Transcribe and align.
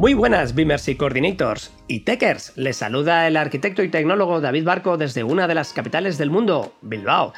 Muy 0.00 0.14
buenas, 0.14 0.54
Beamers 0.54 0.88
y 0.88 0.94
Coordinators 0.94 1.70
y 1.86 2.00
Techers. 2.00 2.54
Les 2.56 2.78
saluda 2.78 3.28
el 3.28 3.36
arquitecto 3.36 3.82
y 3.82 3.90
tecnólogo 3.90 4.40
David 4.40 4.64
Barco 4.64 4.96
desde 4.96 5.24
una 5.24 5.46
de 5.46 5.54
las 5.54 5.74
capitales 5.74 6.16
del 6.16 6.30
mundo, 6.30 6.72
Bilbao. 6.80 7.34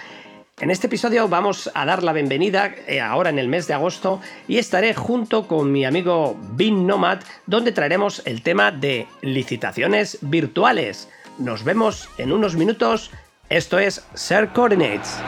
En 0.61 0.71
este 0.71 0.87
episodio 0.87 1.27
vamos 1.27 1.69
a 1.75 1.85
dar 1.85 2.05
la 2.05 2.13
bienvenida 2.13 2.73
eh, 2.87 3.01
ahora 3.01 3.31
en 3.31 3.41
el 3.41 3.49
mes 3.49 3.67
de 3.67 3.75
agosto 3.75 4.21
y 4.47 4.59
estaré 4.59 4.95
junto 4.95 5.49
con 5.49 5.73
mi 5.73 5.85
amigo 5.85 6.39
Bin 6.53 6.87
Nomad 6.87 7.19
donde 7.49 7.73
traeremos 7.73 8.23
el 8.27 8.43
tema 8.43 8.71
de 8.71 9.09
licitaciones 9.23 10.19
virtuales. 10.21 11.09
Nos 11.39 11.65
vemos 11.65 12.09
en 12.17 12.31
unos 12.31 12.55
minutos. 12.55 13.11
Esto 13.49 13.81
es 13.81 14.07
Share 14.15 14.51
Coordinates. 14.51 15.19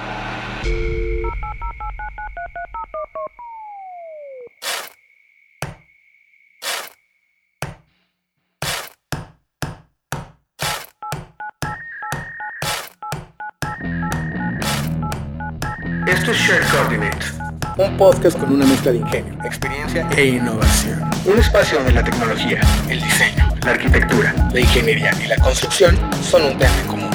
Esto 16.25 16.33
es 16.33 16.49
Share 16.49 16.67
Coordinates, 16.69 17.35
un 17.77 17.99
podcast 17.99 18.39
con 18.39 18.51
una 18.51 18.64
mezcla 18.64 18.93
de 18.93 18.96
ingenio, 18.96 19.35
experiencia 19.45 20.09
e 20.17 20.25
innovación. 20.25 21.03
un 21.27 21.39
espacio 21.39 21.77
donde 21.77 21.93
la 21.93 22.03
tecnología, 22.03 22.63
el 22.89 22.99
diseño, 22.99 23.47
la 23.63 23.73
arquitectura, 23.73 24.35
La 24.55 24.59
ingeniería 24.59 25.11
y 25.23 25.27
la 25.27 25.37
construcción 25.37 25.99
son 26.23 26.45
un 26.45 26.57
tema 26.57 26.75
en 26.81 26.87
común. 26.87 27.11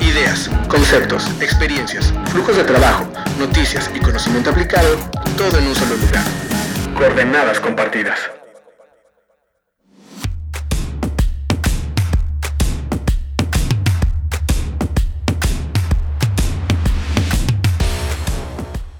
ideas, 0.00 0.48
conceptos, 0.68 1.28
experiencias, 1.40 2.14
flujos 2.26 2.56
de 2.56 2.62
trabajo, 2.62 3.08
noticias 3.40 3.90
y 3.92 3.98
conocimiento 3.98 4.50
aplicado, 4.50 4.96
todo 5.36 5.58
en 5.58 5.66
un 5.66 5.74
solo 5.74 5.96
lugar. 5.96 6.22
Coordenadas 6.94 7.58
compartidas. 7.58 8.20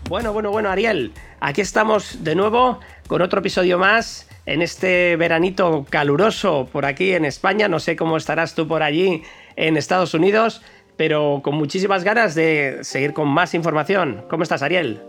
Bueno, 0.09 0.33
bueno, 0.33 0.51
bueno, 0.51 0.71
Ariel, 0.71 1.13
aquí 1.39 1.61
estamos 1.61 2.25
de 2.25 2.35
nuevo 2.35 2.81
con 3.09 3.21
otro 3.21 3.41
episodio 3.41 3.79
más 3.79 4.27
en 4.47 4.63
este 4.63 5.17
veranito 5.17 5.85
caluroso 5.91 6.67
por 6.73 6.87
aquí 6.87 7.13
en 7.13 7.27
España. 7.27 7.69
No 7.69 7.79
sé 7.79 7.95
cómo 7.95 8.17
estarás 8.17 8.55
tú 8.55 8.67
por 8.67 8.83
allí 8.83 9.23
en 9.57 9.77
Estados 9.77 10.15
Unidos, 10.15 10.63
pero 10.97 11.43
con 11.45 11.57
muchísimas 11.57 12.05
ganas 12.05 12.35
de 12.35 12.79
seguir 12.81 13.13
con 13.13 13.29
más 13.29 13.53
información. 13.53 14.25
¿Cómo 14.31 14.45
estás, 14.45 14.63
Ariel? 14.63 15.03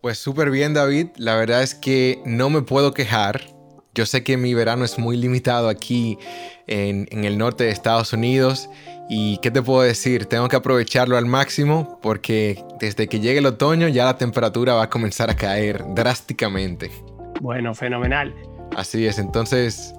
Pues 0.00 0.18
súper 0.18 0.50
bien, 0.50 0.74
David. 0.74 1.10
La 1.18 1.36
verdad 1.36 1.62
es 1.62 1.76
que 1.76 2.20
no 2.24 2.50
me 2.50 2.62
puedo 2.62 2.94
quejar. 2.94 3.42
Yo 3.94 4.06
sé 4.06 4.24
que 4.24 4.36
mi 4.36 4.54
verano 4.54 4.84
es 4.84 4.98
muy 4.98 5.16
limitado 5.16 5.68
aquí 5.68 6.18
en, 6.66 7.06
en 7.10 7.24
el 7.24 7.36
norte 7.36 7.64
de 7.64 7.70
Estados 7.70 8.12
Unidos. 8.12 8.70
Y 9.08 9.38
qué 9.42 9.50
te 9.50 9.60
puedo 9.60 9.82
decir, 9.82 10.24
tengo 10.26 10.48
que 10.48 10.56
aprovecharlo 10.56 11.18
al 11.18 11.26
máximo 11.26 11.98
porque 12.00 12.62
desde 12.80 13.08
que 13.08 13.20
llegue 13.20 13.40
el 13.40 13.46
otoño 13.46 13.88
ya 13.88 14.06
la 14.06 14.16
temperatura 14.16 14.74
va 14.74 14.84
a 14.84 14.88
comenzar 14.88 15.28
a 15.28 15.36
caer 15.36 15.84
drásticamente. 15.94 16.90
Bueno, 17.40 17.74
fenomenal. 17.74 18.34
Así 18.76 19.06
es, 19.06 19.18
entonces... 19.18 19.94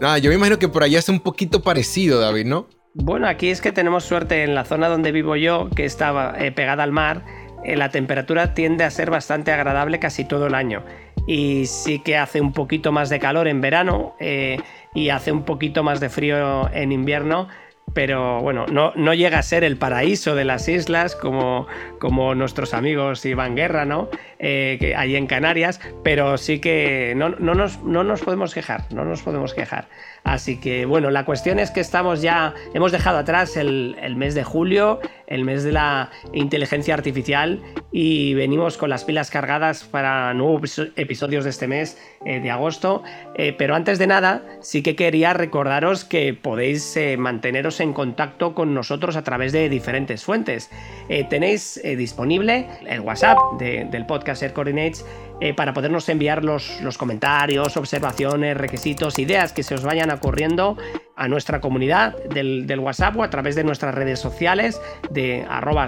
Nada, 0.00 0.18
yo 0.18 0.30
me 0.30 0.36
imagino 0.36 0.58
que 0.58 0.68
por 0.68 0.82
allá 0.82 0.98
es 0.98 1.08
un 1.08 1.20
poquito 1.20 1.62
parecido, 1.62 2.20
David, 2.20 2.46
¿no? 2.46 2.68
Bueno, 2.94 3.26
aquí 3.26 3.48
es 3.48 3.60
que 3.60 3.72
tenemos 3.72 4.04
suerte 4.04 4.42
en 4.42 4.54
la 4.54 4.64
zona 4.64 4.88
donde 4.88 5.12
vivo 5.12 5.36
yo, 5.36 5.70
que 5.74 5.84
está 5.84 6.34
eh, 6.38 6.52
pegada 6.52 6.82
al 6.82 6.92
mar. 6.92 7.24
eh, 7.64 7.76
la 7.76 7.90
temperatura 7.90 8.54
tiende 8.54 8.84
a 8.84 8.90
ser 8.90 9.10
bastante 9.10 9.52
agradable 9.52 9.98
casi 9.98 10.24
todo 10.24 10.46
el 10.46 10.54
año. 10.54 10.84
Y 11.26 11.66
sí 11.66 12.00
que 12.00 12.16
hace 12.16 12.40
un 12.40 12.52
poquito 12.52 12.92
más 12.92 13.08
de 13.08 13.18
calor 13.18 13.48
en 13.48 13.60
verano 13.60 14.14
eh, 14.18 14.58
y 14.94 15.10
hace 15.10 15.32
un 15.32 15.44
poquito 15.44 15.82
más 15.82 16.00
de 16.00 16.08
frío 16.08 16.68
en 16.72 16.92
invierno. 16.92 17.48
Pero 17.94 18.40
bueno, 18.40 18.64
no, 18.66 18.92
no 18.96 19.12
llega 19.12 19.38
a 19.38 19.42
ser 19.42 19.64
el 19.64 19.76
paraíso 19.76 20.34
de 20.34 20.44
las 20.44 20.66
islas 20.68 21.14
como, 21.14 21.66
como 21.98 22.34
nuestros 22.34 22.72
amigos 22.72 23.24
Iván 23.26 23.54
Guerra, 23.54 23.84
¿no? 23.84 24.08
Eh, 24.38 24.78
que 24.80 24.96
allí 24.96 25.14
en 25.14 25.26
Canarias, 25.26 25.78
pero 26.02 26.38
sí 26.38 26.58
que 26.58 27.12
no, 27.16 27.30
no 27.30 27.54
nos, 27.54 27.82
no 27.82 28.02
nos 28.02 28.22
podemos 28.22 28.54
quejar, 28.54 28.86
no 28.94 29.04
nos 29.04 29.22
podemos 29.22 29.52
quejar. 29.52 29.88
Así 30.24 30.58
que 30.58 30.86
bueno, 30.86 31.10
la 31.10 31.26
cuestión 31.26 31.58
es 31.58 31.70
que 31.70 31.80
estamos 31.80 32.22
ya, 32.22 32.54
hemos 32.72 32.92
dejado 32.92 33.18
atrás 33.18 33.58
el, 33.58 33.96
el 34.00 34.16
mes 34.16 34.34
de 34.34 34.44
julio, 34.44 35.00
el 35.32 35.44
mes 35.44 35.64
de 35.64 35.72
la 35.72 36.10
inteligencia 36.32 36.94
artificial 36.94 37.60
y 37.90 38.34
venimos 38.34 38.76
con 38.76 38.90
las 38.90 39.04
pilas 39.04 39.30
cargadas 39.30 39.82
para 39.84 40.32
nuevos 40.34 40.60
episo- 40.62 40.92
episodios 40.96 41.44
de 41.44 41.50
este 41.50 41.66
mes 41.66 41.98
eh, 42.24 42.40
de 42.40 42.50
agosto. 42.50 43.02
Eh, 43.34 43.54
pero 43.56 43.74
antes 43.74 43.98
de 43.98 44.06
nada, 44.06 44.42
sí 44.60 44.82
que 44.82 44.94
quería 44.94 45.32
recordaros 45.32 46.04
que 46.04 46.34
podéis 46.34 46.96
eh, 46.96 47.16
manteneros 47.16 47.80
en 47.80 47.92
contacto 47.92 48.54
con 48.54 48.74
nosotros 48.74 49.16
a 49.16 49.24
través 49.24 49.52
de 49.52 49.68
diferentes 49.68 50.24
fuentes. 50.24 50.70
Tenéis 51.28 51.80
disponible 51.96 52.66
el 52.86 53.00
WhatsApp 53.00 53.38
de- 53.58 53.86
del 53.90 54.06
podcast 54.06 54.42
Air 54.42 54.52
Coordinates 54.52 55.04
eh, 55.40 55.54
para 55.54 55.72
podernos 55.72 56.08
enviar 56.08 56.44
los, 56.44 56.80
los 56.82 56.98
comentarios, 56.98 57.76
observaciones, 57.76 58.56
requisitos, 58.56 59.18
ideas 59.18 59.52
que 59.52 59.62
se 59.62 59.74
os 59.74 59.82
vayan 59.82 60.10
ocurriendo 60.10 60.76
a 61.16 61.28
nuestra 61.28 61.60
comunidad 61.60 62.16
del, 62.24 62.66
del 62.66 62.80
WhatsApp 62.80 63.16
o 63.16 63.22
a 63.22 63.30
través 63.30 63.54
de 63.54 63.64
nuestras 63.64 63.94
redes 63.94 64.18
sociales 64.18 64.80
de 65.10 65.44
arroba 65.48 65.86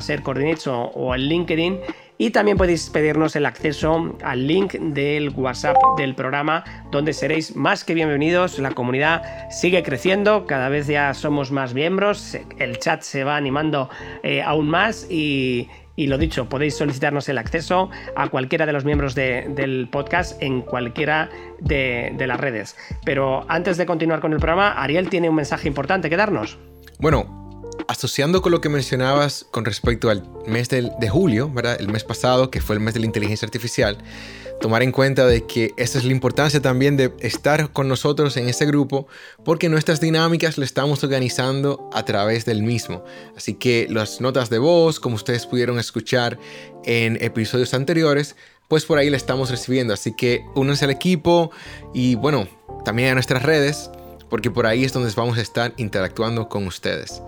o, 0.66 0.71
o 0.71 1.15
el 1.15 1.28
LinkedIn. 1.28 1.81
Y 2.16 2.31
también 2.31 2.56
podéis 2.56 2.91
pedirnos 2.91 3.34
el 3.34 3.44
acceso 3.44 4.16
al 4.22 4.47
link 4.47 4.75
del 4.75 5.31
WhatsApp 5.31 5.76
del 5.99 6.15
programa, 6.15 6.62
donde 6.93 7.12
seréis 7.12 7.56
más 7.56 7.82
que 7.82 7.94
bienvenidos. 7.94 8.61
La 8.61 8.71
comunidad 8.71 9.22
sigue 9.50 9.82
creciendo, 9.82 10.47
cada 10.47 10.69
vez 10.69 10.87
ya 10.87 11.12
somos 11.12 11.50
más 11.50 11.75
miembros, 11.75 12.38
el 12.59 12.78
chat 12.78 13.03
se 13.03 13.25
va 13.25 13.37
animando 13.37 13.91
eh, 14.22 14.43
aún 14.43 14.69
más 14.69 15.09
y, 15.11 15.69
y 15.97 16.06
lo 16.09 16.19
dicho, 16.19 16.49
podéis 16.49 16.77
solicitarnos 16.77 17.28
el 17.28 17.38
acceso 17.38 17.91
a 18.16 18.28
cualquiera 18.28 18.66
de 18.66 18.72
los 18.72 18.84
miembros 18.84 19.15
de- 19.15 19.47
del 19.55 19.88
podcast 19.91 20.41
en 20.43 20.62
cualquiera 20.62 21.31
de, 21.60 22.15
las 22.27 22.41
redes. 22.41 22.77
Pero 23.05 23.44
antes 23.49 23.77
de 23.77 23.87
continuar 23.87 24.21
con 24.21 24.32
el 24.32 24.38
programa, 24.38 24.72
Ariel 24.72 25.09
tiene 25.09 25.28
un 25.28 25.37
mensaje 25.37 25.69
importante 25.69 26.10
que 26.10 26.16
darnos. 26.16 26.59
Bueno, 26.99 27.62
asociando 27.88 28.43
con 28.43 28.53
lo 28.53 28.60
que 28.60 28.69
mencionabas 28.69 29.47
con 29.50 29.65
respecto 29.65 30.10
al 30.10 30.22
mes 30.47 30.69
de 30.69 31.09
julio, 31.09 31.50
¿verdad? 31.50 31.77
El 31.78 31.88
mes 31.88 32.05
pasado, 32.05 32.50
que 32.50 32.61
fue 32.61 32.76
el 32.76 32.81
mes 32.81 32.94
de 32.94 33.00
la 33.00 33.06
inteligencia 33.06 33.47
artificial, 33.47 33.99
tomar 34.60 34.82
en 34.82 34.92
cuenta 34.92 35.26
de 35.26 35.47
que 35.47 35.72
esa 35.76 35.98
es 35.98 36.04
la 36.04 36.12
importancia 36.12 36.60
también 36.60 36.97
de 36.97 37.12
estar 37.20 37.72
con 37.72 37.88
nosotros 37.88 38.37
en 38.37 38.48
ese 38.48 38.66
grupo, 38.66 39.06
porque 39.44 39.69
nuestras 39.69 40.00
dinámicas 40.00 40.59
lo 40.59 40.65
estamos 40.65 41.03
organizando 41.04 41.91
a 41.92 42.04
través 42.04 42.44
del 42.44 42.62
mismo. 42.62 43.04
Así 43.37 43.54
que 43.54 43.87
las 43.91 44.20
notas 44.20 44.50
de 44.50 44.59
voz, 44.59 45.00
como 45.00 45.16
ustedes 45.16 45.47
pudieron 45.47 45.78
escuchar 45.78 46.38
en 46.84 47.19
episodios 47.22 47.75
anteriores, 47.75 48.37
pues 48.69 48.84
por 48.84 48.98
ahí 48.98 49.10
la 49.10 49.16
estamos 49.16 49.50
recibiendo. 49.50 49.93
Así 49.94 50.14
que 50.14 50.44
únanse 50.54 50.84
al 50.84 50.91
equipo 50.91 51.50
y 51.93 52.14
bueno, 52.14 52.48
también 52.84 53.10
a 53.10 53.14
nuestras 53.14 53.43
redes, 53.43 53.91
porque 54.31 54.50
por 54.50 54.66
ahí 54.66 54.84
es 54.84 54.93
donde 54.93 55.12
vamos 55.14 55.38
a 55.38 55.43
estar 55.43 55.75
interactuando 55.76 56.48
con 56.48 56.66
ustedes. 56.66 57.22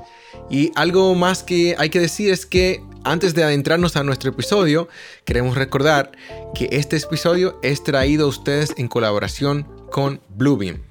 Y 0.51 0.73
algo 0.75 1.15
más 1.15 1.43
que 1.43 1.75
hay 1.79 1.91
que 1.91 2.01
decir 2.01 2.33
es 2.33 2.47
que 2.47 2.83
antes 3.07 3.35
de 3.35 3.45
adentrarnos 3.45 3.97
a 3.97 4.03
nuestro 4.03 4.31
episodio, 4.31 4.89
queremos 5.25 5.57
recordar 5.57 6.11
que 6.57 6.69
este 6.73 6.97
episodio 6.97 7.59
es 7.63 7.85
traído 7.85 8.27
a 8.27 8.29
ustedes 8.29 8.75
en 8.77 8.89
colaboración 8.89 9.63
con 9.93 10.21
Bluebeam. 10.29 10.83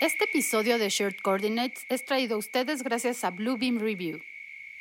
Este 0.00 0.24
episodio 0.24 0.78
de 0.78 0.88
Shared 0.88 1.14
Coordinates 1.22 1.84
es 1.88 2.04
traído 2.04 2.34
a 2.34 2.38
ustedes 2.38 2.82
gracias 2.82 3.22
a 3.22 3.30
Bluebeam 3.30 3.78
Review. 3.78 4.18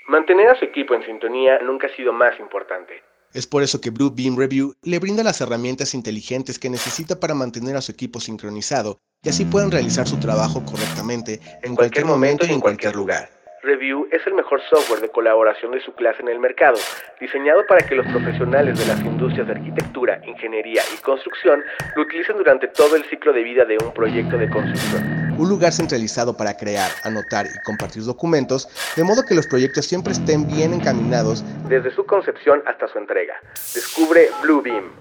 Mantener 0.07 0.49
a 0.49 0.57
su 0.57 0.65
equipo 0.65 0.95
en 0.95 1.05
sintonía 1.05 1.59
nunca 1.59 1.87
ha 1.87 1.95
sido 1.95 2.11
más 2.11 2.37
importante. 2.39 3.03
Es 3.33 3.47
por 3.47 3.63
eso 3.63 3.79
que 3.79 3.89
Blue 3.89 4.13
Beam 4.15 4.37
Review 4.37 4.75
le 4.83 4.99
brinda 4.99 5.23
las 5.23 5.41
herramientas 5.41 5.93
inteligentes 5.93 6.59
que 6.59 6.69
necesita 6.69 7.19
para 7.19 7.33
mantener 7.33 7.75
a 7.75 7.81
su 7.81 7.91
equipo 7.91 8.19
sincronizado 8.19 8.99
y 9.23 9.29
así 9.29 9.45
puedan 9.45 9.71
realizar 9.71 10.07
su 10.07 10.19
trabajo 10.19 10.63
correctamente 10.65 11.39
en 11.63 11.75
cualquier 11.75 12.05
momento 12.05 12.45
y 12.45 12.51
en 12.51 12.59
cualquier 12.59 12.95
lugar. 12.95 13.42
Review 13.63 14.09
es 14.11 14.19
el 14.27 14.33
mejor 14.33 14.59
software 14.69 14.99
de 14.99 15.09
colaboración 15.09 15.71
de 15.71 15.81
su 15.81 15.93
clase 15.93 16.21
en 16.21 16.27
el 16.27 16.37
mercado, 16.37 16.75
diseñado 17.21 17.65
para 17.65 17.87
que 17.87 17.95
los 17.95 18.05
profesionales 18.07 18.77
de 18.77 18.85
las 18.85 18.99
industrias 18.99 19.47
de 19.47 19.53
arquitectura, 19.53 20.19
ingeniería 20.27 20.81
y 20.93 21.01
construcción 21.01 21.63
lo 21.95 22.03
utilicen 22.03 22.35
durante 22.35 22.67
todo 22.67 22.97
el 22.97 23.05
ciclo 23.05 23.31
de 23.31 23.41
vida 23.41 23.63
de 23.63 23.77
un 23.81 23.93
proyecto 23.93 24.37
de 24.37 24.49
construcción. 24.49 25.33
Un 25.37 25.47
lugar 25.47 25.71
centralizado 25.71 26.35
para 26.35 26.57
crear, 26.57 26.91
anotar 27.05 27.45
y 27.45 27.63
compartir 27.63 28.03
documentos, 28.03 28.67
de 28.97 29.03
modo 29.05 29.23
que 29.23 29.33
los 29.33 29.47
proyectos 29.47 29.85
siempre 29.85 30.11
estén 30.11 30.45
bien 30.45 30.73
encaminados 30.73 31.45
Desde 31.69 31.89
su 31.95 32.05
concepción 32.05 32.61
hasta 32.65 32.89
su 32.89 32.97
entrega. 32.97 33.35
Descubre 33.73 34.27
Bluebeam. 34.41 34.91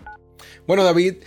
Bueno, 0.69 0.85
David, 0.85 1.25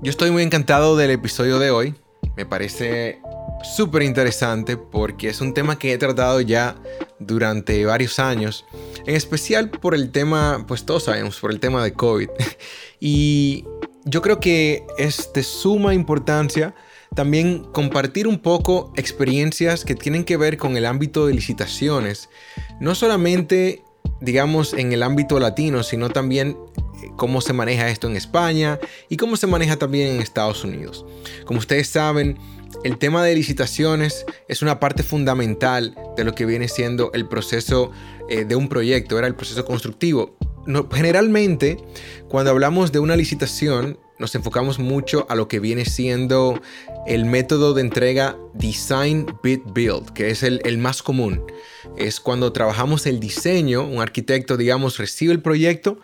yo 0.00 0.10
estoy 0.10 0.30
muy 0.30 0.42
encantado 0.42 0.96
del 0.96 1.10
episodio 1.10 1.58
de 1.58 1.70
hoy. 1.70 1.94
Me 2.38 2.46
parece 2.46 3.20
súper 3.64 4.02
interesante 4.02 4.76
porque 4.76 5.28
es 5.28 5.40
un 5.40 5.54
tema 5.54 5.78
que 5.78 5.92
he 5.92 5.98
tratado 5.98 6.40
ya 6.40 6.76
durante 7.18 7.84
varios 7.84 8.18
años. 8.18 8.64
En 9.06 9.16
especial 9.16 9.70
por 9.70 9.94
el 9.94 10.10
tema, 10.10 10.64
pues 10.66 10.84
todos 10.84 11.04
sabemos, 11.04 11.40
por 11.40 11.50
el 11.50 11.60
tema 11.60 11.82
de 11.82 11.92
COVID. 11.92 12.28
Y 13.06 13.66
yo 14.06 14.22
creo 14.22 14.40
que 14.40 14.86
es 14.96 15.30
de 15.34 15.42
suma 15.42 15.92
importancia 15.92 16.74
también 17.14 17.64
compartir 17.72 18.26
un 18.26 18.38
poco 18.38 18.92
experiencias 18.96 19.84
que 19.84 19.94
tienen 19.94 20.24
que 20.24 20.36
ver 20.36 20.56
con 20.56 20.76
el 20.76 20.86
ámbito 20.86 21.26
de 21.26 21.34
licitaciones, 21.34 22.28
no 22.80 22.94
solamente 22.94 23.82
digamos 24.20 24.72
en 24.72 24.92
el 24.92 25.02
ámbito 25.02 25.38
latino, 25.38 25.82
sino 25.82 26.10
también 26.10 26.56
eh, 27.02 27.10
cómo 27.16 27.40
se 27.40 27.52
maneja 27.52 27.88
esto 27.88 28.08
en 28.08 28.16
España 28.16 28.78
y 29.08 29.16
cómo 29.16 29.36
se 29.36 29.46
maneja 29.46 29.76
también 29.76 30.08
en 30.08 30.20
Estados 30.20 30.64
Unidos. 30.64 31.04
Como 31.44 31.58
ustedes 31.58 31.88
saben, 31.88 32.38
el 32.84 32.98
tema 32.98 33.24
de 33.24 33.34
licitaciones 33.34 34.26
es 34.46 34.60
una 34.60 34.78
parte 34.78 35.02
fundamental 35.02 35.96
de 36.16 36.24
lo 36.24 36.34
que 36.34 36.44
viene 36.44 36.68
siendo 36.68 37.10
el 37.14 37.26
proceso 37.26 37.90
eh, 38.28 38.44
de 38.44 38.56
un 38.56 38.68
proyecto, 38.68 39.18
era 39.18 39.26
el 39.26 39.34
proceso 39.34 39.64
constructivo. 39.64 40.36
generalmente, 40.92 41.78
cuando 42.28 42.50
hablamos 42.50 42.92
de 42.92 42.98
una 42.98 43.16
licitación, 43.16 43.98
nos 44.18 44.34
enfocamos 44.34 44.78
mucho 44.78 45.26
a 45.30 45.34
lo 45.34 45.48
que 45.48 45.60
viene 45.60 45.86
siendo 45.86 46.60
el 47.06 47.24
método 47.24 47.72
de 47.72 47.80
entrega 47.80 48.36
Design 48.52 49.26
Bid 49.42 49.60
Build, 49.74 50.12
que 50.12 50.30
es 50.30 50.42
el, 50.42 50.60
el, 50.64 50.76
más 50.76 51.02
común. 51.02 51.42
Es 51.96 52.20
cuando 52.20 52.52
trabajamos 52.52 53.06
el 53.06 53.18
diseño, 53.18 53.82
un 53.82 54.02
arquitecto, 54.02 54.58
digamos, 54.58 54.98
recibe 54.98 55.32
el 55.32 55.40
proyecto, 55.40 56.00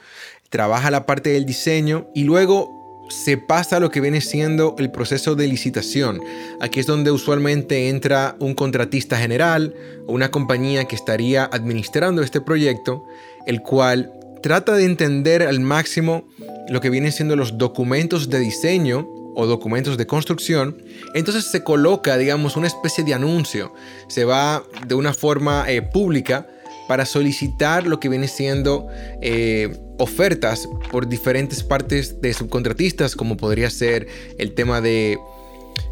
trabaja 0.48 0.90
la 0.90 1.04
parte 1.04 1.30
del 1.30 1.44
diseño 1.44 2.08
y 2.14 2.24
luego 2.24 2.79
se 3.10 3.36
pasa 3.36 3.80
lo 3.80 3.90
que 3.90 4.00
viene 4.00 4.20
siendo 4.20 4.76
el 4.78 4.90
proceso 4.90 5.34
de 5.34 5.48
licitación. 5.48 6.20
Aquí 6.60 6.80
es 6.80 6.86
donde 6.86 7.10
usualmente 7.10 7.88
entra 7.88 8.36
un 8.38 8.54
contratista 8.54 9.18
general 9.18 9.74
o 10.06 10.12
una 10.12 10.30
compañía 10.30 10.84
que 10.84 10.96
estaría 10.96 11.44
administrando 11.44 12.22
este 12.22 12.40
proyecto, 12.40 13.04
el 13.46 13.62
cual 13.62 14.12
trata 14.42 14.74
de 14.74 14.84
entender 14.84 15.42
al 15.42 15.60
máximo 15.60 16.24
lo 16.68 16.80
que 16.80 16.90
vienen 16.90 17.12
siendo 17.12 17.36
los 17.36 17.58
documentos 17.58 18.30
de 18.30 18.38
diseño 18.38 19.08
o 19.34 19.46
documentos 19.46 19.96
de 19.96 20.06
construcción, 20.06 20.82
entonces 21.14 21.44
se 21.44 21.62
coloca, 21.62 22.16
digamos, 22.16 22.56
una 22.56 22.66
especie 22.66 23.04
de 23.04 23.14
anuncio. 23.14 23.72
Se 24.08 24.24
va 24.24 24.62
de 24.86 24.94
una 24.94 25.12
forma 25.12 25.70
eh, 25.70 25.82
pública 25.82 26.46
para 26.90 27.06
solicitar 27.06 27.86
lo 27.86 28.00
que 28.00 28.08
viene 28.08 28.26
siendo 28.26 28.88
eh, 29.22 29.78
ofertas 29.98 30.68
por 30.90 31.08
diferentes 31.08 31.62
partes 31.62 32.20
de 32.20 32.34
subcontratistas, 32.34 33.14
como 33.14 33.36
podría 33.36 33.70
ser 33.70 34.08
el 34.38 34.54
tema 34.54 34.80
de 34.80 35.16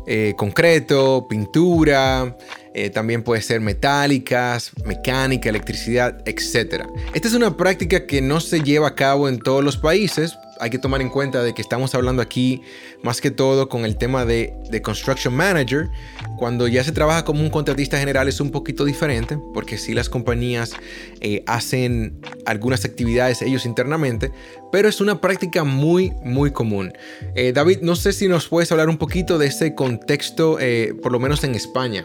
eh, 0.08 0.34
concreto, 0.36 1.28
pintura, 1.30 2.36
eh, 2.74 2.90
también 2.90 3.22
puede 3.22 3.42
ser 3.42 3.60
metálicas, 3.60 4.72
mecánica, 4.84 5.48
electricidad, 5.48 6.20
etc. 6.26 6.86
Esta 7.14 7.28
es 7.28 7.34
una 7.34 7.56
práctica 7.56 8.04
que 8.04 8.20
no 8.20 8.40
se 8.40 8.60
lleva 8.64 8.88
a 8.88 8.94
cabo 8.96 9.28
en 9.28 9.38
todos 9.38 9.62
los 9.62 9.76
países, 9.76 10.36
hay 10.60 10.70
que 10.70 10.78
tomar 10.78 11.00
en 11.00 11.08
cuenta 11.08 11.42
de 11.42 11.54
que 11.54 11.62
estamos 11.62 11.94
hablando 11.94 12.22
aquí 12.22 12.62
más 13.02 13.20
que 13.20 13.30
todo 13.30 13.68
con 13.68 13.84
el 13.84 13.96
tema 13.96 14.24
de, 14.24 14.54
de, 14.70 14.82
construction 14.82 15.34
manager. 15.34 15.88
Cuando 16.36 16.68
ya 16.68 16.84
se 16.84 16.92
trabaja 16.92 17.24
como 17.24 17.40
un 17.40 17.50
contratista 17.50 17.98
general 17.98 18.28
es 18.28 18.40
un 18.40 18.50
poquito 18.50 18.84
diferente, 18.84 19.38
porque 19.54 19.78
si 19.78 19.94
las 19.94 20.08
compañías 20.08 20.74
eh, 21.20 21.42
hacen 21.46 22.20
algunas 22.46 22.84
actividades 22.84 23.42
ellos 23.42 23.66
internamente, 23.66 24.30
pero 24.70 24.88
es 24.88 25.00
una 25.00 25.20
práctica 25.20 25.64
muy, 25.64 26.12
muy 26.22 26.50
común. 26.50 26.92
Eh, 27.34 27.52
David, 27.52 27.78
no 27.82 27.96
sé 27.96 28.12
si 28.12 28.28
nos 28.28 28.48
puedes 28.48 28.70
hablar 28.72 28.88
un 28.88 28.98
poquito 28.98 29.38
de 29.38 29.46
ese 29.46 29.74
contexto, 29.74 30.58
eh, 30.60 30.94
por 31.02 31.12
lo 31.12 31.18
menos 31.18 31.44
en 31.44 31.54
España. 31.54 32.04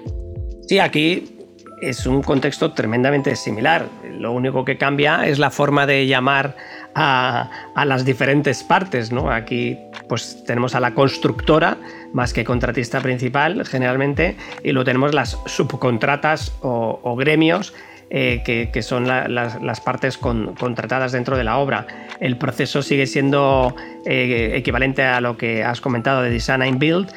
Sí, 0.68 0.80
aquí 0.80 1.38
es 1.82 2.06
un 2.06 2.24
contexto 2.24 2.72
tremendamente 2.72 3.36
similar. 3.36 3.88
Lo 4.18 4.32
único 4.32 4.64
que 4.64 4.78
cambia 4.78 5.28
es 5.28 5.40
la 5.40 5.52
forma 5.52 5.86
de 5.86 6.08
llamar 6.08 6.56
a, 6.96 7.50
las 7.86 8.06
diferentes 8.06 8.64
partes. 8.64 9.12
¿no? 9.12 9.32
Aquí 9.32 9.78
pues 10.08 10.44
tenemos 10.46 10.76
a 10.76 10.80
la 10.80 10.94
constructora 10.94 11.78
más 12.14 12.34
que 12.34 12.44
contratista 12.44 13.02
principal 13.02 13.66
generalmente 13.66 14.38
y 14.64 14.72
luego 14.72 14.86
tenemos 14.86 15.14
las 15.14 15.38
subcontratas 15.46 16.54
o, 16.62 17.16
gremios 17.16 17.74
eh, 18.16 18.44
que, 18.72 18.82
son 18.84 19.08
las, 19.08 19.82
partes 19.82 20.20
contratadas 20.20 21.14
dentro 21.14 21.36
de 21.36 21.44
la 21.44 21.58
obra. 21.58 21.88
El 22.20 22.38
proceso 22.38 22.84
sigue 22.84 23.08
siendo 23.08 23.76
eh, 24.06 24.52
equivalente 24.54 25.02
a 25.02 25.20
lo 25.20 25.36
que 25.36 25.64
has 25.64 25.82
comentado 25.82 26.22
de 26.22 26.30
Design 26.30 26.62
and 26.62 26.78
Build 26.78 27.12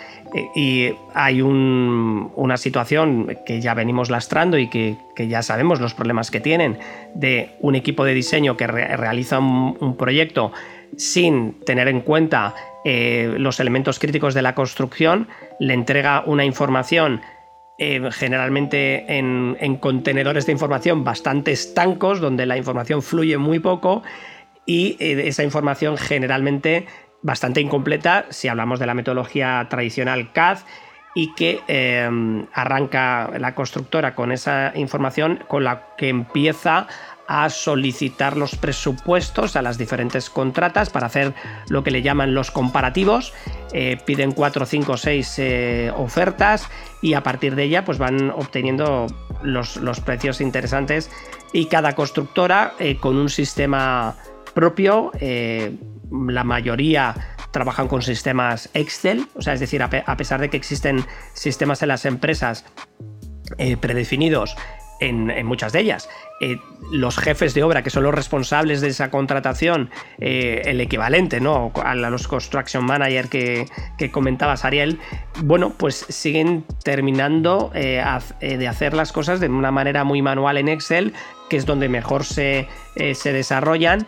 y 0.54 0.94
hay 1.12 1.42
una 1.42 2.56
situación 2.56 3.36
que 3.44 3.60
ya 3.60 3.74
venimos 3.74 4.08
lastrando 4.08 4.56
y 4.56 4.68
que, 4.68 4.96
ya 5.18 5.42
sabemos 5.42 5.80
los 5.80 5.92
problemas 5.92 6.30
que 6.30 6.40
tienen 6.40 6.78
de 7.14 7.56
un 7.60 7.74
equipo 7.74 8.06
de 8.06 8.14
diseño 8.14 8.56
que 8.56 8.66
realiza 8.66 9.38
un, 9.38 9.96
proyecto 9.98 10.52
sin 10.96 11.60
tener 11.66 11.88
en 11.88 12.00
cuenta 12.00 12.54
eh, 12.86 13.34
los 13.38 13.60
elementos 13.60 13.98
críticos 13.98 14.32
de 14.32 14.40
la 14.40 14.54
construcción, 14.54 15.28
le 15.60 15.74
entrega 15.74 16.22
una 16.24 16.46
información 16.46 17.20
eh, 17.78 18.08
generalmente 18.10 19.18
en, 19.18 19.76
contenedores 19.76 20.46
de 20.46 20.52
información 20.52 21.04
bastante 21.04 21.52
estancos, 21.52 22.20
donde 22.20 22.46
la 22.46 22.56
información 22.56 23.02
fluye 23.02 23.36
muy 23.36 23.58
poco 23.58 24.02
y 24.64 24.96
eh, 24.98 25.28
esa 25.28 25.44
información 25.44 25.98
generalmente 25.98 26.86
bastante 27.22 27.60
incompleta 27.60 28.26
si 28.30 28.48
hablamos 28.48 28.78
de 28.78 28.86
la 28.86 28.94
metodología 28.94 29.66
tradicional 29.68 30.32
CAD 30.32 30.58
y 31.14 31.34
que 31.34 31.60
eh, 31.68 32.08
arranca 32.52 33.30
la 33.38 33.54
constructora 33.54 34.14
con 34.14 34.32
esa 34.32 34.72
información 34.74 35.44
con 35.48 35.64
la 35.64 35.94
que 35.96 36.08
empieza 36.08 36.86
a 37.28 37.50
solicitar 37.50 38.36
los 38.36 38.56
presupuestos 38.56 39.56
a 39.56 39.62
las 39.62 39.78
diferentes 39.78 40.30
contratas 40.30 40.90
para 40.90 41.06
hacer 41.06 41.34
lo 41.68 41.82
que 41.82 41.90
le 41.90 42.02
llaman 42.02 42.34
los 42.34 42.50
comparativos. 42.50 43.32
Eh, 43.72 43.98
piden 44.04 44.32
4, 44.32 44.66
5, 44.66 44.96
6 44.96 45.40
ofertas 45.96 46.68
y 47.02 47.14
a 47.14 47.22
partir 47.22 47.54
de 47.56 47.64
ella 47.64 47.84
pues 47.84 47.98
van 47.98 48.30
obteniendo 48.30 49.06
los, 49.42 49.78
precios 50.04 50.40
interesantes 50.40 51.10
y 51.52 51.66
cada 51.66 51.94
constructora 51.94 52.74
eh, 52.78 52.96
con 52.96 53.16
un 53.16 53.28
sistema 53.28 54.16
propio 54.54 55.12
la 56.10 56.44
mayoría 56.44 57.14
trabajan 57.50 57.88
con 57.88 58.02
sistemas 58.02 58.68
Excel, 58.74 59.26
o 59.34 59.42
sea, 59.42 59.54
es 59.54 59.60
decir, 59.60 59.82
a, 59.82 60.16
pesar 60.16 60.40
de 60.40 60.50
que 60.50 60.56
existen 60.56 61.04
sistemas 61.32 61.82
en 61.82 61.88
las 61.88 62.04
empresas 62.04 62.64
eh, 63.58 63.76
predefinidos 63.76 64.56
en, 65.00 65.46
muchas 65.46 65.72
de 65.72 65.80
ellas. 65.80 66.08
Eh, 66.40 66.58
los 66.90 67.18
jefes 67.18 67.54
de 67.54 67.62
obra, 67.62 67.82
que 67.82 67.90
son 67.90 68.02
los 68.02 68.14
responsables 68.14 68.80
de 68.80 68.88
esa 68.88 69.10
contratación, 69.10 69.90
eh, 70.18 70.62
el 70.66 70.80
equivalente 70.80 71.40
¿no? 71.40 71.72
a 71.82 71.94
los 71.94 72.28
construction 72.28 72.84
manager 72.84 73.28
que, 73.28 73.66
que 73.98 74.10
comentabas, 74.10 74.64
Ariel, 74.64 74.98
bueno, 75.42 75.72
pues 75.76 76.06
siguen 76.08 76.64
terminando 76.82 77.70
de 77.74 78.68
hacer 78.68 78.94
las 78.94 79.12
cosas 79.12 79.40
de 79.40 79.48
una 79.48 79.70
manera 79.70 80.04
muy 80.04 80.22
manual 80.22 80.56
en 80.58 80.68
Excel, 80.68 81.12
que 81.48 81.56
es 81.56 81.66
donde 81.66 81.88
mejor 81.88 82.24
se, 82.24 82.68
se 83.14 83.32
desarrollan 83.32 84.06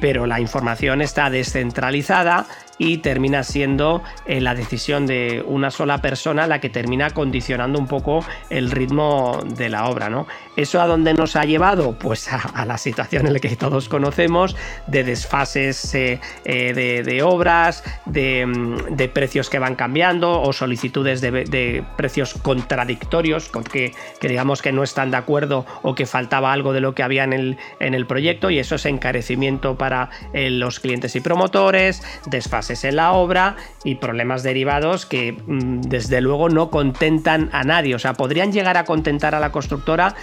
pero 0.00 0.26
la 0.26 0.40
información 0.40 1.00
está 1.00 1.30
descentralizada 1.30 2.46
y 2.78 2.98
termina 2.98 3.42
siendo 3.42 4.02
eh, 4.26 4.40
la 4.40 4.54
decisión 4.54 5.06
de 5.06 5.42
una 5.46 5.70
sola 5.70 5.98
persona 5.98 6.46
la 6.46 6.60
que 6.60 6.68
termina 6.68 7.10
condicionando 7.10 7.78
un 7.78 7.86
poco 7.86 8.24
el 8.50 8.70
ritmo 8.70 9.40
de 9.56 9.68
la 9.68 9.86
obra. 9.86 10.10
¿no? 10.10 10.26
¿Eso 10.56 10.80
a 10.80 10.86
dónde 10.86 11.14
nos 11.14 11.36
ha 11.36 11.44
llevado? 11.44 11.98
Pues 11.98 12.28
a, 12.32 12.64
la 12.66 12.78
situación 12.78 13.26
en 13.26 13.32
la 13.32 13.38
que 13.38 13.56
todos 13.56 13.88
conocemos, 13.88 14.56
de 14.86 15.04
desfases 15.04 15.94
eh, 15.94 16.20
eh, 16.44 17.02
de, 17.04 17.22
obras, 17.22 17.82
mm, 18.06 18.94
de, 18.94 19.08
precios 19.08 19.48
que 19.48 19.58
van 19.58 19.74
cambiando 19.74 20.40
o 20.40 20.52
solicitudes 20.52 21.20
de, 21.20 21.84
precios 21.96 22.34
contradictorios, 22.34 23.48
con 23.48 23.64
que, 23.64 23.94
digamos 24.20 24.62
que 24.62 24.72
no 24.72 24.82
están 24.82 25.10
de 25.10 25.16
acuerdo 25.16 25.64
o 25.82 25.94
que 25.94 26.06
faltaba 26.06 26.52
algo 26.52 26.72
de 26.72 26.80
lo 26.80 26.94
que 26.94 27.02
había 27.02 27.24
en 27.24 27.32
el, 27.32 27.58
en 27.80 27.94
el 27.94 28.06
proyecto 28.06 28.50
y 28.50 28.58
eso 28.58 28.74
es 28.74 28.86
encarecimiento 28.86 29.76
para 29.76 30.10
los 30.32 30.80
clientes 30.80 31.16
y 31.16 31.20
promotores, 31.20 32.02
desfases 32.26 32.65
en 32.70 32.96
la 32.96 33.12
obra 33.12 33.56
y 33.84 33.96
problemas 33.96 34.42
derivados 34.42 35.06
que 35.06 35.32
mm, 35.32 35.82
desde 35.82 36.20
luego 36.20 36.48
no 36.48 36.70
contentan 36.70 37.48
a 37.52 37.62
nadie. 37.62 37.94
O 37.94 37.98
sea, 37.98 38.14
podrían 38.14 38.52
llegar 38.52 38.76
a 38.76 38.84
contentar 38.84 39.34
a 39.34 39.40
la 39.40 39.52
constructora, 39.52 40.14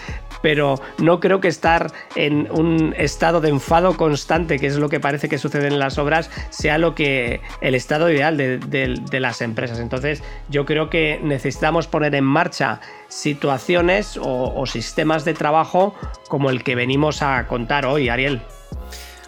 pero 0.42 0.80
no 0.98 1.20
creo 1.20 1.40
que 1.40 1.48
estar 1.48 1.92
en 2.16 2.50
un 2.52 2.94
estado 2.98 3.42
de 3.42 3.50
enfado 3.50 3.96
constante, 3.96 4.60
que 4.60 4.68
es 4.68 4.78
lo 4.78 4.90
que 4.90 5.00
parece 5.00 5.30
que 5.30 5.38
sucede 5.38 5.68
en 5.68 5.80
las 5.80 5.98
obras, 5.98 6.30
sea 6.50 6.78
lo 6.78 6.96
que 6.96 7.42
el 7.62 7.76
estado 7.76 8.12
ideal 8.12 8.38
de, 8.38 9.20
las 9.20 9.42
empresas. 9.42 9.80
Entonces, 9.80 10.22
yo 10.50 10.66
creo 10.66 10.90
que 10.90 11.20
necesitamos 11.24 11.88
poner 11.88 12.14
en 12.16 12.26
marcha 12.26 12.82
situaciones 13.08 14.20
o 14.22 14.66
sistemas 14.66 15.24
de 15.24 15.34
trabajo 15.34 15.96
como 16.28 16.50
el 16.50 16.64
que 16.64 16.76
venimos 16.76 17.22
a 17.22 17.48
contar 17.48 17.86
hoy, 17.86 18.10
Ariel. 18.10 18.42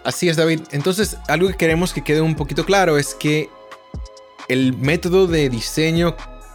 Así 0.06 0.28
es, 0.28 0.36
David. 0.36 0.60
Entonces, 0.70 1.16
algo 1.26 1.48
que 1.48 1.56
queremos 1.56 1.92
que 1.92 2.04
quede 2.04 2.20
un 2.20 2.36
poquito 2.36 2.64
claro 2.64 2.96
es 2.96 3.12
que 3.12 3.50
el 4.46 4.72
método 4.76 5.26
de 5.26 5.48
diseño 5.48 6.14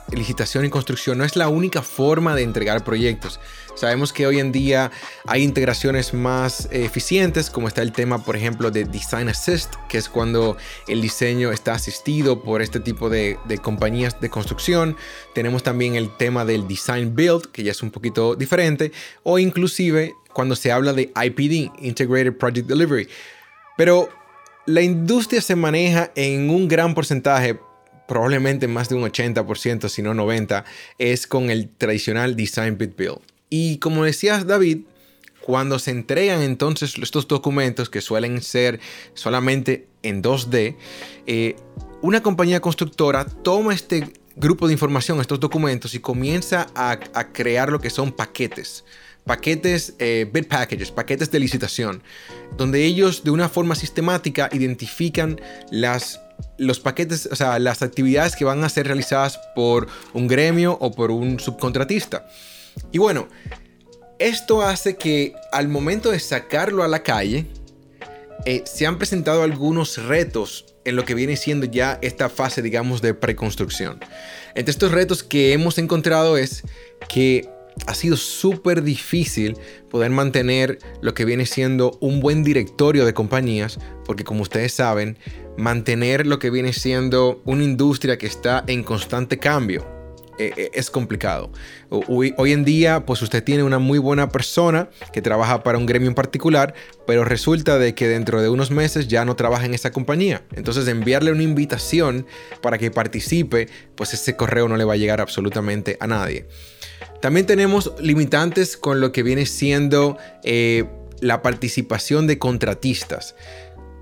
licitación 0.10 0.64
y 0.64 0.70
construcción 0.70 1.18
no 1.18 1.26
es 1.26 1.36
la 1.36 1.50
única 1.50 1.82
forma 1.82 2.34
de 2.34 2.44
entregar 2.44 2.86
proyectos. 2.86 3.42
Sabemos 3.76 4.14
que 4.14 4.26
hoy 4.26 4.40
en 4.40 4.54
día 4.54 4.90
hay 5.26 5.44
integraciones 5.44 6.14
más 6.14 6.70
eficientes, 6.72 7.50
como 7.50 7.68
está 7.68 7.82
el 7.82 7.92
tema, 7.92 8.24
por 8.24 8.38
ejemplo, 8.38 8.72
de 8.72 8.86
Design 8.86 9.28
Assist, 9.28 9.76
que 9.90 9.98
es 9.98 10.08
cuando 10.08 10.56
el 10.88 11.02
diseño 11.02 11.52
está 11.52 11.74
asistido 11.74 12.44
por 12.44 12.62
este 12.62 12.80
tipo 12.80 13.10
de, 13.10 13.38
compañías 13.62 14.20
de 14.22 14.30
construcción. 14.30 14.96
Tenemos 15.34 15.62
también 15.62 15.96
el 15.96 16.16
tema 16.16 16.46
del 16.46 16.70
Design 16.70 17.16
Build, 17.16 17.52
que 17.52 17.64
ya 17.64 17.72
es 17.72 17.84
un 17.84 17.92
poquito 17.92 18.36
diferente, 18.36 18.94
o 19.24 19.40
inclusive 19.40 20.16
cuando 20.32 20.56
se 20.56 20.72
habla 20.72 20.94
de 20.94 21.12
IPD, 21.14 21.84
Integrated 21.84 22.38
Project 22.38 22.68
Delivery. 22.68 23.10
Pero 23.78 24.10
la 24.66 24.82
industria 24.82 25.42
se 25.42 25.56
maneja 25.56 26.12
en 26.16 26.50
un 26.50 26.68
gran 26.68 26.94
porcentaje, 26.94 27.60
probablemente 28.08 28.68
más 28.68 28.90
de 28.90 28.96
un 28.96 29.04
80%, 29.04 29.90
si 29.90 30.02
no 30.02 30.14
90%, 30.14 30.64
es 30.98 31.28
con 31.28 31.50
el 31.50 31.70
tradicional 31.70 32.36
Design 32.36 32.78
Bit 32.78 32.96
Build. 32.96 33.22
Y 33.50 33.78
como 33.78 34.04
decías 34.04 34.48
David, 34.48 34.80
cuando 35.42 35.80
se 35.80 35.92
entregan 35.92 36.42
entonces 36.42 36.96
estos 37.02 37.28
documentos 37.28 37.90
que 37.90 38.02
suelen 38.02 38.42
ser 38.42 38.80
solamente 39.14 39.88
en 40.04 40.22
2D, 40.22 40.78
eh, 41.26 41.56
una 42.02 42.22
compañía 42.24 42.62
constructora 42.62 43.26
toma 43.26 43.74
este 43.74 44.14
grupo 44.36 44.68
de 44.68 44.74
información, 44.74 45.20
estos 45.20 45.40
documentos, 45.40 45.94
y 45.94 46.00
comienza 46.00 46.68
a, 46.76 46.98
crear 47.32 47.72
lo 47.72 47.80
que 47.80 47.90
son 47.90 48.12
paquetes. 48.12 48.86
Paquetes, 49.26 49.94
eh, 50.00 50.30
bid 50.32 50.48
packages, 50.48 50.92
paquetes 50.92 51.30
de 51.32 51.40
licitación, 51.40 52.04
donde 52.58 52.84
ellos 52.84 53.24
de 53.24 53.32
una 53.32 53.50
forma 53.50 53.76
sistemática 53.76 54.50
identifican 54.52 55.40
las 55.70 56.20
los 56.58 56.80
paquetes, 56.80 57.30
o 57.32 57.36
sea, 57.36 57.60
las 57.60 57.84
actividades 57.84 58.36
que 58.36 58.46
van 58.46 58.64
a 58.64 58.70
ser 58.70 58.88
realizadas 58.88 59.40
por 59.56 59.88
un 60.14 60.28
gremio 60.28 60.78
o 60.80 60.92
por 60.92 61.12
un 61.12 61.40
subcontratista. 61.40 62.28
Y 62.92 62.98
bueno, 62.98 63.28
esto 64.20 64.62
hace 64.62 64.96
que 64.96 65.34
al 65.52 65.68
momento 65.68 66.12
de 66.12 66.20
sacarlo 66.20 66.84
a 66.84 66.88
la 66.88 67.04
calle, 67.04 67.46
eh, 68.46 68.64
se 68.66 68.88
han 68.88 68.98
presentado 68.98 69.44
algunos 69.44 70.04
retos 70.04 70.66
en 70.84 70.96
lo 70.96 71.06
que 71.06 71.14
viene 71.14 71.38
siendo 71.38 71.68
ya 71.68 72.00
esta 72.02 72.30
fase, 72.30 72.62
digamos, 72.62 73.02
de 73.02 73.14
preconstrucción. 73.14 74.00
Entre 74.56 74.72
estos 74.72 74.92
retos 74.92 75.24
que 75.24 75.54
hemos 75.54 75.78
encontrado 75.78 76.38
es 76.38 76.64
que 77.08 77.50
ha 77.88 77.96
sido 77.96 78.18
súper 78.18 78.84
difícil 78.84 79.58
poder 79.90 80.12
mantener 80.12 80.80
lo 81.02 81.14
que 81.14 81.26
viene 81.26 81.46
siendo 81.46 81.98
un 82.02 82.20
buen 82.20 82.44
directorio 82.44 83.06
de 83.06 83.14
compañías, 83.14 83.80
porque 84.06 84.24
como 84.24 84.42
ustedes 84.42 84.74
saben, 84.74 85.18
mantener 85.58 86.28
lo 86.28 86.40
que 86.40 86.50
viene 86.50 86.74
siendo 86.74 87.42
una 87.46 87.64
industria 87.64 88.18
que 88.18 88.28
está 88.28 88.64
en 88.68 88.84
constante 88.84 89.38
cambio, 89.38 89.86
eh, 90.42 90.54
eh, 90.58 90.72
es 90.74 90.90
complicado. 90.90 91.52
Hoy, 91.90 92.34
en 92.38 92.64
día, 92.64 93.06
pues 93.06 93.22
usted 93.22 93.44
tiene 93.44 93.64
una 93.64 93.80
muy 93.80 94.00
buena 94.00 94.30
persona 94.30 94.90
que 95.14 95.22
trabaja 95.22 95.62
para 95.62 95.78
un 95.78 95.86
gremio 95.86 96.08
en 96.08 96.16
particular, 96.16 96.74
pero 97.06 97.26
resulta 97.26 97.78
de 97.78 97.94
que 97.94 98.08
dentro 98.08 98.42
de 98.42 98.50
unos 98.50 98.72
meses 98.72 99.08
ya 99.08 99.26
no 99.26 99.36
trabaja 99.36 99.66
en 99.66 99.74
esa 99.74 99.92
compañía. 99.92 100.44
Entonces 100.56 100.88
enviarle 100.88 101.32
una 101.32 101.44
invitación 101.44 102.26
para 102.62 102.78
que 102.78 102.90
participe, 102.90 103.68
pues 103.96 104.14
ese 104.14 104.36
correo 104.36 104.68
no 104.68 104.78
le 104.78 104.84
va 104.84 104.94
a 104.94 104.98
llegar 104.98 105.22
absolutamente 105.22 105.98
a 106.00 106.08
nadie. 106.08 106.48
También 107.22 107.46
tenemos 107.46 107.94
limitantes 108.00 108.78
con 108.78 109.02
lo 109.02 109.12
que 109.12 109.24
viene 109.24 109.46
siendo 109.46 110.18
eh, 110.44 110.86
la 111.20 111.42
participación 111.42 112.28
de 112.28 112.40
contratistas. 112.40 113.36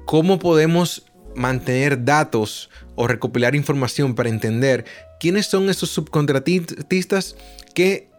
¿Cómo 0.05 0.39
podemos 0.39 1.05
mantener 1.35 2.03
datos 2.05 2.69
o 2.95 3.07
recopilar 3.07 3.55
información 3.55 4.15
para 4.15 4.29
entender 4.29 4.85
quiénes 5.19 5.45
son 5.45 5.69
esos 5.69 5.89
subcontratistas 5.89 7.35
que 7.73 8.09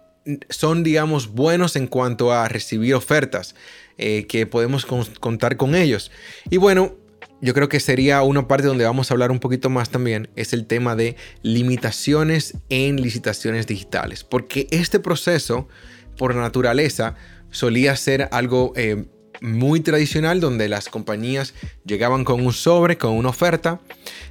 son, 0.49 0.83
digamos, 0.83 1.33
buenos 1.33 1.77
en 1.77 1.87
cuanto 1.87 2.33
a 2.33 2.49
recibir 2.49 2.95
ofertas, 2.95 3.55
eh, 3.99 4.27
que 4.27 4.47
podemos 4.47 4.87
contar 4.87 5.57
con 5.57 5.75
ellos. 5.75 6.11
Y 6.51 6.59
bueno, 6.59 6.95
yo 7.41 7.55
creo 7.55 7.69
que 7.69 7.81
sería 7.81 8.23
una 8.23 8.47
parte 8.47 8.67
donde 8.67 8.85
vamos 8.85 9.11
a 9.11 9.15
hablar 9.15 9.31
un 9.31 9.41
poquito 9.41 9.71
más 9.71 9.91
también, 9.91 10.29
es 10.37 10.53
el 10.53 10.67
tema 10.67 10.97
de 10.97 11.17
limitaciones 11.43 12.55
en 12.69 13.01
licitaciones 13.01 13.67
digitales, 13.67 14.25
porque 14.25 14.67
este 14.71 15.01
proceso, 15.01 15.69
por 16.17 16.35
naturaleza, 16.35 17.15
solía 17.51 17.97
ser 17.97 18.29
algo... 18.33 18.73
Eh, 18.77 19.07
muy 19.41 19.81
tradicional 19.81 20.39
donde 20.41 20.69
las 20.69 20.89
compañías 20.89 21.55
llegaban 21.87 22.25
con 22.25 22.45
un 22.45 22.53
sobre, 22.53 22.99
con 22.99 23.13
una 23.13 23.31
oferta, 23.31 23.81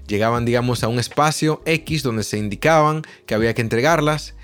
llegaban 0.08 0.46
digamos 0.46 0.84
a 0.84 0.88
un 0.88 1.00
espacio 1.00 1.64
X 1.66 2.04
donde 2.04 2.24
se 2.24 2.38
indicaban 2.38 3.02
que 3.26 3.34
había 3.34 3.56
que 3.56 3.62
entregarlas 3.62 4.36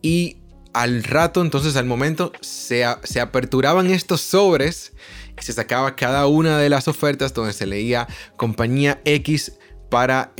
y 0.00 0.38
al 0.72 1.04
rato 1.04 1.42
entonces 1.42 1.76
al 1.76 1.84
momento 1.84 2.32
se, 2.40 2.84
se 3.02 3.20
aperturaban 3.20 3.90
estos 3.90 4.22
sobres 4.22 4.93
se 5.38 5.52
sacaba 5.52 5.96
cada 5.96 6.26
una 6.26 6.58
de 6.58 6.68
las 6.68 6.88
ofertas 6.88 7.34
donde 7.34 7.52
se 7.52 7.66
leía 7.66 8.06
compañía 8.36 9.00
X 9.04 9.52
para, 9.90 10.32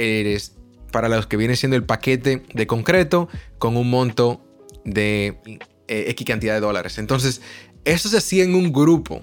para 0.91 1.09
los 1.09 1.27
que 1.27 1.37
viene 1.37 1.57
siendo 1.57 1.77
el 1.77 1.85
paquete 1.85 2.43
de 2.53 2.67
concreto 2.67 3.29
con 3.59 3.77
un 3.77 3.91
monto 3.91 4.45
de 4.85 5.39
eh, 5.89 6.05
X 6.09 6.27
cantidad 6.27 6.55
de 6.55 6.61
dólares. 6.61 6.99
Entonces, 6.99 7.41
eso 7.85 8.09
se 8.09 8.19
hacía 8.19 8.45
en 8.45 8.55
un 8.55 8.73
grupo. 8.73 9.23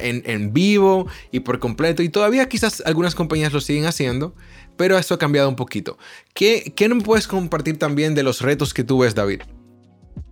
En, 0.00 0.54
vivo 0.54 1.06
y 1.30 1.40
por 1.40 1.58
completo. 1.58 2.02
Y 2.02 2.08
todavía 2.08 2.48
quizás 2.48 2.82
algunas 2.86 3.14
compañías 3.14 3.52
lo 3.52 3.60
siguen 3.60 3.84
haciendo, 3.84 4.34
pero 4.78 4.96
eso 4.96 5.12
ha 5.12 5.18
cambiado 5.18 5.50
un 5.50 5.56
poquito. 5.56 5.98
¿Qué, 6.32 6.72
qué 6.74 6.88
nos 6.88 7.02
puedes 7.02 7.28
compartir 7.28 7.78
también 7.78 8.14
de 8.14 8.22
los 8.22 8.40
retos 8.40 8.72
que 8.72 8.84
tú 8.84 9.00
ves, 9.00 9.14
David? 9.14 9.42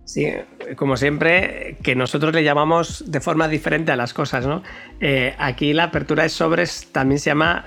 Sí, 0.05 0.31
como 0.75 0.97
siempre, 0.97 1.77
que 1.81 1.95
nosotros 1.95 2.33
le 2.33 2.43
llamamos 2.43 3.11
de 3.11 3.19
forma 3.21 3.47
diferente 3.47 3.91
a 3.91 3.95
las 3.95 4.13
cosas, 4.13 4.45
¿no? 4.45 4.61
Eh, 5.01 5.33
aquí 5.39 5.73
la 5.73 5.85
apertura 5.85 6.21
de 6.23 6.29
sobres 6.29 6.89
también 6.91 7.19
se 7.19 7.31
llama 7.31 7.65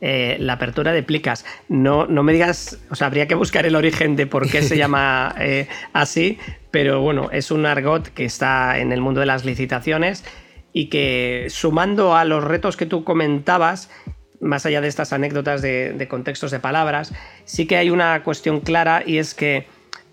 eh, 0.00 0.36
la 0.38 0.52
apertura 0.52 0.92
de 0.92 1.02
plicas. 1.02 1.46
No, 1.68 2.06
no 2.06 2.22
me 2.22 2.34
digas, 2.34 2.78
o 2.90 2.94
sea, 2.94 3.06
habría 3.06 3.26
que 3.26 3.34
buscar 3.34 3.64
el 3.64 3.76
origen 3.76 4.14
de 4.14 4.26
por 4.26 4.50
qué 4.50 4.62
se 4.62 4.76
llama 4.78 5.34
eh, 5.38 5.68
así, 5.94 6.38
pero 6.70 7.00
bueno, 7.00 7.30
es 7.32 7.50
un 7.50 7.64
argot 7.64 8.08
que 8.08 8.26
está 8.26 8.78
en 8.78 8.92
el 8.92 9.00
mundo 9.00 9.20
de 9.20 9.26
las 9.26 9.46
licitaciones 9.46 10.24
y 10.74 10.90
que 10.90 11.46
sumando 11.48 12.14
a 12.14 12.26
los 12.26 12.44
retos 12.44 12.76
que 12.76 12.84
tú 12.84 13.04
comentabas, 13.04 13.90
más 14.40 14.66
allá 14.66 14.80
de 14.80 14.88
estas 14.88 15.12
anécdotas 15.12 15.62
de, 15.62 16.06
contextos 16.08 16.50
de 16.50 16.60
palabras, 16.60 17.12
sí 17.44 17.66
que 17.66 17.76
hay 17.76 17.90
una 17.90 18.22
cuestión 18.22 18.60
clara 18.60 19.02
y 19.04 19.18
es 19.18 19.34
que 19.34 19.66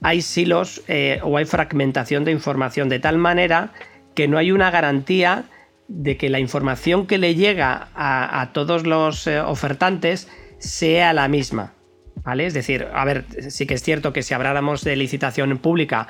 hay 0.05 0.21
silos 0.21 0.83
eh, 0.88 1.19
o 1.24 1.35
hay 1.35 1.45
fragmentación 1.45 2.25
de 2.25 2.31
información 2.31 2.89
de 2.89 3.00
tal 3.00 3.17
manera 3.17 3.71
que 4.13 4.27
no 4.27 4.38
hay 4.38 4.51
una 4.51 4.69
garantía 4.69 5.45
de 5.88 6.15
que 6.15 6.29
la 6.29 6.39
información 6.39 7.07
que 7.07 7.17
le 7.17 7.33
llega 7.33 7.89
a, 7.95 8.51
todos 8.53 8.85
los 8.85 9.25
eh, 9.25 9.39
ofertantes 9.39 10.29
sea 10.59 11.12
la 11.12 11.27
misma. 11.27 11.74
¿Vale? 12.24 12.45
Es 12.45 12.53
decir, 12.53 12.88
a 12.93 13.03
ver, 13.03 13.25
sí 13.50 13.65
que 13.65 13.74
es 13.74 13.81
cierto 13.81 14.13
que 14.13 14.21
si 14.21 14.35
habláramos 14.35 14.83
de 14.83 14.95
licitación 14.95 15.57
pública, 15.57 16.07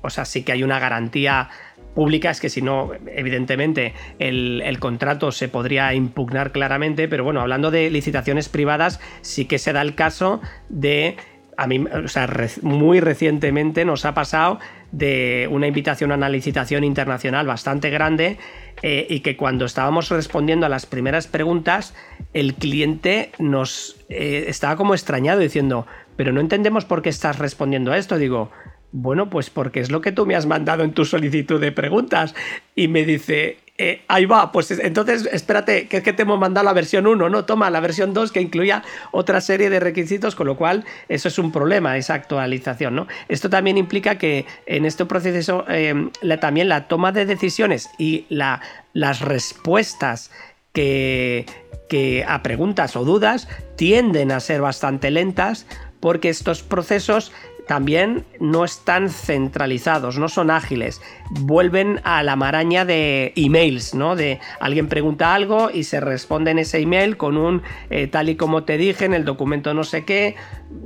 o 0.00 0.10
sea, 0.10 0.24
sí 0.24 0.42
que 0.42 0.52
hay 0.52 0.62
una 0.62 0.78
garantía 0.78 1.50
pública 1.94 2.30
es 2.30 2.40
que 2.40 2.48
si 2.48 2.62
no, 2.62 2.92
evidentemente, 3.06 3.94
el, 4.18 4.76
contrato 4.80 5.32
se 5.32 5.48
podría 5.48 5.94
impugnar 5.94 6.52
claramente, 6.52 7.08
pero 7.08 7.24
bueno, 7.24 7.40
hablando 7.40 7.70
de 7.70 7.90
licitaciones 7.90 8.48
privadas, 8.48 9.00
sí 9.20 9.44
que 9.44 9.58
se 9.58 9.72
da 9.72 9.82
el 9.82 9.94
caso 9.94 10.40
de, 10.68 11.16
a 11.56 11.66
mí, 11.66 11.78
o 11.78 12.08
sea, 12.08 12.28
muy 12.62 13.00
recientemente 13.00 13.84
nos 13.84 14.04
ha 14.04 14.14
pasado 14.14 14.58
de 14.90 15.48
una 15.50 15.66
invitación 15.66 16.12
a 16.12 16.16
una 16.16 16.28
licitación 16.28 16.84
internacional 16.84 17.46
bastante 17.46 17.90
grande 17.90 18.38
eh, 18.82 19.06
y 19.08 19.20
que 19.20 19.36
cuando 19.36 19.64
estábamos 19.64 20.08
respondiendo 20.10 20.66
a 20.66 20.68
las 20.68 20.86
primeras 20.86 21.26
preguntas, 21.26 21.94
el 22.32 22.54
cliente 22.54 23.32
nos 23.38 23.96
eh, 24.08 24.44
estaba 24.48 24.76
como 24.76 24.94
extrañado 24.94 25.40
diciendo, 25.40 25.86
pero 26.16 26.32
no 26.32 26.40
entendemos 26.40 26.84
por 26.84 27.02
qué 27.02 27.08
estás 27.08 27.38
respondiendo 27.38 27.92
a 27.92 27.98
esto. 27.98 28.18
Digo, 28.18 28.50
bueno, 28.92 29.30
pues 29.30 29.50
porque 29.50 29.80
es 29.80 29.90
lo 29.90 30.00
que 30.00 30.12
tú 30.12 30.26
me 30.26 30.36
has 30.36 30.46
mandado 30.46 30.84
en 30.84 30.92
tu 30.92 31.04
solicitud 31.04 31.60
de 31.60 31.72
preguntas. 31.72 32.34
Y 32.74 32.88
me 32.88 33.04
dice, 33.04 33.58
eh, 33.78 34.02
ahí 34.06 34.26
va, 34.26 34.52
pues 34.52 34.70
entonces 34.70 35.26
espérate, 35.32 35.88
que 35.88 35.96
es 35.96 36.02
que 36.02 36.12
te 36.12 36.22
hemos 36.22 36.38
mandado 36.38 36.64
la 36.64 36.74
versión 36.74 37.06
1, 37.06 37.30
no, 37.30 37.44
toma 37.46 37.70
la 37.70 37.80
versión 37.80 38.12
2 38.12 38.30
que 38.30 38.40
incluía 38.40 38.82
otra 39.12 39.40
serie 39.40 39.70
de 39.70 39.80
requisitos, 39.80 40.34
con 40.34 40.46
lo 40.46 40.56
cual 40.56 40.84
eso 41.08 41.28
es 41.28 41.38
un 41.38 41.50
problema, 41.50 41.96
esa 41.96 42.14
actualización, 42.14 42.94
¿no? 42.94 43.06
Esto 43.28 43.48
también 43.48 43.78
implica 43.78 44.18
que 44.18 44.44
en 44.66 44.84
este 44.84 45.06
proceso 45.06 45.64
eh, 45.68 46.10
también 46.38 46.68
la 46.68 46.86
toma 46.86 47.12
de 47.12 47.24
decisiones 47.24 47.88
y 47.98 48.26
la, 48.28 48.60
las 48.92 49.20
respuestas 49.20 50.30
que, 50.74 51.46
que 51.88 52.24
a 52.28 52.42
preguntas 52.42 52.94
o 52.94 53.04
dudas 53.04 53.48
tienden 53.76 54.32
a 54.32 54.40
ser 54.40 54.60
bastante 54.60 55.10
lentas 55.10 55.66
porque 56.02 56.28
estos 56.28 56.62
procesos 56.62 57.32
también 57.72 58.26
no 58.38 58.66
están 58.66 59.08
centralizados, 59.08 60.18
no 60.18 60.28
son 60.28 60.50
ágiles. 60.50 61.00
Vuelven 61.30 62.02
a 62.04 62.22
la 62.22 62.36
maraña 62.36 62.84
de 62.84 63.32
emails, 63.34 63.94
¿no? 63.94 64.14
De 64.14 64.40
alguien 64.60 64.88
pregunta 64.88 65.34
algo 65.34 65.70
y 65.70 65.84
se 65.84 65.98
responde 65.98 66.50
en 66.50 66.58
ese 66.58 66.80
email 66.80 67.16
con 67.16 67.38
un 67.38 67.62
eh, 67.88 68.08
tal 68.08 68.28
y 68.28 68.36
como 68.36 68.64
te 68.64 68.76
dije 68.76 69.06
en 69.06 69.14
el 69.14 69.24
documento 69.24 69.72
no 69.72 69.84
sé 69.84 70.04
qué. 70.04 70.36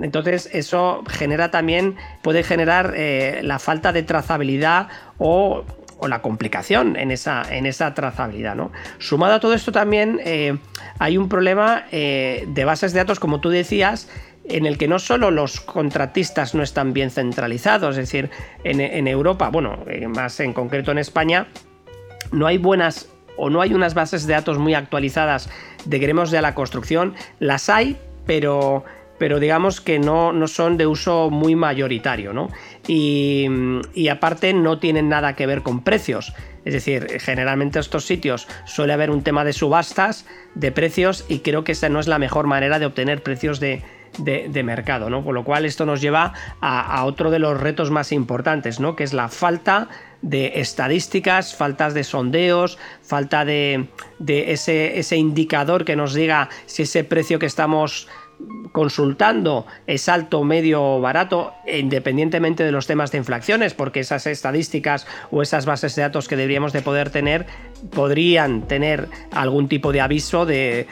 Entonces 0.01 0.49
eso 0.53 1.03
genera 1.09 1.51
también, 1.51 1.97
puede 2.23 2.45
generar 2.45 2.95
eh, 2.97 3.41
la 3.43 3.59
falta 3.59 3.93
de 3.93 4.05
trazabilidad 4.05 4.87
o 5.19 5.65
la 6.07 6.23
complicación 6.23 6.95
en 6.95 7.11
esa, 7.11 7.43
en 7.53 7.67
esa 7.67 7.95
trazabilidad. 7.95 8.55
¿no? 8.55 8.71
Sumado 8.99 9.35
a 9.35 9.41
todo 9.41 9.55
esto 9.55 9.73
también 9.73 10.21
eh, 10.25 10.57
hay 11.01 11.19
un 11.19 11.29
problema 11.29 11.87
de 11.91 12.65
bases 12.65 12.93
de 12.93 13.01
datos, 13.01 13.19
como 13.19 13.41
tú 13.41 13.49
decías, 13.49 14.09
en 14.49 14.67
el 14.67 14.79
que 14.79 14.89
no 14.89 14.99
solo 14.99 15.31
los 15.31 15.61
contratistas 15.61 16.55
no 16.55 16.63
están 16.63 16.93
bien 16.93 17.11
centralizados, 17.11 17.91
es 17.99 18.11
decir, 18.11 18.31
en, 18.65 19.09
Europa, 19.09 19.49
bueno, 19.49 19.85
eh, 19.89 20.07
más 20.09 20.41
en 20.41 20.53
concreto 20.53 20.91
en 20.93 20.99
España, 20.99 21.49
no 22.33 22.47
hay 22.47 22.59
buenas 22.59 23.09
o 23.37 23.51
no 23.51 23.61
hay 23.61 23.75
unas 23.75 23.95
bases 23.95 24.27
de 24.27 24.35
datos 24.35 24.59
muy 24.59 24.75
actualizadas 24.75 25.51
de 25.85 25.99
gremios 25.99 26.31
de 26.31 26.41
la 26.43 26.55
construcción, 26.55 27.15
las 27.39 27.69
hay, 27.69 27.97
pero, 28.25 28.85
pero 29.19 29.39
digamos 29.41 29.81
que 29.81 29.99
no, 29.99 30.33
no 30.33 30.49
son 30.49 30.77
de 30.77 30.87
uso 30.87 31.31
muy 31.31 31.55
mayoritario, 31.55 32.33
¿no? 32.33 32.49
Y, 32.87 33.47
y, 33.95 34.09
aparte 34.09 34.53
no 34.53 34.79
tienen 34.79 35.09
nada 35.09 35.37
que 35.37 35.47
ver 35.47 35.63
con 35.63 35.83
precios. 35.83 36.35
Es 36.65 36.73
decir, 36.73 37.07
generalmente 37.21 37.79
estos 37.79 38.07
sitios 38.07 38.49
suele 38.65 38.93
haber 38.93 39.11
un 39.11 39.23
tema 39.23 39.45
de 39.45 39.53
subastas, 39.53 40.27
de 40.55 40.73
precios, 40.73 41.25
y 41.29 41.41
creo 41.41 41.63
que 41.63 41.73
esa 41.73 41.89
no 41.89 42.01
es 42.01 42.09
la 42.09 42.19
mejor 42.19 42.47
manera 42.47 42.81
de 42.81 42.87
obtener 42.87 43.23
precios 43.23 43.61
de, 43.61 43.85
de, 44.19 44.63
mercado, 44.63 45.11
¿no? 45.11 45.25
Con 45.25 45.35
lo 45.35 45.45
cual 45.45 45.65
esto 45.65 45.87
nos 45.87 46.01
lleva 46.01 46.33
a, 46.61 47.05
otro 47.05 47.31
de 47.31 47.39
los 47.39 47.61
retos 47.61 47.91
más 47.91 48.13
importantes, 48.13 48.81
¿no? 48.81 48.97
Que 48.97 49.05
es 49.05 49.13
la 49.13 49.29
falta 49.29 49.89
de 50.23 50.53
estadísticas, 50.57 51.55
faltas 51.55 51.95
de 51.95 52.05
sondeos, 52.05 52.79
falta 53.03 53.45
de, 53.45 53.89
ese 54.27 55.17
indicador 55.17 55.85
que 55.85 55.97
nos 55.97 56.15
diga 56.15 56.49
si 56.67 56.83
ese 56.83 57.05
precio 57.05 57.39
que 57.39 57.47
estamos 57.47 58.09
consultando 58.73 59.67
es 59.87 60.09
alto, 60.09 60.45
medio 60.45 60.83
o 60.83 61.01
barato, 61.01 61.55
independientemente 61.67 62.65
de 62.65 62.73
los 62.73 62.87
temas 62.87 63.11
de 63.11 63.19
inflaciones, 63.19 63.75
porque 63.75 64.01
esas 64.01 64.27
estadísticas 64.27 65.07
o 65.31 65.43
esas 65.43 65.65
bases 65.65 65.95
de 65.97 66.03
datos 66.03 66.29
que 66.29 66.37
deberíamos 66.37 66.73
de 66.73 66.83
poder 66.83 67.11
tener 67.11 67.47
podrían 67.91 68.63
tener 68.63 69.09
algún 69.33 69.69
tipo 69.69 69.93
de 69.93 70.01
aviso 70.01 70.47
de, 70.47 70.87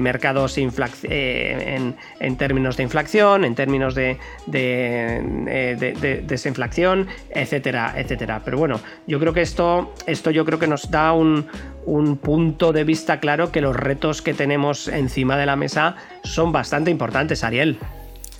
mercados 0.00 0.58
eh, 0.58 1.94
en, 2.20 2.36
términos 2.36 2.76
de 2.76 2.82
inflación, 2.82 3.44
en 3.44 3.54
términos 3.54 3.94
de, 3.94 4.18
eh, 4.52 6.22
desinflación, 6.26 7.06
etcétera, 7.30 7.94
etcétera. 7.96 8.42
Pero 8.44 8.58
bueno, 8.58 8.80
yo 9.06 9.18
creo 9.18 9.32
que 9.32 9.42
esto, 9.42 9.92
esto 10.06 10.30
yo 10.30 10.44
creo 10.44 10.58
que 10.58 10.66
nos 10.66 10.90
da 10.90 11.12
un, 11.12 11.46
un 11.84 12.16
punto 12.16 12.72
de 12.72 12.84
vista 12.84 13.20
claro 13.20 13.52
que 13.52 13.60
los 13.60 13.76
retos 13.76 14.22
que 14.22 14.34
tenemos 14.34 14.88
encima 14.88 15.36
de 15.36 15.46
la 15.46 15.56
mesa 15.56 15.96
son 16.24 16.52
bastante 16.52 16.90
importantes, 16.90 17.44
Ariel. 17.44 17.78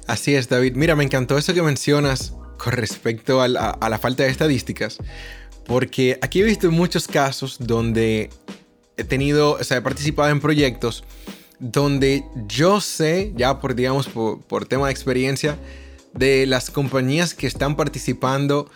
Así 0.07 0.35
es, 0.35 0.49
David. 0.49 0.75
Mira, 0.77 0.97
me 0.97 1.05
encantó 1.05 1.39
eso 1.39 1.55
que 1.55 1.63
mencionas 1.63 2.35
con 2.59 2.73
respecto 2.73 3.41
a 3.41 3.49
la, 3.49 3.99
falta 4.01 4.23
de 4.23 4.31
estadísticas, 4.31 4.99
porque 5.67 6.19
aquí 6.23 6.41
he 6.41 6.45
visto 6.45 6.71
muchos 6.71 7.09
casos 7.09 7.57
donde 7.59 8.31
he 8.97 9.05
tenido, 9.05 9.53
o 9.53 9.65
sea, 9.65 9.79
he 9.79 9.83
participado 9.83 10.31
en 10.31 10.41
proyectos 10.41 11.05
donde 11.59 12.25
yo 12.49 12.81
sé, 12.81 13.33
ya 13.37 13.61
por, 13.61 13.75
digamos, 13.75 14.09
por, 14.09 14.41
por 14.43 14.67
tema 14.67 14.87
de 14.87 14.93
experiencia, 14.93 15.57
de 16.13 16.47
las 16.47 16.71
compañías 16.71 17.35
que 17.35 17.47
están 17.47 17.77
participando 17.77 18.71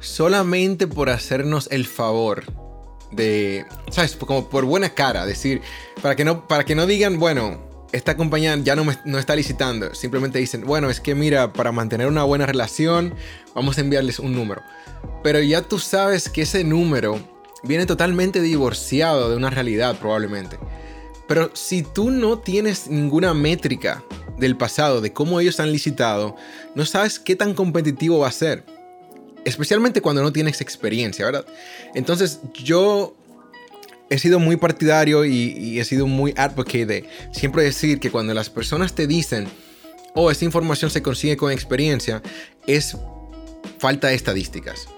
solamente 0.00 0.86
por 0.86 1.08
hacernos 1.10 1.68
el 1.70 1.86
favor 1.86 2.44
de, 3.10 3.66
¿sabes? 3.90 4.16
Como 4.16 4.48
por 4.48 4.64
buena 4.64 4.90
cara, 4.90 5.26
decir, 5.26 5.62
para 6.02 6.16
que 6.16 6.24
no, 6.24 6.46
para 6.46 6.64
que 6.64 6.74
no 6.74 6.86
digan, 6.86 7.18
bueno, 7.18 7.60
esta 7.92 8.16
compañía 8.16 8.56
ya 8.56 8.76
no, 8.76 8.84
no 9.04 9.18
está 9.18 9.36
licitando, 9.36 9.94
simplemente 9.94 10.38
dicen, 10.38 10.64
bueno, 10.64 10.90
es 10.90 11.00
que 11.00 11.14
mira, 11.14 11.52
para 11.52 11.72
mantener 11.72 12.08
una 12.08 12.24
buena 12.24 12.46
relación, 12.46 13.14
vamos 13.54 13.78
a 13.78 13.80
enviarles 13.80 14.18
un 14.18 14.34
número. 14.34 14.62
Pero 15.22 15.40
ya 15.40 15.62
tú 15.62 15.78
sabes 15.78 16.28
que 16.28 16.42
ese 16.42 16.64
número 16.64 17.20
viene 17.62 17.86
totalmente 17.86 18.40
divorciado 18.40 19.30
de 19.30 19.36
una 19.36 19.50
realidad 19.50 19.98
probablemente. 19.98 20.58
Pero 21.26 21.50
si 21.54 21.82
tú 21.82 22.10
no 22.10 22.38
tienes 22.38 22.88
ninguna 22.88 23.34
métrica 23.34 24.04
del 24.38 24.56
pasado, 24.56 25.00
de 25.00 25.12
cómo 25.12 25.40
ellos 25.40 25.58
han 25.58 25.72
licitado, 25.72 26.36
no 26.74 26.84
sabes 26.84 27.18
qué 27.18 27.34
tan 27.34 27.54
competitivo 27.54 28.20
va 28.20 28.28
a 28.28 28.32
ser 28.32 28.64
especialmente 29.46 30.02
cuando 30.02 30.22
no 30.22 30.32
tienes 30.32 30.60
experiencia, 30.60 31.24
¿verdad? 31.24 31.46
Entonces 31.94 32.40
yo 32.52 33.16
he 34.10 34.18
sido 34.18 34.40
muy 34.40 34.56
partidario 34.56 35.24
y, 35.24 35.78
he 35.78 35.84
sido 35.84 36.08
muy 36.08 36.34
advocate 36.36 36.84
de 36.84 37.08
siempre 37.32 37.62
decir 37.62 38.00
que 38.00 38.10
cuando 38.10 38.34
las 38.34 38.50
personas 38.50 38.94
te 38.94 39.06
dicen, 39.06 39.46
oh, 40.14 40.32
esta 40.32 40.44
información 40.44 40.90
se 40.90 41.00
consigue 41.00 41.36
con 41.36 41.52
experiencia, 41.52 42.22
es 42.66 42.96
falta 43.78 44.08
de 44.08 44.16
estadísticas. 44.16 44.88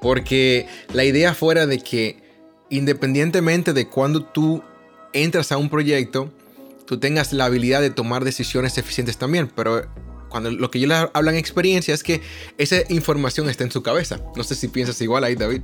Porque 0.00 0.66
la 0.94 1.04
idea 1.04 1.34
fuera 1.34 1.66
de 1.66 1.78
que 1.78 2.22
independientemente 2.70 3.74
de 3.74 3.88
cuando 3.88 4.24
tú 4.24 4.62
entras 5.12 5.52
a 5.52 5.58
un 5.58 5.68
proyecto, 5.68 6.32
tú 6.86 6.98
tengas 6.98 7.34
la 7.34 7.44
habilidad 7.44 7.82
de 7.82 7.90
tomar 7.90 8.24
decisiones 8.24 8.78
eficientes 8.78 9.18
también, 9.18 9.52
pero 9.54 9.86
cuando 10.32 10.50
lo 10.50 10.70
que 10.70 10.80
yo 10.80 10.88
le 10.88 10.94
hablo 10.94 11.30
en 11.30 11.36
experiencia 11.36 11.94
es 11.94 12.02
que 12.02 12.22
esa 12.58 12.76
información 12.88 13.48
está 13.48 13.62
en 13.64 13.70
su 13.70 13.82
cabeza. 13.82 14.18
No 14.34 14.42
sé 14.42 14.54
si 14.54 14.68
piensas 14.68 15.00
igual 15.02 15.22
ahí, 15.22 15.36
David. 15.36 15.60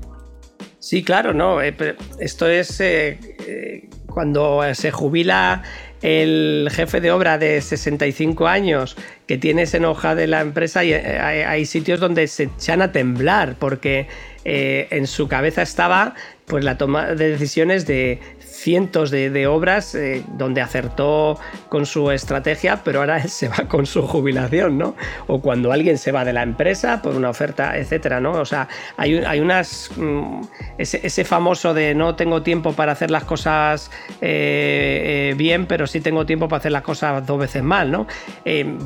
Sí, 0.79 1.03
claro, 1.03 1.35
no. 1.35 1.61
Eh, 1.61 1.75
esto 2.21 2.47
es 2.47 2.81
eh, 2.81 3.19
eh, 3.47 3.89
cuando 4.07 4.63
se 4.75 4.91
jubila 4.91 5.63
el 6.03 6.69
jefe 6.71 7.01
de 7.01 7.11
obra 7.11 7.39
de 7.39 7.61
65 7.61 8.47
años 8.47 8.97
que 9.27 9.39
tienes 9.39 9.75
en 9.75 9.85
hoja 9.85 10.15
de 10.15 10.29
la 10.29 10.41
empresa 10.41 10.85
y 10.85 10.93
hay, 10.93 11.67
sitios 11.67 11.99
donde 11.99 12.29
se 12.29 12.45
echan 12.45 12.83
a 12.83 12.93
temblar 12.93 13.57
porque 13.59 14.07
en 14.45 15.09
su 15.09 15.27
cabeza 15.27 15.63
estaba 15.63 16.15
pues 16.47 16.65
la 16.65 16.79
toma 16.79 17.15
de 17.15 17.31
decisiones 17.31 17.85
de 17.85 18.21
cientos 18.59 19.11
de, 19.11 19.47
obras 19.47 19.95
eh, 19.95 20.25
donde 20.37 20.61
acertó 20.61 21.39
con 21.69 21.87
su 21.87 22.11
estrategia, 22.11 22.83
pero 22.85 23.01
ahora 23.01 23.23
se 23.29 23.49
va 23.49 23.69
con 23.69 23.87
su 23.87 24.03
jubilación, 24.03 24.79
¿no? 24.79 24.97
O 25.27 25.41
cuando 25.41 25.73
alguien 25.73 25.97
se 25.97 26.13
va 26.13 26.25
de 26.25 26.33
la 26.33 26.43
empresa 26.43 27.01
por 27.01 27.15
una 27.15 27.31
oferta, 27.31 27.79
etcétera, 27.79 28.21
¿no? 28.21 28.33
O 28.33 28.45
sea, 28.45 28.69
hay, 28.97 29.17
hay 29.19 29.41
unas. 29.41 29.91
Mm, 29.97 30.43
ese, 30.79 31.25
famoso 31.25 31.75
de 31.75 31.95
no 31.95 32.15
tengo 32.15 32.43
tiempo 32.43 32.73
para 32.73 32.93
hacer 32.93 33.11
las 33.11 33.25
cosas 33.25 33.91
eh, 34.21 35.31
eh, 35.31 35.35
bien, 35.37 35.67
pero 35.67 35.87
sí 35.87 36.01
tengo 36.01 36.25
tiempo 36.25 36.49
para 36.49 36.59
hacer 36.59 36.73
las 36.73 36.83
cosas 36.83 37.27
dos 37.27 37.39
veces 37.39 37.63
mal, 37.63 37.91
¿no? 37.91 38.07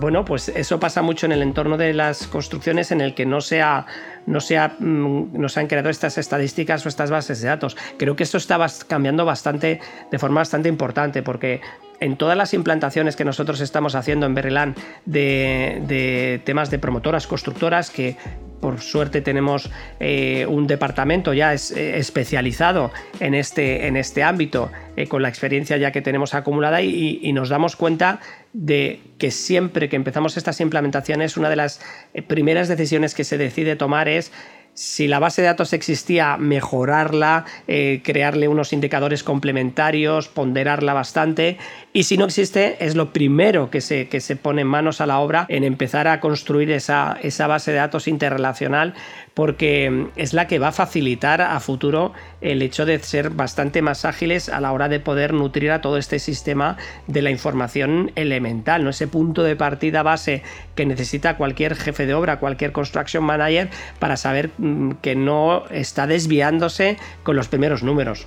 bueno, 0.00 0.24
pues 0.24 0.48
eso 0.48 0.80
pasa 0.80 1.02
mucho 1.02 1.26
en 1.26 1.32
el 1.32 1.42
entorno 1.42 1.76
de 1.76 1.92
las 1.92 2.26
construcciones 2.26 2.90
en 2.90 3.00
el 3.00 3.14
que 3.14 3.26
no 3.26 3.40
sea 3.40 3.86
no 4.26 4.40
se, 4.40 4.58
mm, 4.58 5.38
no 5.38 5.48
se 5.48 5.60
han 5.60 5.66
creado 5.66 5.90
estas 5.90 6.18
estadísticas 6.18 6.84
o 6.84 6.88
estas 6.88 7.10
bases 7.10 7.40
de 7.40 7.48
datos. 7.48 7.76
Creo 7.98 8.16
que 8.16 8.22
esto 8.22 8.38
está 8.38 8.58
cambiando 8.86 9.24
bastante, 9.24 9.80
de 10.10 10.18
forma 10.18 10.40
bastante 10.40 10.68
importante, 10.68 11.22
porque 11.22 11.60
en 12.02 12.16
todas 12.16 12.36
las 12.36 12.52
implantaciones 12.52 13.14
que 13.14 13.24
nosotros 13.24 13.60
estamos 13.60 13.94
haciendo 13.94 14.26
en 14.26 14.34
Berrelán 14.34 14.74
de, 15.06 16.40
temas 16.44 16.68
de 16.68 16.80
promotoras, 16.80 17.28
constructoras, 17.28 17.90
que 17.90 18.16
por 18.60 18.80
suerte 18.80 19.20
tenemos 19.20 19.70
eh, 20.00 20.44
un 20.46 20.66
departamento 20.66 21.32
ya 21.32 21.54
eh, 21.54 21.58
especializado 21.96 22.90
en 23.20 23.34
este, 23.34 23.86
en 23.86 23.96
este 23.96 24.24
ámbito, 24.24 24.72
eh, 24.96 25.06
con 25.06 25.22
la 25.22 25.28
experiencia 25.28 25.76
ya 25.76 25.92
que 25.92 26.02
tenemos 26.02 26.34
acumulada 26.34 26.82
y, 26.82 27.32
nos 27.32 27.48
damos 27.48 27.76
cuenta 27.76 28.20
de 28.52 29.00
que 29.18 29.30
siempre 29.30 29.88
que 29.88 29.96
empezamos 29.96 30.36
estas 30.36 30.60
implementaciones, 30.60 31.36
una 31.36 31.48
de 31.48 31.56
las 31.56 31.80
primeras 32.26 32.68
decisiones 32.68 33.14
que 33.14 33.24
se 33.24 33.38
decide 33.38 33.76
tomar 33.76 34.08
es 34.08 34.32
si 34.74 35.06
la 35.06 35.18
base 35.18 35.42
de 35.42 35.48
datos 35.48 35.72
existía, 35.72 36.36
mejorarla, 36.36 37.44
crearle 37.66 38.48
unos 38.48 38.72
indicadores 38.72 39.22
complementarios, 39.22 40.28
ponderarla 40.28 40.94
bastante. 40.94 41.58
Y 41.92 42.04
si 42.04 42.16
no 42.16 42.24
existe, 42.24 42.76
es 42.84 42.94
lo 42.94 43.12
primero 43.12 43.70
que 43.70 43.80
se, 43.80 44.08
que 44.08 44.20
se 44.20 44.36
pone 44.36 44.64
manos 44.64 45.00
a 45.00 45.06
la 45.06 45.18
obra 45.18 45.46
en 45.48 45.64
empezar 45.64 46.08
a 46.08 46.20
construir 46.20 46.70
esa, 46.70 47.18
esa 47.22 47.46
base 47.46 47.70
de 47.70 47.78
datos 47.78 48.08
interrelacionada 48.08 48.94
porque 49.34 50.08
es 50.16 50.34
la 50.34 50.46
que 50.46 50.58
va 50.58 50.68
a 50.68 50.72
facilitar 50.72 51.40
a 51.40 51.58
futuro 51.60 52.12
el 52.40 52.62
hecho 52.62 52.84
de 52.84 52.98
ser 52.98 53.30
bastante 53.30 53.82
más 53.82 54.04
ágiles 54.04 54.48
a 54.48 54.60
la 54.60 54.72
hora 54.72 54.88
de 54.88 55.00
poder 55.00 55.32
nutrir 55.32 55.70
a 55.70 55.80
todo 55.80 55.96
este 55.96 56.18
sistema 56.18 56.76
de 57.06 57.22
la 57.22 57.30
información 57.30 58.12
elemental, 58.14 58.84
¿no? 58.84 58.90
ese 58.90 59.08
punto 59.08 59.42
de 59.42 59.56
partida 59.56 60.02
base 60.02 60.42
que 60.74 60.86
necesita 60.86 61.36
cualquier 61.36 61.76
jefe 61.76 62.06
de 62.06 62.14
obra, 62.14 62.40
cualquier 62.40 62.72
construction 62.72 63.24
manager 63.24 63.70
para 63.98 64.16
saber 64.16 64.50
mm, 64.58 64.92
que 65.02 65.14
no 65.14 65.64
está 65.70 66.06
desviándose 66.06 66.98
con 67.22 67.36
los 67.36 67.48
primeros 67.48 67.82
números. 67.82 68.26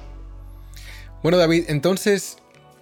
Bueno, 1.21 1.37
David, 1.37 1.65
entonces 1.69 2.37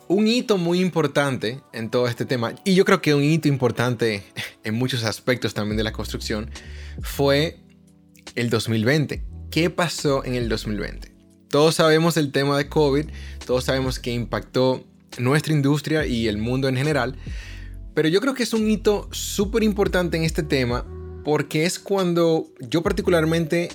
un 0.08 0.28
hito 0.28 0.58
muy 0.58 0.80
importante 0.80 1.62
en 1.72 1.90
todo 1.90 2.08
este 2.08 2.26
tema, 2.26 2.54
y 2.64 2.76
yo 2.76 2.86
creo 2.86 3.02
que 3.02 3.14
un 3.14 3.24
hito 3.24 3.48
importante 3.48 4.24
en 4.64 4.76
muchos 4.76 5.04
aspectos 5.04 5.54
también 5.54 5.78
de 5.78 5.84
la 5.84 5.92
construcción, 5.92 6.50
fue 7.02 7.63
el 8.36 8.50
2020. 8.50 9.24
¿Qué 9.52 9.70
pasó 9.70 10.24
en 10.26 10.36
el 10.36 10.50
2020? 10.50 11.12
Todos 11.50 11.76
sabemos 11.76 12.18
el 12.18 12.32
tema 12.32 12.58
de 12.58 12.68
COVID, 12.68 13.06
todos 13.46 13.66
sabemos 13.66 14.00
que 14.00 14.12
impactó 14.12 14.84
nuestra 15.20 15.54
industria 15.54 16.06
y 16.06 16.28
el 16.28 16.38
mundo 16.38 16.68
en 16.68 16.76
general, 16.76 17.16
pero 17.94 18.10
yo 18.10 18.22
creo 18.22 18.34
que 18.34 18.44
es 18.44 18.54
un 18.54 18.70
hito 18.70 19.08
súper 19.12 19.64
importante 19.64 20.18
en 20.18 20.24
este 20.24 20.42
tema 20.42 20.86
porque 21.24 21.66
es 21.66 21.80
cuando 21.80 22.48
yo 22.60 22.82
particularmente 22.82 23.70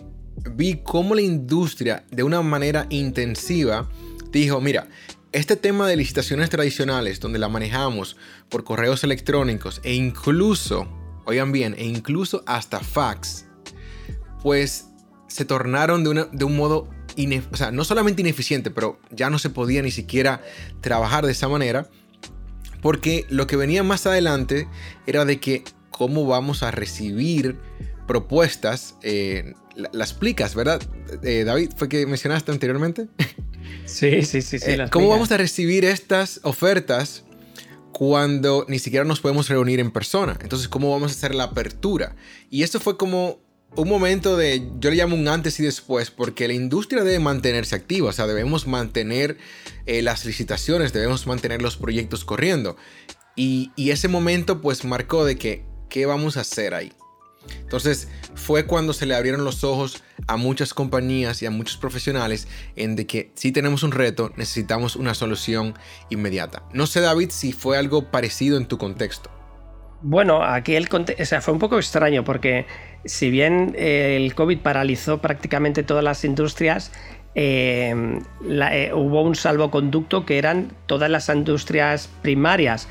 vi 0.54 0.80
cómo 0.82 1.14
la 1.14 1.22
industria 1.22 2.04
de 2.10 2.22
una 2.22 2.42
manera 2.42 2.86
intensiva 2.90 3.88
dijo, 4.32 4.60
mira, 4.60 4.88
este 5.32 5.56
tema 5.56 5.86
de 5.86 5.96
licitaciones 5.96 6.50
tradicionales 6.50 7.20
donde 7.20 7.38
la 7.38 7.48
manejamos 7.48 8.16
por 8.48 8.64
correos 8.64 9.04
electrónicos 9.04 9.80
e 9.84 9.94
incluso, 9.94 10.88
oigan 11.26 11.52
bien, 11.52 11.74
e 11.78 11.84
incluso 11.84 12.42
hasta 12.46 12.80
fax, 12.80 13.46
pues 14.42 14.86
se 15.28 15.44
tornaron 15.44 16.04
de, 16.04 16.26
de 16.32 16.44
un 16.44 16.56
modo, 16.56 16.88
o 17.50 17.56
sea, 17.56 17.70
no 17.70 17.84
solamente 17.84 18.22
ineficiente, 18.22 18.70
pero 18.70 18.98
ya 19.10 19.30
no 19.30 19.38
se 19.38 19.50
podía 19.50 19.82
ni 19.82 19.90
siquiera 19.90 20.42
trabajar 20.80 21.26
de 21.26 21.32
esa 21.32 21.48
manera, 21.48 21.88
porque 22.80 23.26
lo 23.28 23.46
que 23.46 23.56
venía 23.56 23.82
más 23.82 24.06
adelante 24.06 24.68
era 25.06 25.24
de 25.24 25.40
que 25.40 25.64
cómo 25.90 26.26
vamos 26.26 26.62
a 26.62 26.70
recibir 26.70 27.58
propuestas, 28.06 28.94
eh, 29.02 29.54
las 29.92 30.14
plicas, 30.14 30.54
¿verdad? 30.54 30.80
Eh, 31.22 31.44
David, 31.44 31.70
¿fue 31.76 31.88
que 31.88 32.06
mencionaste 32.06 32.52
anteriormente? 32.52 33.08
Sí, 33.84 34.22
sí, 34.22 34.42
sí, 34.42 34.58
sí. 34.58 34.70
Eh, 34.70 34.86
¿Cómo 34.90 35.08
vamos 35.08 35.30
a 35.30 35.36
recibir 35.36 35.84
estas 35.84 36.40
ofertas 36.42 37.24
cuando 37.92 38.64
ni 38.68 38.78
siquiera 38.78 39.04
nos 39.04 39.20
podemos 39.20 39.48
reunir 39.48 39.80
en 39.80 39.90
persona? 39.90 40.38
Entonces, 40.40 40.68
¿cómo 40.68 40.90
vamos 40.90 41.12
a 41.12 41.14
hacer 41.14 41.34
la 41.34 41.44
apertura? 41.44 42.16
Y 42.50 42.62
esto 42.62 42.80
fue 42.80 42.96
como 42.96 43.40
un 43.76 43.88
momento 43.88 44.36
de, 44.36 44.68
yo 44.80 44.90
le 44.90 44.96
llamo 44.96 45.14
un 45.14 45.28
antes 45.28 45.60
y 45.60 45.62
después, 45.62 46.10
porque 46.10 46.48
la 46.48 46.54
industria 46.54 47.04
debe 47.04 47.18
mantenerse 47.18 47.76
activa, 47.76 48.10
o 48.10 48.12
sea, 48.12 48.26
debemos 48.26 48.66
mantener 48.66 49.36
eh, 49.86 50.02
las 50.02 50.24
licitaciones, 50.24 50.92
debemos 50.92 51.26
mantener 51.26 51.62
los 51.62 51.76
proyectos 51.76 52.24
corriendo. 52.24 52.76
Y, 53.36 53.70
y, 53.76 53.90
ese 53.90 54.08
momento 54.08 54.60
pues 54.60 54.84
marcó 54.84 55.24
de 55.24 55.36
que, 55.36 55.64
¿qué 55.88 56.06
vamos 56.06 56.36
a 56.36 56.40
hacer 56.40 56.74
ahí? 56.74 56.92
Entonces 57.60 58.08
fue 58.34 58.66
cuando 58.66 58.92
se 58.92 59.06
le 59.06 59.14
abrieron 59.14 59.44
los 59.44 59.64
ojos 59.64 60.02
a 60.26 60.36
muchas 60.36 60.74
compañías 60.74 61.42
y 61.42 61.46
a 61.46 61.50
muchos 61.50 61.76
profesionales 61.76 62.48
en 62.76 62.96
de 62.96 63.06
que 63.06 63.30
si 63.34 63.52
tenemos 63.52 63.82
un 63.82 63.92
reto, 63.92 64.32
necesitamos 64.36 64.96
una 64.96 65.14
solución 65.14 65.74
inmediata. 66.10 66.64
No 66.72 66.86
sé 66.86 67.00
David 67.00 67.30
si 67.30 67.52
fue 67.52 67.78
algo 67.78 68.10
parecido 68.10 68.56
en 68.56 68.66
tu 68.66 68.78
contexto. 68.78 69.30
Bueno, 70.00 70.44
aquí 70.44 70.76
el 70.76 70.88
o 70.92 71.24
sea, 71.24 71.40
fue 71.40 71.52
un 71.52 71.58
poco 71.58 71.76
extraño 71.76 72.22
porque 72.22 72.66
si 73.04 73.30
bien 73.30 73.74
eh, 73.76 74.16
el 74.16 74.34
COVID 74.34 74.58
paralizó 74.58 75.18
prácticamente 75.18 75.82
todas 75.82 76.04
las 76.04 76.24
industrias, 76.24 76.92
eh, 77.34 77.94
eh, 78.48 78.90
hubo 78.94 79.22
un 79.22 79.34
salvoconducto 79.34 80.26
que 80.26 80.38
eran 80.38 80.72
todas 80.86 81.10
las 81.10 81.28
industrias 81.28 82.08
primarias 82.22 82.88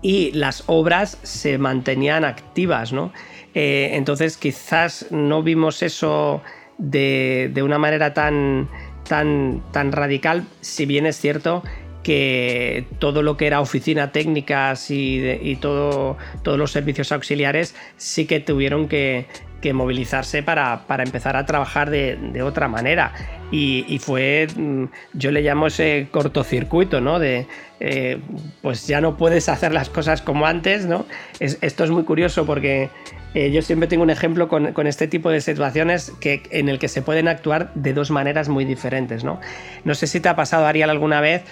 y 0.00 0.32
las 0.32 0.64
obras 0.66 1.18
se 1.22 1.58
mantenían 1.58 2.24
activas, 2.24 2.92
¿no? 2.92 3.12
entonces 3.54 4.38
quizás 4.38 5.08
no 5.10 5.42
vimos 5.42 5.82
eso 5.82 6.40
de, 6.78 7.52
una 7.62 7.78
manera 7.78 8.14
tan, 8.14 8.66
tan, 9.06 9.62
tan 9.72 9.92
radical, 9.92 10.44
si 10.62 10.86
bien 10.86 11.04
es 11.04 11.16
cierto 11.16 11.62
que 12.02 12.84
todo 12.98 13.22
lo 13.22 13.36
que 13.36 13.46
era 13.46 13.60
oficina 13.60 14.12
técnicas 14.12 14.90
y, 14.90 15.56
todo, 15.60 16.16
todos 16.42 16.58
los 16.58 16.72
servicios 16.72 17.12
auxiliares 17.12 17.74
sí 17.96 18.26
que 18.26 18.40
tuvieron 18.40 18.88
que, 18.88 19.26
movilizarse 19.72 20.42
para, 20.42 20.84
empezar 20.98 21.36
a 21.36 21.46
trabajar 21.46 21.90
de, 21.90 22.42
otra 22.42 22.68
manera. 22.68 23.12
Y, 23.52 23.98
fue, 24.00 24.48
mm, 24.56 24.84
yo 25.12 25.30
le 25.30 25.42
llamo 25.42 25.68
ese 25.68 26.08
cortocircuito, 26.10 27.00
¿no? 27.00 27.18
De, 27.18 27.46
eh, 27.78 28.18
pues 28.62 28.86
ya 28.86 29.00
no 29.00 29.16
puedes 29.16 29.48
hacer 29.48 29.72
las 29.72 29.88
cosas 29.90 30.22
como 30.22 30.46
antes, 30.46 30.86
¿no? 30.86 31.04
esto 31.40 31.84
es 31.84 31.90
muy 31.90 32.04
curioso 32.04 32.46
porque 32.46 32.90
eh, 33.34 33.50
yo 33.50 33.62
siempre 33.62 33.88
tengo 33.88 34.02
un 34.02 34.10
ejemplo 34.10 34.46
con, 34.46 34.72
con, 34.72 34.86
este 34.86 35.08
tipo 35.08 35.30
de 35.30 35.40
situaciones 35.40 36.12
que, 36.20 36.42
en 36.50 36.68
el 36.68 36.78
que 36.78 36.88
se 36.88 37.02
pueden 37.02 37.28
actuar 37.28 37.72
de 37.74 37.94
dos 37.94 38.10
maneras 38.10 38.48
muy 38.48 38.64
diferentes, 38.64 39.24
¿no? 39.24 39.40
No 39.84 39.94
sé 39.94 40.06
si 40.06 40.20
te 40.20 40.28
ha 40.28 40.36
pasado, 40.36 40.66
Ariel, 40.66 40.90
alguna 40.90 41.20
vez 41.20 41.42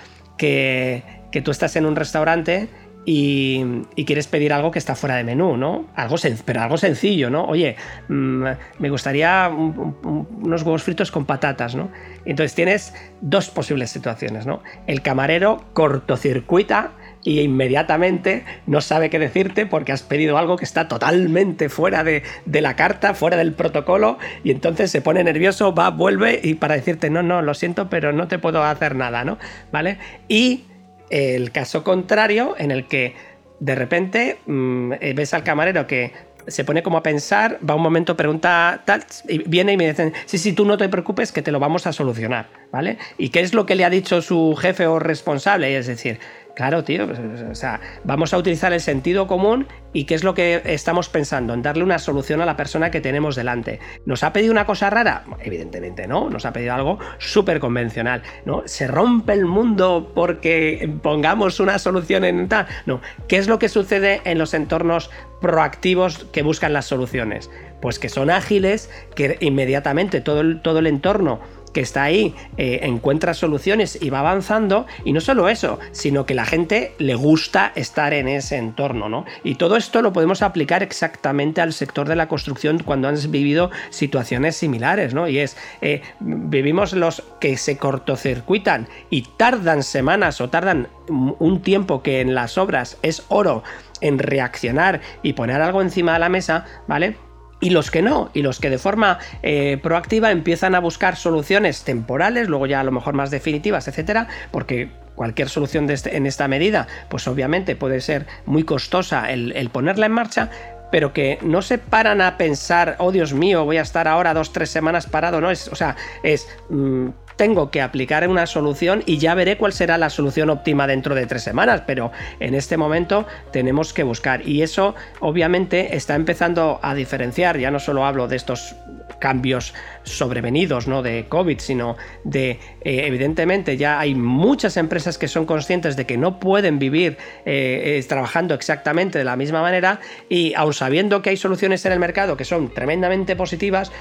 que, 0.41 1.03
tú 1.45 1.51
estás 1.51 1.77
en 1.77 1.85
un 1.85 1.97
restaurante 1.97 2.69
y, 3.05 3.63
quieres 4.07 4.27
pedir 4.27 4.53
algo 4.53 4.71
que 4.71 4.79
está 4.79 4.95
fuera 4.95 5.17
de 5.17 5.25
menú, 5.25 5.57
¿no? 5.57 5.87
Algo 5.95 6.17
pero 6.45 6.63
algo 6.63 6.79
sencillo, 6.79 7.29
¿no? 7.29 7.45
Oye, 7.45 7.77
mm, 8.09 8.45
me 8.79 8.91
gustaría 8.91 9.49
unos 9.51 10.63
huevos 10.63 10.83
fritos 10.83 11.11
con 11.11 11.27
patatas, 11.27 11.75
¿no? 11.75 11.91
Entonces 12.25 12.55
tienes 12.55 12.95
dos 13.21 13.51
posibles 13.51 13.91
situaciones, 13.91 14.47
¿no? 14.47 14.63
El 14.87 15.03
camarero 15.03 15.63
cortocircuita 15.75 16.93
y 17.23 17.41
inmediatamente 17.41 18.45
no 18.67 18.81
sabe 18.81 19.11
qué 19.11 19.19
decirte 19.19 19.67
porque 19.67 19.93
has 19.93 20.03
pedido 20.03 20.39
algo 20.39 20.57
que 20.57 20.65
está 20.65 20.89
totalmente 20.89 21.69
fuera 21.69 22.03
de, 22.05 22.23
de, 22.47 22.61
la 22.61 22.77
carta, 22.77 23.15
fuera 23.15 23.37
del 23.37 23.53
protocolo, 23.53 24.19
y 24.43 24.51
entonces 24.51 24.91
se 24.91 25.03
pone 25.03 25.23
nervioso, 25.23 25.75
va, 25.75 25.91
vuelve 25.91 26.41
y 26.43 26.55
para 26.55 26.77
decirte, 26.77 27.11
no, 27.11 27.23
no, 27.23 27.43
lo 27.43 27.55
siento, 27.55 27.91
pero 27.91 28.13
no 28.13 28.29
te 28.29 28.39
puedo 28.39 28.63
hacer 28.65 28.97
nada, 28.97 29.25
¿no? 29.25 29.39
¿Vale? 29.71 29.99
Y 30.29 30.65
el 31.11 31.51
caso 31.51 31.85
contrario, 31.85 32.55
en 32.59 32.71
el 32.71 32.87
que 32.87 33.15
de 33.59 33.75
repente 33.75 34.39
mm, 34.47 34.93
eh, 35.01 35.13
ves 35.15 35.35
al 35.35 35.45
camarero 35.45 35.87
que 35.87 36.13
se 36.47 36.65
pone 36.65 36.83
como 36.83 36.99
a 36.99 37.03
pensar, 37.03 37.59
va 37.69 37.75
un 37.75 37.83
momento, 37.83 38.17
pregunta 38.17 38.83
tal, 38.85 39.05
y 39.29 39.39
viene 39.49 39.73
y 39.73 39.77
me 39.77 39.89
dicen, 39.89 40.13
sí, 40.27 40.39
sí, 40.39 40.53
tú 40.53 40.65
no 40.65 40.77
te 40.79 40.89
preocupes 40.89 41.33
que 41.33 41.43
te 41.43 41.53
lo 41.53 41.61
vamos 41.61 41.87
a 41.87 41.93
solucionar, 41.93 42.49
¿vale? 42.73 42.99
¿Y 43.19 43.29
qué 43.29 43.41
es 43.41 43.55
lo 43.55 43.67
que 43.67 43.75
le 43.75 43.85
ha 43.85 43.91
dicho 43.91 44.23
su 44.23 44.57
jefe 44.57 44.87
o 44.87 44.99
responsable? 44.99 45.77
Es 45.77 45.87
decir, 45.87 46.19
Claro, 46.55 46.85
tío. 46.85 47.07
Pues, 47.07 47.19
o 47.19 47.55
sea, 47.55 47.81
vamos 48.05 48.35
a 48.35 48.39
utilizar 48.39 48.73
el 48.73 48.81
sentido 48.81 49.27
común 49.27 49.67
y 49.93 50.05
qué 50.05 50.15
es 50.15 50.25
lo 50.25 50.35
que 50.35 50.63
estamos 50.65 51.09
pensando, 51.09 51.55
en 51.55 51.63
darle 51.63 51.83
una 51.83 51.99
solución 51.99 52.41
a 52.41 52.47
la 52.47 52.57
persona 52.57 52.91
que 52.91 53.01
tenemos 53.01 53.37
delante. 53.37 53.81
¿Nos 54.07 54.23
ha 54.23 54.33
pedido 54.33 54.53
una 54.53 54.67
cosa 54.67 54.91
rara? 54.91 55.25
Evidentemente 55.43 56.07
no, 56.07 56.31
nos 56.31 56.45
ha 56.47 56.53
pedido 56.53 56.75
algo 56.75 56.99
súper 57.19 57.61
convencional. 57.61 58.23
¿no? 58.45 58.63
¿Se 58.67 58.87
rompe 58.87 59.33
el 59.33 59.47
mundo 59.47 60.13
porque 60.15 60.91
pongamos 61.03 61.61
una 61.61 61.79
solución 61.79 62.25
en 62.25 62.49
tal? 62.49 62.67
No. 62.87 63.01
¿Qué 63.29 63.37
es 63.39 63.49
lo 63.49 63.59
que 63.59 63.69
sucede 63.69 64.21
en 64.25 64.39
los 64.39 64.55
entornos 64.55 65.11
proactivos 65.41 66.25
que 66.33 66.43
buscan 66.43 66.73
las 66.73 66.87
soluciones? 66.87 67.51
Pues 67.81 67.99
que 67.99 68.09
son 68.09 68.31
ágiles, 68.31 68.91
que 69.15 69.39
inmediatamente 69.41 70.21
todo 70.21 70.61
todo 70.61 70.79
el 70.79 70.87
entorno 70.87 71.41
que 71.73 71.81
está 71.81 72.05
ahí 72.05 72.35
eh, 72.57 72.81
encuentra 72.83 73.35
soluciones 73.35 73.99
y 74.01 74.11
va 74.11 74.21
avanzando 74.21 74.87
y 75.05 75.13
no 75.13 75.21
solo 75.21 75.49
eso, 75.49 75.79
sino 75.93 76.27
que 76.27 76.35
la 76.35 76.45
gente 76.45 76.95
le 76.99 77.15
gusta 77.15 77.73
estar 77.75 78.13
en 78.13 78.29
ese 78.29 78.57
entorno, 78.57 79.09
¿no? 79.09 79.25
Y 79.45 79.57
todo 79.57 79.77
esto 79.77 80.03
lo 80.03 80.13
podemos 80.13 80.43
aplicar 80.43 80.83
exactamente 80.83 81.61
al 81.61 81.73
sector 81.73 82.09
de 82.09 82.17
la 82.17 82.29
construcción 82.29 82.83
cuando 82.85 83.09
han 83.09 83.17
vivido 83.31 83.71
situaciones 83.91 84.57
similares, 84.57 85.15
¿no? 85.15 85.29
Y 85.29 85.39
es, 85.39 85.57
eh, 85.81 86.03
vivimos 86.21 86.93
los 86.93 87.23
que 87.41 87.57
se 87.57 87.77
cortocircuitan 87.77 88.89
y 89.11 89.23
tardan 89.37 89.83
semanas 89.83 90.41
o 90.41 90.51
tardan 90.51 90.89
un 91.09 91.63
tiempo 91.63 92.03
que 92.03 92.21
en 92.21 92.35
las 92.35 92.59
obras 92.59 92.99
es 93.03 93.25
oro 93.29 93.63
en 94.01 94.19
reaccionar 94.19 95.01
y 95.23 95.35
poner 95.35 95.61
algo 95.61 95.83
encima 95.83 96.15
de 96.15 96.19
la 96.21 96.29
mesa, 96.29 96.65
¿vale? 96.87 97.30
Y 97.61 97.71
los 97.71 97.91
que 97.91 98.03
no, 98.03 98.31
y 98.35 98.43
los 98.43 98.59
que 98.59 98.71
de 98.71 98.79
forma 98.79 99.19
eh, 99.43 99.79
proactiva 99.83 100.31
empiezan 100.31 100.75
a 100.75 100.81
buscar 100.81 101.17
soluciones 101.17 101.85
temporales, 101.85 102.49
luego 102.49 102.67
ya 102.67 102.81
a 102.81 102.85
lo 102.85 102.93
mejor 102.93 103.15
más 103.15 103.31
definitivas, 103.31 103.87
etcétera, 103.87 104.29
porque 104.51 104.91
cualquier 105.15 105.51
solución 105.51 105.89
este, 105.91 106.17
en 106.17 106.27
esta 106.27 106.49
medida, 106.49 106.89
pues 107.11 107.29
obviamente 107.29 107.77
puede 107.77 108.01
ser 108.01 108.27
muy 108.47 108.65
costosa 108.65 109.31
el, 109.31 109.69
ponerla 109.71 110.07
en 110.07 110.13
marcha, 110.13 110.51
pero 110.91 111.13
que 111.13 111.39
no 111.43 111.63
se 111.63 111.79
paran 111.79 112.23
a 112.23 112.39
pensar, 112.39 112.97
oh 112.99 113.13
Dios 113.13 113.35
mío, 113.35 113.65
voy 113.65 113.77
a 113.77 113.83
estar 113.83 114.09
ahora 114.09 114.33
dos, 114.33 114.53
tres 114.53 114.71
semanas 114.71 115.07
parado, 115.07 115.41
no 115.41 115.51
es, 115.51 115.69
o 115.69 115.77
sea, 115.77 115.95
es 116.23 116.49
mm, 116.71 117.09
tengo 117.41 117.71
que 117.71 117.81
aplicar 117.81 118.29
una 118.29 118.45
solución 118.45 119.03
y 119.07 119.17
ya 119.17 119.35
veré 119.35 119.57
cuál 119.57 119.73
será 119.73 119.97
la 119.97 120.11
solución 120.11 120.51
óptima 120.51 120.87
dentro 120.87 121.15
de 121.15 121.25
tres 121.25 121.43
semanas, 121.43 121.85
pero 121.87 122.13
en 122.39 122.55
este 122.55 122.77
momento 122.77 123.27
tenemos 123.51 123.95
que 123.95 124.03
buscar 124.03 124.47
y 124.47 124.61
eso 124.61 124.95
obviamente 125.21 125.97
está 125.97 126.17
empezando 126.17 126.79
a 126.83 126.95
diferenciar, 126.95 127.57
ya 127.57 127.71
no 127.71 127.79
solo 127.79 128.05
hablo 128.05 128.29
de 128.29 128.37
estos 128.37 128.77
cambios 129.21 129.73
sobrevenidos, 130.03 130.87
¿no? 130.87 131.03
De 131.03 131.29
COVID, 131.31 131.61
sino 131.61 131.97
de, 132.25 132.51
eh, 132.51 133.07
evidentemente, 133.07 133.79
ya 133.79 133.99
hay 133.99 134.15
muchas 134.15 134.77
empresas 134.77 135.17
que 135.17 135.27
son 135.27 135.47
conscientes 135.47 135.97
de 135.97 136.05
que 136.05 136.19
no 136.19 136.41
pueden 136.41 136.79
vivir 136.79 137.17
eh, 137.47 138.05
trabajando 138.07 138.53
exactamente 138.55 139.19
de 139.19 139.25
la 139.25 139.37
misma 139.37 139.63
manera 139.63 140.01
y 140.29 140.53
aun 140.55 140.75
sabiendo 140.75 141.23
que 141.23 141.31
hay 141.31 141.37
soluciones 141.39 141.87
en 141.87 141.93
el 141.93 142.01
mercado 142.01 142.37
que 142.37 142.45
son 142.45 142.69
tremendamente 142.75 143.35
positivas, 143.35 143.93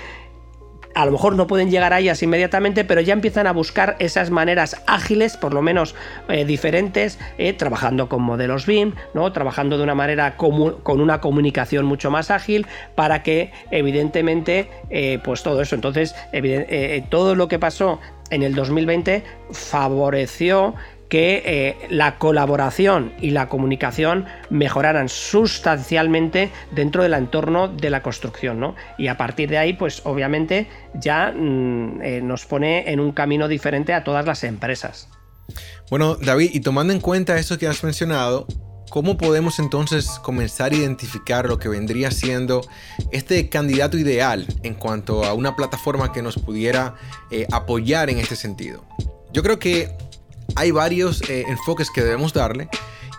a 0.95 1.05
lo 1.05 1.11
mejor 1.11 1.35
no 1.35 1.47
pueden 1.47 1.71
llegar 1.71 1.93
a 1.93 1.99
ellas 1.99 2.21
inmediatamente, 2.23 2.83
pero 2.83 3.01
ya 3.01 3.13
empiezan 3.13 3.47
a 3.47 3.53
buscar 3.53 3.95
esas 3.99 4.31
maneras 4.31 4.81
ágiles, 4.87 5.37
por 5.37 5.53
lo 5.53 5.61
menos 5.61 5.95
eh, 6.27 6.45
diferentes, 6.45 7.19
eh, 7.37 7.53
trabajando 7.53 8.09
con 8.09 8.21
modelos 8.21 8.65
BIM, 8.65 8.93
¿no? 9.13 9.31
trabajando 9.31 9.77
de 9.77 9.83
una 9.83 9.95
manera 9.95 10.35
con 10.35 11.01
una 11.01 11.21
comunicación 11.21 11.85
mucho 11.85 12.11
más 12.11 12.31
ágil, 12.31 12.65
para 12.95 13.23
que 13.23 13.51
evidentemente, 13.71 14.69
eh, 14.89 15.19
pues 15.23 15.43
todo 15.43 15.61
eso, 15.61 15.75
entonces, 15.75 16.15
todo 17.09 17.35
lo 17.35 17.47
que 17.47 17.59
pasó 17.59 17.99
en 18.29 18.43
el 18.43 18.55
2020 18.55 19.23
favoreció 19.51 20.75
que 21.09 21.41
eh, 21.43 21.87
la 21.89 22.19
colaboración 22.19 23.13
y 23.19 23.31
la 23.31 23.49
comunicación 23.49 24.25
mejoraran 24.51 25.09
sustancialmente 25.09 26.51
dentro 26.71 27.01
del 27.01 27.15
entorno 27.15 27.67
de 27.67 27.89
la 27.89 28.03
construcción, 28.03 28.59
¿no? 28.59 28.75
Y 28.97 29.07
a 29.07 29.17
partir 29.17 29.49
de 29.49 29.57
ahí, 29.57 29.73
pues 29.73 30.03
obviamente 30.05 30.67
ya 30.93 31.33
mm, 31.35 32.01
eh, 32.01 32.21
nos 32.21 32.45
pone 32.45 32.91
en 32.91 32.99
un 32.99 33.11
camino 33.11 33.47
diferente 33.47 33.93
a 33.93 34.03
todas 34.03 34.25
las 34.25 34.43
empresas. 34.43 35.09
Bueno, 35.89 36.15
David, 36.15 36.51
y 36.53 36.59
tomando 36.59 36.93
en 36.93 36.99
cuenta 36.99 37.39
eso 37.39 37.57
que 37.57 37.67
has 37.67 37.83
mencionado, 37.83 38.45
¿cómo 38.91 39.17
podemos 39.17 39.57
entonces 39.57 40.19
comenzar 40.21 40.71
a 40.73 40.75
identificar 40.75 41.47
lo 41.47 41.57
que 41.57 41.69
vendría 41.69 42.11
siendo 42.11 42.61
este 43.11 43.49
candidato 43.49 43.97
ideal 43.97 44.45
en 44.61 44.75
cuanto 44.75 45.23
a 45.23 45.33
una 45.33 45.55
plataforma 45.55 46.11
que 46.11 46.21
nos 46.21 46.37
pudiera 46.37 46.93
eh, 47.31 47.47
apoyar 47.51 48.11
en 48.11 48.19
este 48.19 48.35
sentido? 48.35 48.85
Yo 49.33 49.41
creo 49.41 49.57
que 49.57 49.95
hay 50.55 50.71
varios 50.71 51.21
eh, 51.29 51.45
enfoques 51.47 51.89
que 51.89 52.03
debemos 52.03 52.33
darle. 52.33 52.69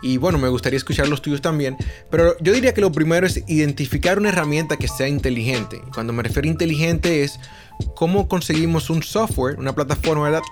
Y 0.02 0.16
bueno, 0.16 0.38
me 0.38 0.48
gustaría 0.48 0.76
escuchar 0.76 1.08
los 1.08 1.22
tuyos 1.22 1.42
también. 1.42 1.76
Pero 2.10 2.36
yo 2.40 2.52
diría 2.52 2.72
que 2.74 2.80
lo 2.80 2.92
primero 2.92 3.26
es 3.26 3.42
identificar 3.48 4.18
una 4.18 4.30
herramienta 4.30 4.76
que 4.76 4.88
sea 4.88 5.08
inteligente. 5.08 5.82
Cuando 5.92 6.12
me 6.12 6.22
refiero 6.22 6.48
a 6.48 6.52
inteligente 6.52 7.22
es 7.22 7.38
cómo 7.94 8.28
conseguimos 8.28 8.90
un 8.90 9.02
software, 9.02 9.58
una 9.58 9.74
plataforma, 9.74 10.24
¿verdad? 10.24 10.42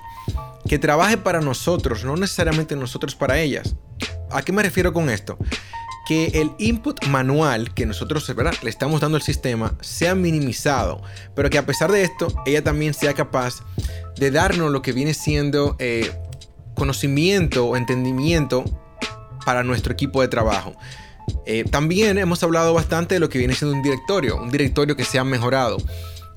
Que 0.69 0.79
trabaje 0.79 1.17
para 1.17 1.41
nosotros, 1.41 2.05
no 2.05 2.17
necesariamente 2.17 2.77
nosotros 2.77 3.15
para 3.15 3.39
ellas. 3.41 3.75
¿A 4.31 4.43
qué 4.43 4.53
me 4.53 4.63
refiero 4.63 4.93
con 4.93 5.09
esto? 5.09 5.39
Que 6.07 6.27
el 6.35 6.53
input 6.59 7.07
manual 7.07 7.73
que 7.75 7.87
nosotros 7.87 8.35
¿verdad? 8.35 8.55
le 8.63 8.71
estamos 8.71 9.01
dando 9.01 9.17
al 9.17 9.23
sistema 9.23 9.75
sea 9.81 10.15
minimizado, 10.15 11.03
pero 11.35 11.49
que 11.51 11.59
a 11.59 11.67
pesar 11.67 11.91
de 11.91 12.03
esto, 12.03 12.29
ella 12.47 12.63
también 12.63 12.95
sea 12.95 13.15
capaz 13.15 13.63
de 14.17 14.31
darnos 14.31 14.71
lo 14.71 14.83
que 14.83 14.93
viene 14.93 15.15
siendo 15.15 15.77
eh, 15.79 16.11
conocimiento 16.79 17.67
o 17.67 17.77
entendimiento 17.77 18.65
para 19.45 19.63
nuestro 19.63 19.93
equipo 19.93 20.23
de 20.23 20.29
trabajo. 20.29 20.75
Eh, 21.45 21.65
también 21.65 22.19
hemos 22.19 22.43
hablado 22.43 22.73
bastante 22.73 23.15
de 23.15 23.21
lo 23.21 23.29
que 23.29 23.39
viene 23.39 23.55
siendo 23.55 23.77
un 23.77 23.83
directorio, 23.83 24.41
un 24.41 24.51
directorio 24.51 24.97
que 24.97 25.05
se 25.05 25.19
ha 25.19 25.25
mejorado. 25.25 25.77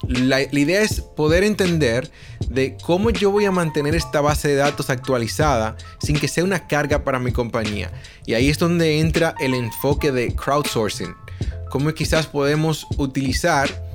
La, 0.08 0.40
la, 0.52 0.60
idea 0.60 0.82
es 0.82 1.02
poder 1.02 1.44
entender 1.44 2.10
de 2.50 2.76
cómo 2.84 3.12
yo 3.12 3.30
voy 3.30 3.46
a 3.46 3.52
mantener 3.52 3.94
esta 3.94 4.20
base 4.20 4.48
de 4.48 4.56
datos 4.56 4.90
actualizada 4.90 5.78
sin 6.02 6.18
que 6.18 6.28
sea 6.28 6.44
una 6.44 6.68
carga 6.68 7.04
para 7.04 7.20
mi 7.20 7.32
compañía. 7.32 7.92
Y 8.26 8.34
ahí 8.34 8.50
es 8.50 8.58
donde 8.58 9.00
entra 9.00 9.36
el 9.40 9.54
enfoque 9.54 10.12
de 10.12 10.36
crowdsourcing. 10.36 11.14
Cómo 11.70 11.94
quizás 11.94 12.26
podemos 12.26 12.88
utilizar 12.98 13.91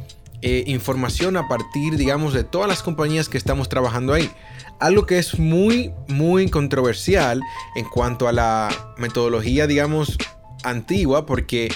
eh, 0.48 0.62
información 0.68 1.37
a 1.37 1.48
partir, 1.48 1.96
digamos, 1.96 2.32
de 2.32 2.44
todas 2.44 2.68
las 2.68 2.80
compañías 2.80 3.28
que 3.28 3.37
estamos 3.37 3.68
trabajando 3.68 4.12
ahí. 4.12 4.30
Algo 4.78 5.04
que 5.04 5.18
es 5.18 5.40
muy, 5.40 5.92
muy 6.06 6.48
controversial 6.48 7.40
en 7.74 7.85
cuanto 7.87 8.28
a 8.28 8.32
la 8.32 8.68
metodología, 8.96 9.66
digamos, 9.66 10.16
antigua, 10.62 11.26
porque 11.26 11.66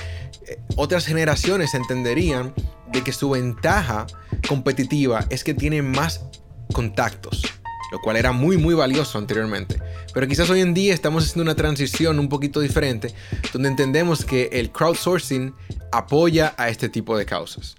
eh, 0.46 0.61
otras 0.76 1.04
generaciones 1.04 1.74
entenderían 1.74 2.54
de 2.92 3.02
que 3.02 3.11
su 3.11 3.30
ventaja 3.30 4.06
competitiva 4.46 5.26
es 5.30 5.42
que 5.42 5.52
tiene 5.52 5.83
más 5.83 6.26
contactos, 6.72 7.42
lo 7.90 7.98
cual 7.98 8.18
era 8.18 8.30
muy 8.30 8.56
muy 8.56 8.76
valioso 8.76 9.18
anteriormente. 9.18 9.83
Pero 10.14 10.28
quizás 10.28 10.48
hoy 10.48 10.61
en 10.61 10.74
día 10.74 10.94
estamos 10.94 11.24
haciendo 11.24 11.42
una 11.42 11.56
transición 11.56 12.20
un 12.20 12.28
poquito 12.28 12.61
diferente, 12.61 13.12
donde 13.52 13.68
entendemos 13.68 14.24
que 14.24 14.48
el 14.52 14.70
crowdsourcing 14.70 15.56
apoya 15.90 16.54
a 16.56 16.68
este 16.68 16.88
tipo 16.88 17.18
de 17.18 17.26
causas. 17.26 17.74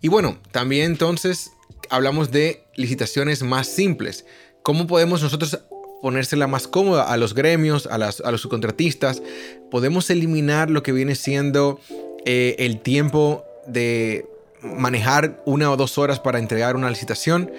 Y 0.00 0.08
bueno, 0.08 0.38
también 0.50 0.86
entonces 0.86 1.52
hablamos 1.90 2.30
de 2.30 2.64
licitaciones 2.74 3.42
más 3.42 3.66
simples. 3.66 4.24
¿Cómo 4.62 4.86
podemos 4.86 5.22
nosotros 5.22 5.60
ponérsela 6.02 6.46
más 6.46 6.66
cómoda 6.66 7.12
a 7.12 7.16
los 7.16 7.34
gremios, 7.34 7.86
a, 7.86 7.98
los 7.98 8.40
subcontratistas? 8.40 9.22
Podemos 9.70 10.08
eliminar 10.10 10.70
lo 10.70 10.82
que 10.82 10.92
viene 10.92 11.14
siendo 11.14 11.80
eh, 12.24 12.56
el 12.58 12.80
tiempo 12.80 13.44
de 13.66 14.26
manejar 14.62 15.40
una 15.44 15.70
o 15.70 15.76
dos 15.76 15.98
horas 15.98 16.20
para 16.20 16.38
entregar 16.38 16.76
una 16.76 16.90
licitación. 16.90 17.50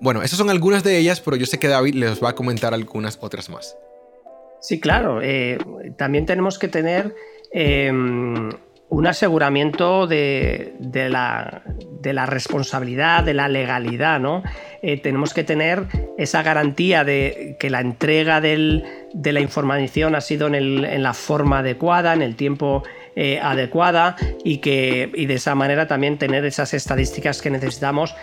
Bueno, 0.00 0.22
esas 0.22 0.38
son 0.38 0.50
algunas 0.50 0.84
de 0.84 0.98
ellas, 0.98 1.20
pero 1.20 1.36
yo 1.36 1.46
sé 1.46 1.58
que 1.58 1.68
David 1.68 1.94
les 1.94 2.22
va 2.22 2.30
a 2.30 2.34
comentar 2.34 2.74
algunas 2.74 3.18
otras 3.20 3.48
más. 3.48 3.76
Sí, 4.60 4.80
claro. 4.80 5.20
Eh, 5.22 5.58
también 5.96 6.26
tenemos 6.26 6.58
que 6.58 6.68
tener 6.68 7.14
em, 7.52 8.50
un 8.90 9.06
aseguramiento 9.06 10.06
de, 10.06 10.74
la, 11.10 11.62
responsabilidad, 12.26 13.24
de 13.24 13.34
la 13.34 13.48
legalidad, 13.48 14.18
¿no? 14.18 14.42
Eh, 14.80 14.98
tenemos 15.00 15.34
que 15.34 15.44
tener 15.44 15.86
esa 16.16 16.42
garantía 16.42 17.04
de 17.04 17.56
que 17.58 17.68
la 17.68 17.80
entrega 17.80 18.40
de 18.40 18.82
la 19.14 19.40
información 19.40 20.14
ha 20.14 20.20
sido 20.20 20.46
en, 20.48 21.02
la 21.02 21.14
forma 21.14 21.58
adecuada, 21.58 22.14
en 22.14 22.22
el 22.22 22.36
tiempo 22.36 22.82
eh, 23.16 23.40
adecuada 23.42 24.16
y 24.44 24.58
que 24.58 25.10
y 25.14 25.26
de 25.26 25.34
esa 25.34 25.54
manera 25.54 25.86
también 25.86 26.18
tener 26.18 26.44
esas 26.44 26.72
estadísticas 26.74 27.42
que 27.42 27.50
necesitamos 27.50 28.14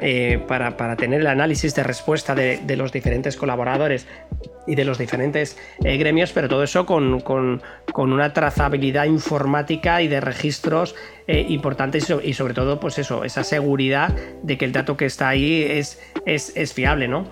eh, 0.00 0.42
para, 0.48 0.76
para, 0.76 0.96
tener 0.96 1.20
el 1.20 1.26
análisis 1.26 1.74
de 1.74 1.82
respuesta 1.82 2.34
de, 2.34 2.76
los 2.76 2.92
diferentes 2.92 3.36
colaboradores 3.36 4.06
y 4.66 4.74
de 4.74 4.84
los 4.84 4.98
diferentes 4.98 5.58
eh, 5.84 5.96
gremios, 5.96 6.32
pero 6.32 6.48
todo 6.48 6.62
eso 6.62 6.86
con, 6.86 7.22
una 7.94 8.32
trazabilidad 8.32 9.04
informática 9.04 10.02
y 10.02 10.08
de 10.08 10.20
registros 10.20 10.94
eh, 11.26 11.44
importantes 11.48 12.12
y 12.22 12.32
sobre 12.34 12.54
todo, 12.54 12.80
pues 12.80 12.98
eso, 12.98 13.24
esa 13.24 13.44
seguridad 13.44 14.14
de 14.42 14.56
que 14.58 14.64
el 14.64 14.72
dato 14.72 14.96
que 14.96 15.06
está 15.06 15.28
ahí 15.28 15.62
es, 15.62 16.00
es, 16.26 16.56
es 16.56 16.72
fiable, 16.72 17.08
¿no? 17.08 17.26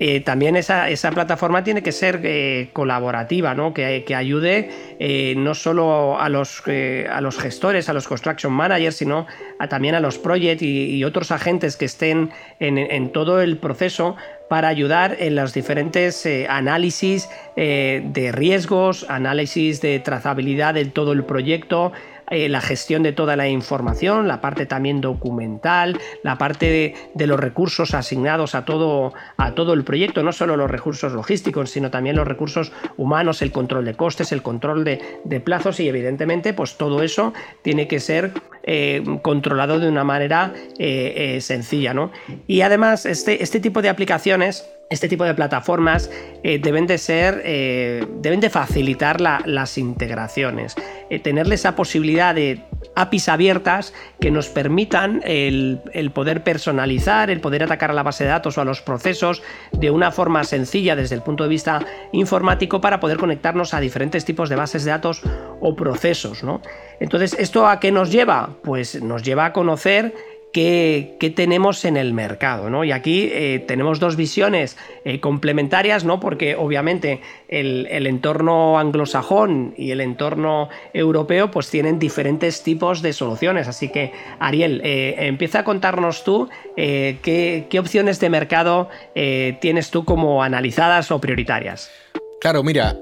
Eh, 0.00 0.20
también 0.20 0.56
esa, 0.56 0.88
plataforma 1.12 1.62
tiene 1.62 1.82
que 1.82 1.92
ser 1.92 2.20
eh, 2.24 2.70
colaborativa, 2.72 3.54
¿no? 3.54 3.72
que, 3.72 4.04
ayude 4.14 4.70
eh, 4.98 5.34
no 5.36 5.54
solo 5.54 6.18
a 6.18 6.28
los, 6.28 6.62
a 6.66 7.20
los 7.20 7.38
gestores, 7.38 7.88
a 7.88 7.92
los 7.92 8.08
construction 8.08 8.52
managers, 8.52 8.96
sino 8.96 9.26
también 9.68 9.94
a 9.94 10.00
los 10.00 10.18
project 10.18 10.62
y, 10.62 11.04
otros 11.04 11.30
agentes 11.30 11.76
que 11.76 11.84
estén 11.84 12.30
en, 12.60 13.12
todo 13.12 13.40
el 13.40 13.58
proceso 13.58 14.16
para 14.48 14.68
ayudar 14.68 15.16
en 15.20 15.36
los 15.36 15.52
diferentes 15.52 16.26
análisis 16.48 17.28
de 17.56 18.30
riesgos, 18.32 19.06
análisis 19.08 19.80
de 19.80 20.00
trazabilidad 20.00 20.74
de 20.74 20.86
todo 20.86 21.12
el 21.12 21.24
proyecto, 21.24 21.92
eh, 22.30 22.48
la 22.48 22.60
gestión 22.60 23.02
de 23.02 23.12
toda 23.12 23.36
la 23.36 23.48
información, 23.48 24.28
la 24.28 24.40
parte 24.40 24.66
también 24.66 25.00
documental, 25.00 25.98
la 26.22 26.38
parte 26.38 26.96
de, 27.14 27.26
los 27.26 27.38
recursos 27.40 27.94
asignados 27.94 28.54
a 28.54 28.64
todo, 28.64 29.12
a 29.36 29.52
todo 29.52 29.72
el 29.74 29.84
proyecto, 29.84 30.22
no 30.22 30.32
solo 30.32 30.56
los 30.56 30.70
recursos 30.70 31.12
logísticos, 31.12 31.70
sino 31.70 31.90
también 31.90 32.16
los 32.16 32.26
recursos 32.26 32.72
humanos, 32.96 33.42
el 33.42 33.52
control 33.52 33.84
de 33.84 33.94
costes, 33.94 34.32
el 34.32 34.42
control 34.42 34.84
de, 34.84 35.00
plazos 35.44 35.80
y 35.80 35.88
evidentemente 35.88 36.54
pues 36.54 36.76
todo 36.76 37.02
eso 37.02 37.34
tiene 37.62 37.88
que 37.88 38.00
ser 38.00 38.32
eh, 38.62 39.02
controlado 39.20 39.78
de 39.78 39.88
una 39.88 40.04
manera 40.04 40.54
eh, 40.78 41.38
sencilla. 41.40 41.92
¿no? 41.92 42.12
Y 42.46 42.62
además 42.62 43.04
este, 43.04 43.42
este 43.42 43.60
tipo 43.60 43.82
de 43.82 43.88
aplicaciones 43.88 44.64
este 44.90 45.08
tipo 45.08 45.24
de 45.24 45.34
plataformas 45.34 46.10
eh, 46.42 46.58
deben 46.58 46.86
de 46.86 46.98
ser, 46.98 47.42
eh, 47.44 48.06
deben 48.20 48.40
de 48.40 48.50
facilitar 48.50 49.20
las 49.20 49.78
integraciones, 49.78 50.74
eh, 51.10 51.18
tenerle 51.18 51.54
esa 51.54 51.74
posibilidad 51.74 52.34
de 52.34 52.64
APIs 52.94 53.28
abiertas 53.28 53.94
que 54.20 54.30
nos 54.30 54.48
permitan 54.48 55.20
el, 55.24 55.80
poder 56.14 56.44
personalizar, 56.44 57.30
el 57.30 57.40
poder 57.40 57.64
atacar 57.64 57.90
a 57.90 57.94
la 57.94 58.02
base 58.02 58.24
de 58.24 58.30
datos 58.30 58.58
o 58.58 58.60
a 58.60 58.64
los 58.64 58.82
procesos 58.82 59.42
de 59.72 59.90
una 59.90 60.10
forma 60.10 60.44
sencilla 60.44 60.94
desde 60.94 61.14
el 61.14 61.22
punto 61.22 61.44
de 61.44 61.50
vista 61.50 61.84
informático 62.12 62.80
para 62.80 63.00
poder 63.00 63.16
conectarnos 63.16 63.74
a 63.74 63.80
diferentes 63.80 64.24
tipos 64.24 64.48
de 64.48 64.56
bases 64.56 64.84
de 64.84 64.90
datos 64.90 65.22
o 65.60 65.74
procesos. 65.74 66.44
¿no? 66.44 66.60
Entonces, 67.00 67.34
¿esto 67.38 67.66
a 67.66 67.80
qué 67.80 67.90
nos 67.90 68.12
lleva? 68.12 68.50
Pues 68.62 69.02
nos 69.02 69.22
lleva 69.22 69.46
a 69.46 69.52
conocer 69.52 70.14
qué, 70.54 71.32
tenemos 71.36 71.84
en 71.84 71.98
el 71.98 72.14
mercado. 72.14 72.70
¿no? 72.70 72.84
Y 72.84 72.92
aquí 72.92 73.28
eh, 73.30 73.62
tenemos 73.66 74.00
dos 74.00 74.16
visiones 74.16 74.78
eh, 75.04 75.20
complementarias, 75.20 76.04
¿no? 76.04 76.20
porque 76.20 76.54
obviamente 76.54 77.20
el, 77.48 78.06
entorno 78.06 78.78
anglosajón 78.78 79.74
y 79.76 79.90
el 79.90 80.00
entorno 80.00 80.70
europeo 80.94 81.50
pues 81.50 81.68
tienen 81.68 81.98
diferentes 81.98 82.62
tipos 82.62 83.02
de 83.02 83.12
soluciones. 83.12 83.68
Así 83.68 83.90
que, 83.90 84.12
Ariel, 84.38 84.80
eh, 84.84 85.16
empieza 85.26 85.60
a 85.60 85.64
contarnos 85.64 86.24
tú 86.24 86.48
qué, 86.76 87.66
qué, 87.68 87.78
opciones 87.78 88.20
de 88.20 88.30
mercado 88.30 88.88
tienes 89.60 89.90
tú 89.90 90.04
como 90.04 90.42
analizadas 90.42 91.10
o 91.10 91.20
prioritarias. 91.20 91.90
Claro, 92.40 92.62
mira, 92.62 92.96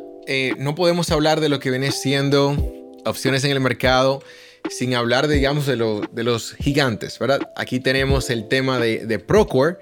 no 0.58 0.74
podemos 0.74 1.10
hablar 1.10 1.40
de 1.40 1.50
lo 1.50 1.60
que 1.60 1.70
viene 1.70 1.92
siendo 1.92 2.56
opciones 3.04 3.44
en 3.44 3.50
el 3.50 3.60
mercado 3.60 4.22
sin 4.70 4.94
hablar, 4.94 5.29
de, 5.29 5.40
de 5.40 6.25
los 6.25 6.55
gigantes, 6.55 7.18
¿verdad? 7.18 7.40
Aquí 7.57 7.81
tenemos 7.81 8.31
el 8.31 8.48
tema 8.48 8.79
de, 8.79 9.07
de 9.07 9.18
Procore, 9.18 9.77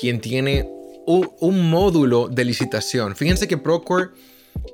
quien 0.00 0.20
tiene 0.20 0.68
un, 1.06 1.30
un, 1.40 1.70
módulo 1.70 2.28
de 2.28 2.44
licitación. 2.44 3.16
Fíjense 3.16 3.48
que 3.48 3.58
Procore 3.58 4.10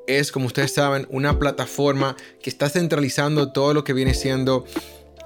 es, 0.06 0.32
como 0.32 0.46
ustedes 0.46 0.72
saben, 0.72 1.06
una 1.10 1.38
plataforma 1.38 2.16
que 2.42 2.50
está 2.50 2.68
centralizando 2.68 3.52
todo 3.52 3.74
lo 3.74 3.84
que 3.84 3.92
viene 3.92 4.14
siendo 4.14 4.64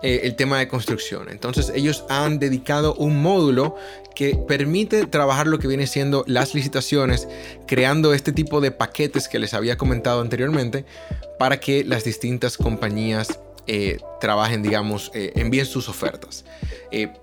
eh, 0.02 0.22
el 0.24 0.34
tema 0.34 0.58
de 0.58 0.66
construcción. 0.66 1.28
Entonces 1.28 1.70
ellos 1.74 2.04
han 2.08 2.38
dedicado 2.38 2.94
un 2.94 3.20
módulo 3.20 3.76
que 4.14 4.34
permite 4.34 5.04
trabajar 5.04 5.46
lo 5.46 5.58
que 5.58 5.68
viene 5.68 5.86
siendo 5.86 6.24
las 6.26 6.54
licitaciones, 6.54 7.28
creando 7.66 8.14
este 8.14 8.32
tipo 8.32 8.62
de 8.62 8.70
paquetes 8.70 9.28
que 9.28 9.38
les 9.38 9.52
había 9.52 9.76
comentado 9.76 10.22
anteriormente 10.22 10.86
para 11.38 11.60
que 11.60 11.84
las 11.84 12.04
distintas 12.04 12.56
compañías 12.56 13.38
eh, 13.66 13.98
trabajen, 14.20 14.62
digamos, 14.62 15.10
eh, 15.14 15.32
envíen 15.36 15.66
sus 15.66 15.88
ofertas. 15.88 16.44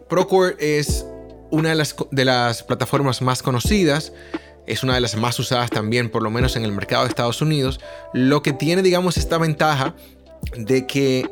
Procore 0.07 0.55
es 0.59 1.05
una 1.51 1.69
de 1.69 2.25
las, 2.25 2.63
plataformas 2.63 3.21
más 3.21 3.41
conocidas 3.41 4.13
es 4.65 4.83
una 4.83 4.95
de 4.95 4.99
las 4.99 5.15
más 5.15 5.39
usadas 5.39 5.69
también, 5.69 6.09
por 6.09 6.21
lo 6.21 6.29
menos 6.29 6.57
en 6.57 6.65
el 6.65 6.73
mercado 6.73 7.03
de 7.03 7.09
Estados 7.09 7.41
Unidos, 7.41 7.79
lo 8.13 8.43
que 8.43 8.51
tiene, 8.51 8.81
digamos, 8.81 9.15
esta 9.15 9.37
ventaja 9.37 9.95
de 10.57 10.85
que 10.85 11.25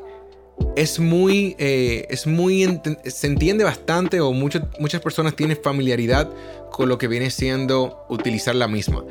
es 0.76 1.00
muy, 1.00 1.56
eh, 1.60 2.08
es 2.10 2.28
muy, 2.28 2.80
se 3.06 3.28
entiende 3.28 3.64
bastante 3.64 4.22
o 4.22 4.32
muchas 4.32 5.02
personas 5.02 5.36
tienen 5.36 5.60
familiaridad 5.62 6.30
con 6.72 6.90
lo 6.90 6.98
que 6.98 7.08
viene 7.08 7.30
siendo 7.30 8.06
utilizar 8.10 8.56
la 8.56 8.68
misma, 8.68 9.04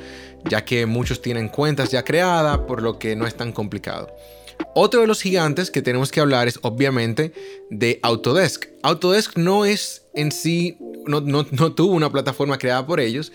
ya 0.45 0.65
que 0.65 0.87
muchos 0.87 1.23
tienen 1.23 1.49
cuentas 1.49 1.91
ya 1.91 2.05
creadas, 2.05 2.59
por 2.59 2.83
lo 2.83 2.99
que 2.99 3.17
no 3.17 3.27
es 3.27 3.35
tan 3.35 3.53
complicado. 3.53 4.15
Otro 4.75 5.01
de 5.01 5.07
los 5.07 5.23
gigantes 5.23 5.71
que 5.71 5.83
tenemos 5.83 6.11
que 6.11 6.21
hablar 6.21 6.49
es 6.49 6.59
obviamente 6.63 7.33
de 7.71 8.01
Autodesk. 8.03 8.67
Autodesk 8.83 9.37
no 9.37 9.65
es 9.65 10.03
en 10.15 10.33
sí, 10.33 10.79
no, 11.07 11.45
tuvo 11.75 11.93
una 11.93 12.11
plataforma 12.11 12.59
creada 12.59 12.87
por 12.87 13.01
ellos, 13.01 13.33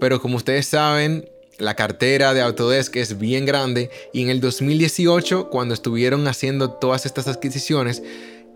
pero 0.00 0.20
como 0.20 0.36
ustedes 0.36 0.66
saben, 0.66 1.28
la 1.58 1.74
cartera 1.74 2.34
de 2.34 2.40
Autodesk 2.40 2.96
es 2.96 3.18
bien 3.18 3.46
grande 3.46 3.90
y 4.12 4.22
en 4.22 4.30
el 4.30 4.40
2018, 4.40 5.50
cuando 5.50 5.74
estuvieron 5.74 6.26
haciendo 6.26 6.70
todas 6.70 7.06
estas 7.06 7.28
adquisiciones, 7.28 8.02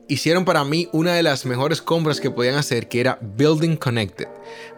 hicieron 0.08 0.44
para 0.44 0.64
mí 0.64 0.88
una 0.92 1.14
de 1.14 1.22
las 1.22 1.46
mejores 1.46 1.82
compras 1.82 2.20
que 2.20 2.30
podían 2.30 2.56
hacer, 2.56 2.88
que 2.88 3.00
era 3.00 3.18
Building 3.20 3.76
Connected. 3.76 4.28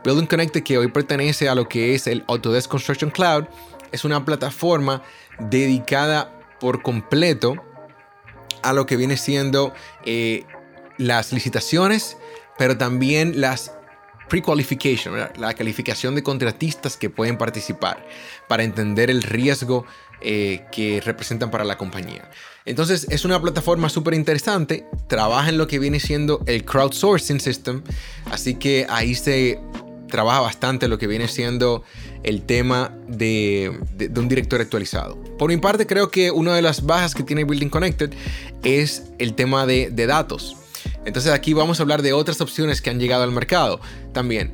Building 0.05 0.27
Connected, 0.27 0.63
que 0.63 0.79
hoy 0.79 0.89
pertenece 0.89 1.49
a 1.49 1.55
lo 1.55 1.69
que 1.69 1.95
es 1.95 2.07
el 2.07 2.25
Autodesk 2.29 2.71
Construction 2.71 3.11
Cloud, 3.11 3.45
es 3.93 4.05
una 4.05 4.25
plataforma 4.25 5.03
dedicada 5.39 6.38
por 6.61 6.83
completo 6.83 7.57
a 8.63 8.73
lo 8.73 8.87
que 8.87 8.97
viene 8.97 9.17
siendo 9.17 9.73
eh, 10.05 10.45
las 10.97 11.33
licitaciones, 11.33 12.17
pero 12.57 12.77
también 12.77 13.41
las 13.41 13.73
pre-qualification, 14.29 15.15
la 15.37 15.55
calificación 15.55 16.15
de 16.15 16.23
contratistas 16.23 16.97
que 16.97 17.11
pueden 17.11 17.39
participar 17.39 18.05
para 18.47 18.63
entender 18.63 19.11
el 19.11 19.23
riesgo 19.23 19.87
eh, 20.21 20.65
que 20.73 21.01
representan 21.01 21.51
para 21.51 21.65
la 21.65 21.79
compañía. 21.79 22.31
Entonces 22.65 23.07
es 23.09 23.25
una 23.25 23.41
plataforma 23.41 23.89
súper 23.89 24.15
interesante, 24.15 24.85
trabaja 25.07 25.49
en 25.49 25.59
lo 25.59 25.67
que 25.67 25.79
viene 25.79 26.01
siendo 26.01 26.43
el 26.47 26.65
crowdsourcing 26.65 27.41
system, 27.41 27.83
así 28.31 28.55
que 28.55 28.87
ahí 28.91 29.15
se 29.15 29.61
trabaja 30.09 30.41
bastante 30.41 30.89
lo 30.89 30.99
que 30.99 31.07
viene 31.07 31.29
siendo 31.29 31.83
el 32.23 32.43
tema 32.43 32.93
de, 33.07 33.79
un 34.17 34.29
director 34.29 34.61
actualizado. 34.61 35.17
Por 35.39 35.51
mi 35.51 35.57
parte 35.57 35.87
creo 35.87 36.11
que 36.11 36.31
una 36.31 36.55
de 36.55 36.63
las 36.63 36.85
bajas 36.85 37.15
que 37.15 37.23
tiene 37.23 37.45
Building 37.45 37.69
Connected 37.69 38.13
es 38.65 39.05
el 39.19 39.35
tema 39.35 39.67
de, 39.67 39.91
de 39.91 40.07
datos. 40.07 40.57
Entonces 41.05 41.33
aquí 41.33 41.53
vamos 41.53 41.81
a 41.81 41.83
hablar 41.83 42.03
de 42.03 42.13
otras 42.13 42.41
opciones 42.41 42.83
que 42.83 42.91
han 42.91 42.99
llegado 42.99 43.23
al 43.23 43.33
mercado 43.33 43.81
también. 44.13 44.53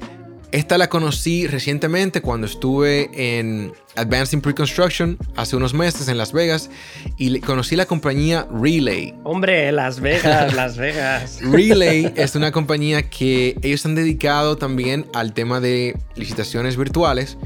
Esta 0.54 0.78
la 0.78 0.88
conocí 0.88 1.48
recientemente 1.48 2.22
cuando 2.22 2.46
estuve 2.46 3.10
en 3.12 3.72
Advancing 3.96 4.40
Pre-Construction 4.40 5.18
hace 5.34 5.56
unos 5.56 5.74
meses 5.74 6.06
en 6.06 6.16
Las 6.16 6.32
Vegas 6.32 6.70
y 7.16 7.40
conocí 7.40 7.74
la 7.74 7.86
compañía 7.86 8.46
Relay. 8.52 9.16
Hombre, 9.24 9.72
Las 9.72 9.98
Vegas, 9.98 10.54
Las 10.54 10.76
Vegas. 10.76 11.40
Relay 11.42 12.12
es 12.14 12.36
una 12.36 12.52
compañía 12.52 13.10
que 13.10 13.56
ellos 13.62 13.84
han 13.84 13.96
dedicado 13.96 14.56
también 14.56 15.06
al 15.12 15.32
tema 15.34 15.58
de 15.58 15.98
licitaciones 16.14 16.76
virtuales, 16.76 17.36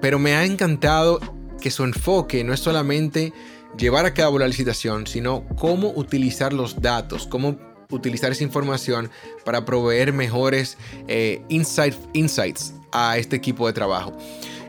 pero 0.00 0.18
me 0.18 0.34
ha 0.34 0.46
encantado 0.46 1.20
que 1.60 1.70
su 1.70 1.84
enfoque 1.84 2.44
no 2.44 2.54
es 2.54 2.60
solamente 2.60 3.34
llevar 3.76 4.06
a 4.06 4.14
cabo 4.14 4.38
la 4.38 4.46
licitación, 4.46 5.06
sino 5.06 5.44
cómo 5.58 5.92
utilizar 5.94 6.54
los 6.54 6.80
datos, 6.80 7.26
cómo 7.26 7.58
utilizar 7.90 8.32
esa 8.32 8.44
información 8.44 9.10
para 9.44 9.64
proveer 9.64 10.12
mejores 10.12 10.76
eh, 11.06 11.42
insights 11.48 12.74
a 12.92 13.18
este 13.18 13.36
equipo 13.36 13.66
de 13.66 13.72
trabajo. 13.72 14.16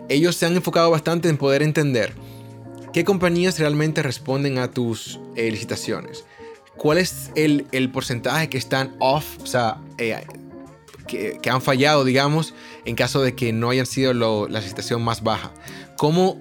Ellos 0.08 0.36
se 0.36 0.46
han 0.46 0.56
enfocado 0.56 0.90
bastante 0.90 1.30
en 1.30 1.38
poder 1.38 1.62
entender 1.62 2.14
qué 2.94 3.04
compañías 3.04 3.60
realmente 3.60 4.02
responden 4.02 4.58
a 4.58 4.72
tus 4.72 5.20
eh, 5.36 5.52
licitaciones. 5.52 6.26
¿Cuál 6.78 6.98
es 6.98 7.32
el, 7.36 7.92
porcentaje 7.92 8.50
que 8.50 8.58
están 8.58 8.96
off, 9.00 9.26
o 9.44 9.46
sea, 9.46 9.82
eh, 9.98 10.26
que, 11.08 11.50
han 11.50 11.62
fallado, 11.62 12.06
digamos, 12.06 12.54
en 12.86 12.96
caso 12.96 13.22
de 13.22 13.36
que 13.36 13.52
no 13.52 13.70
hayan 13.70 13.86
sido 13.86 14.14
la 14.14 14.60
licitación 14.60 15.04
más 15.04 15.22
baja? 15.22 15.52
¿Cómo, 15.98 16.40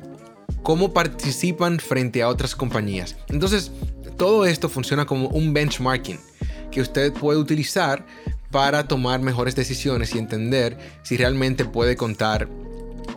¿Cómo 0.63 0.93
participan 0.93 1.81
frente 1.81 2.23
a 2.23 2.29
otras 2.29 2.55
compañías? 2.55 3.17
Entonces, 3.29 3.73
todo 4.17 4.47
esto 4.47 4.69
funciona 4.69 5.07
como 5.07 5.29
un 5.29 5.53
benchmarking 5.53 6.21
que 6.71 6.81
usted 6.81 7.13
puede 7.13 7.39
utilizar 7.39 8.05
para 8.51 8.89
tomar 8.89 9.21
mejores 9.21 9.55
decisiones 9.55 10.15
y 10.15 10.19
entender 10.19 10.79
si 11.03 11.17
realmente 11.17 11.65
puede 11.65 11.97
contar 11.97 12.49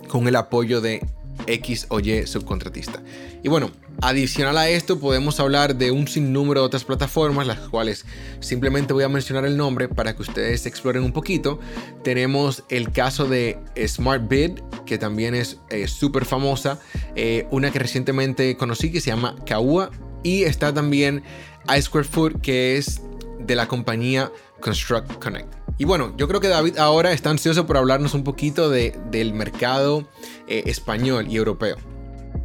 con 0.08 0.28
el 0.28 0.36
apoyo 0.36 0.82
de 0.82 1.02
X 1.48 1.88
o 1.90 2.00
Y 2.00 2.28
subcontratista. 2.28 3.02
Y 3.44 3.50
bueno, 3.50 3.72
adicional 4.02 4.58
a 4.58 4.70
esto 4.70 5.00
podemos 5.00 5.40
hablar 5.40 5.76
de 5.76 5.92
un 5.92 6.08
sinnúmero 6.08 6.62
de 6.62 6.66
otras 6.68 6.84
plataformas, 6.84 7.48
las 7.48 7.60
cuales 7.60 8.06
simplemente 8.40 8.94
voy 8.94 9.04
a 9.04 9.10
mencionar 9.10 9.46
el 9.46 9.58
nombre 9.58 9.88
para 9.88 10.16
que 10.16 10.22
ustedes 10.22 10.66
exploren 10.66 11.04
un 11.04 11.12
poquito. 11.12 11.60
Tenemos 12.04 12.64
el 12.70 12.92
caso 12.92 13.26
de 13.26 13.58
SmartBid, 13.84 14.60
que 14.86 14.98
también 14.98 15.34
es 15.34 15.58
eh, 15.70 15.88
súper 15.88 16.26
famosa, 16.26 16.80
eh, 17.16 17.48
una 17.52 17.72
que 17.72 17.80
recientemente 17.80 18.56
conocí 18.58 18.92
que 18.92 19.02
se 19.02 19.10
llama 19.10 19.36
Kaua, 19.46 19.92
y 20.24 20.44
está 20.44 20.74
también 20.74 21.24
iSquareFoot, 21.76 22.42
que 22.42 22.78
es 22.78 23.02
de 23.46 23.56
la 23.56 23.68
compañía 23.68 24.32
Construct 24.60 25.14
Connect. 25.22 25.62
Y 25.78 25.86
bueno, 25.86 26.14
yo 26.16 26.28
creo 26.28 26.40
que 26.40 26.48
David 26.48 26.78
ahora 26.78 27.12
está 27.12 27.32
ansioso 27.32 27.66
por 27.66 27.76
hablarnos 27.76 28.14
un 28.14 28.24
poquito 28.24 28.70
de, 28.70 28.96
del 29.10 29.34
mercado 29.34 30.08
eh, 30.48 30.62
español 30.68 31.26
y 31.28 31.38
europeo. 31.38 31.78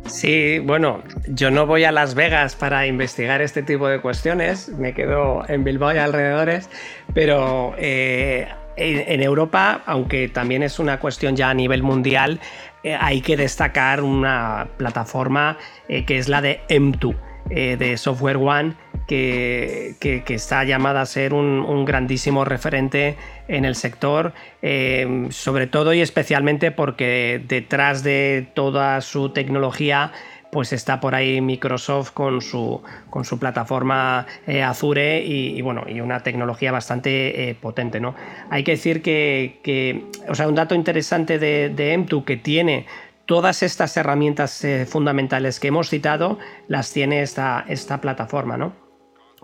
Sí, 0.06 0.58
bueno, 0.60 1.02
yo 1.28 1.50
no 1.50 1.66
voy 1.66 1.84
a 1.84 1.92
Las 1.92 2.14
Vegas 2.14 2.56
para 2.56 2.86
investigar 2.86 3.42
este 3.42 3.62
tipo 3.62 3.88
de 3.88 4.00
cuestiones, 4.00 4.70
me 4.70 4.94
quedo 4.94 5.42
en 5.48 5.64
Bilbao 5.64 5.94
y 5.94 5.98
alrededores, 5.98 6.70
pero 7.12 7.74
eh, 7.76 8.48
en, 8.76 9.22
Europa, 9.22 9.82
aunque 9.84 10.28
también 10.28 10.62
es 10.62 10.78
una 10.78 10.98
cuestión 10.98 11.36
ya 11.36 11.50
a 11.50 11.54
nivel 11.54 11.82
mundial, 11.82 12.40
eh, 12.84 12.96
hay 12.98 13.20
que 13.20 13.36
destacar 13.36 14.02
una 14.02 14.68
plataforma 14.76 15.58
que 15.88 16.16
es 16.16 16.28
la 16.28 16.40
de 16.40 16.60
M2, 16.68 17.16
de 17.48 17.96
Software 17.98 18.38
One, 18.38 18.74
que, 19.06 20.24
está 20.28 20.64
llamada 20.64 21.00
a 21.00 21.06
ser 21.06 21.32
un, 21.32 21.84
grandísimo 21.84 22.44
referente 22.44 23.16
en 23.48 23.64
el 23.64 23.76
sector, 23.76 24.32
eh, 24.62 25.28
sobre 25.30 25.66
todo 25.66 25.94
y 25.94 26.00
especialmente 26.00 26.72
porque 26.72 27.40
detrás 27.46 28.02
de 28.02 28.48
toda 28.54 29.00
su 29.00 29.30
tecnología 29.30 30.12
pues 30.50 30.72
está 30.72 31.00
por 31.00 31.14
ahí 31.14 31.40
Microsoft 31.40 32.12
con 32.12 32.40
su, 32.40 32.80
con 33.10 33.24
su 33.24 33.38
plataforma 33.38 34.26
eh, 34.46 34.62
Azure 34.62 35.22
y, 35.22 35.60
bueno, 35.60 35.84
y 35.86 36.00
una 36.00 36.20
tecnología 36.20 36.72
bastante 36.72 37.50
eh, 37.50 37.54
potente. 37.54 38.00
¿no? 38.00 38.14
Hay 38.48 38.64
que 38.64 38.72
decir 38.72 39.02
que, 39.02 40.06
o 40.28 40.34
sea, 40.34 40.48
un 40.48 40.54
dato 40.54 40.74
interesante 40.74 41.38
de, 41.38 41.68
de 41.68 41.98
M2 41.98 42.24
que 42.24 42.36
tiene 42.36 42.86
todas 43.26 43.62
estas 43.62 43.96
herramientas 43.96 44.64
fundamentales 44.88 45.60
que 45.60 45.68
hemos 45.68 45.90
citado, 45.90 46.38
las 46.68 46.92
tiene 46.92 47.22
esta, 47.22 47.64
esta 47.68 48.00
plataforma. 48.00 48.56
¿no? 48.56 48.85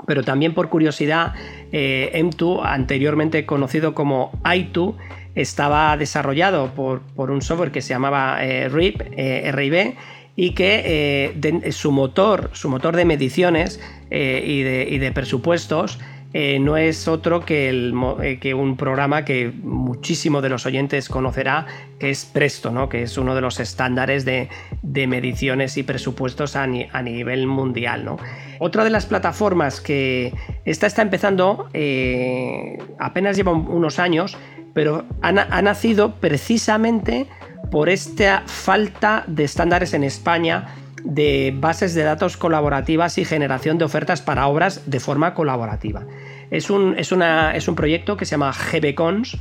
Pero 0.07 0.23
también 0.23 0.55
por 0.55 0.69
curiosidad, 0.69 1.35
eh, 1.71 2.11
M2, 2.15 2.63
anteriormente 2.65 3.45
conocido 3.47 3.95
como 3.95 4.33
i2, 4.43 4.97
estaba 5.35 5.97
desarrollado 5.97 6.75
por, 6.75 7.03
un 7.17 7.43
software 7.43 7.71
que 7.71 7.83
se 7.83 7.91
llamaba 7.91 8.45
eh, 8.45 8.69
RIB, 8.69 9.13
eh, 9.17 9.53
RIB 9.53 9.95
y 10.35 10.51
que 10.53 11.71
su, 11.73 11.93
motor, 11.93 12.51
su 12.55 12.69
motor 12.71 12.97
de 12.97 13.05
mediciones 13.05 13.81
y 14.11 14.63
de 14.63 15.13
presupuestos 15.15 15.99
eh, 16.35 16.59
no 16.59 16.79
es 16.79 17.09
otro 17.09 17.45
que, 17.45 17.69
el, 17.69 17.93
que, 18.41 18.55
un 18.55 18.77
programa 18.77 19.25
que 19.25 19.53
muchísimo 19.63 20.41
de 20.41 20.49
los 20.49 20.65
oyentes 20.65 21.11
conocerá, 21.11 21.67
que 21.99 22.09
es 22.09 22.25
Presto, 22.25 22.71
¿no? 22.71 22.89
que 22.89 23.03
es 23.03 23.19
uno 23.19 23.35
de 23.35 23.43
los 23.43 23.61
estándares 23.61 24.25
de, 24.25 24.49
mediciones 24.83 25.77
y 25.77 25.83
presupuestos 25.83 26.57
a, 26.57 26.67
nivel 26.67 27.47
mundial. 27.47 28.05
¿no? 28.07 28.19
Otra 28.65 28.85
de 28.85 28.91
las 28.91 29.07
plataformas 29.07 29.81
que, 29.81 30.33
Esta 30.65 30.87
está 30.87 31.03
empezando, 31.03 31.69
eh, 31.73 32.79
apenas 33.01 33.37
lleva 33.37 33.51
unos 33.51 33.99
años, 33.99 34.37
pero 34.73 35.05
ha, 35.21 35.33
nacido 35.33 36.15
precisamente 36.21 37.27
por 37.73 37.89
esta 37.89 38.45
falta 38.47 39.25
de 39.27 39.43
estándares 39.43 39.95
en 39.95 40.05
España 40.05 40.77
de 41.03 41.53
bases 41.57 41.93
de 41.95 42.05
datos 42.05 42.37
colaborativas 42.37 43.19
y 43.19 43.25
generación 43.25 43.79
de 43.79 43.85
ofertas 43.85 44.23
para 44.23 44.47
obras 44.47 44.89
de 44.89 45.01
forma 45.01 45.35
colaborativa. 45.35 46.07
Es 46.53 46.71
un, 46.71 46.95
es 46.97 47.11
es 47.11 47.69
un 47.69 47.75
proyecto 47.75 48.17
que 48.17 48.27
se 48.27 48.31
llama 48.31 48.53
GBCons, 48.53 49.39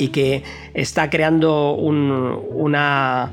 y 0.00 0.08
que 0.08 0.42
está 0.72 1.10
creando 1.10 1.74
una, 1.74 3.30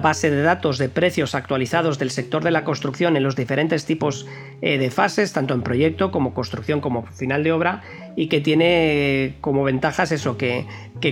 base 0.00 0.30
de 0.30 0.42
datos 0.42 0.78
de 0.78 0.88
precios 0.88 1.34
actualizados 1.34 1.98
del 1.98 2.10
sector 2.10 2.44
de 2.44 2.52
la 2.52 2.62
construcción 2.62 3.16
en 3.16 3.24
los 3.24 3.34
diferentes 3.34 3.84
tipos 3.84 4.26
eh, 4.62 4.78
de 4.78 4.90
fases, 4.90 5.32
tanto 5.32 5.54
en 5.54 5.62
proyecto 5.62 6.12
como 6.12 6.32
construcción 6.32 6.80
como 6.80 7.04
final 7.06 7.42
de 7.42 7.52
obra, 7.52 7.82
y 8.16 8.28
que 8.28 8.40
tiene 8.40 9.34
como 9.40 9.64
ventajas 9.64 10.12
eso, 10.12 10.36
que, 10.38 10.66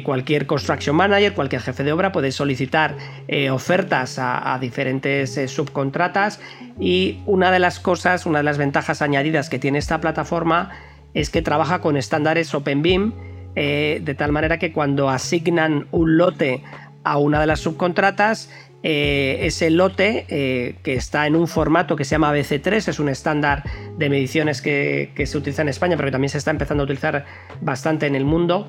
cualquier 0.04 0.46
construction 0.46 0.96
manager, 0.96 1.34
cualquier 1.34 1.60
jefe 1.60 1.84
de 1.84 1.92
obra 1.92 2.12
puede 2.12 2.32
solicitar 2.32 2.96
eh, 3.28 3.50
ofertas 3.50 4.18
a, 4.18 4.56
diferentes 4.58 5.36
eh, 5.36 5.48
subcontratas. 5.48 6.40
Y 6.80 7.18
una 7.26 7.50
de 7.50 7.58
las 7.58 7.78
cosas, 7.78 8.24
una 8.24 8.38
de 8.38 8.44
las 8.44 8.56
ventajas 8.56 9.02
añadidas 9.02 9.50
que 9.50 9.58
tiene 9.58 9.78
esta 9.78 10.00
plataforma 10.00 10.70
es 11.12 11.28
que 11.28 11.42
trabaja 11.42 11.82
con 11.82 11.98
estándares 11.98 12.54
OpenBeam, 12.54 13.12
eh, 13.54 14.00
de 14.02 14.14
tal 14.14 14.32
manera 14.32 14.58
que 14.58 14.72
cuando 14.72 15.08
asignan 15.08 15.86
un 15.90 16.16
lote 16.16 16.62
a 17.04 17.18
una 17.18 17.40
de 17.40 17.46
las 17.46 17.60
subcontratas, 17.60 18.50
eh, 18.84 19.38
ese 19.42 19.70
lote 19.70 20.26
eh, 20.28 20.76
que 20.82 20.94
está 20.94 21.26
en 21.26 21.36
un 21.36 21.46
formato 21.46 21.94
que 21.94 22.04
se 22.04 22.12
llama 22.12 22.34
BC3, 22.34 22.88
es 22.88 22.98
un 22.98 23.08
estándar 23.08 23.62
de 23.96 24.08
mediciones 24.08 24.62
que, 24.62 25.12
se 25.24 25.38
utiliza 25.38 25.62
en 25.62 25.68
España, 25.68 25.96
pero 25.96 26.08
que 26.08 26.12
también 26.12 26.30
se 26.30 26.38
está 26.38 26.50
empezando 26.50 26.82
a 26.82 26.84
utilizar 26.84 27.24
bastante 27.60 28.06
en 28.06 28.14
el 28.14 28.24
mundo, 28.24 28.68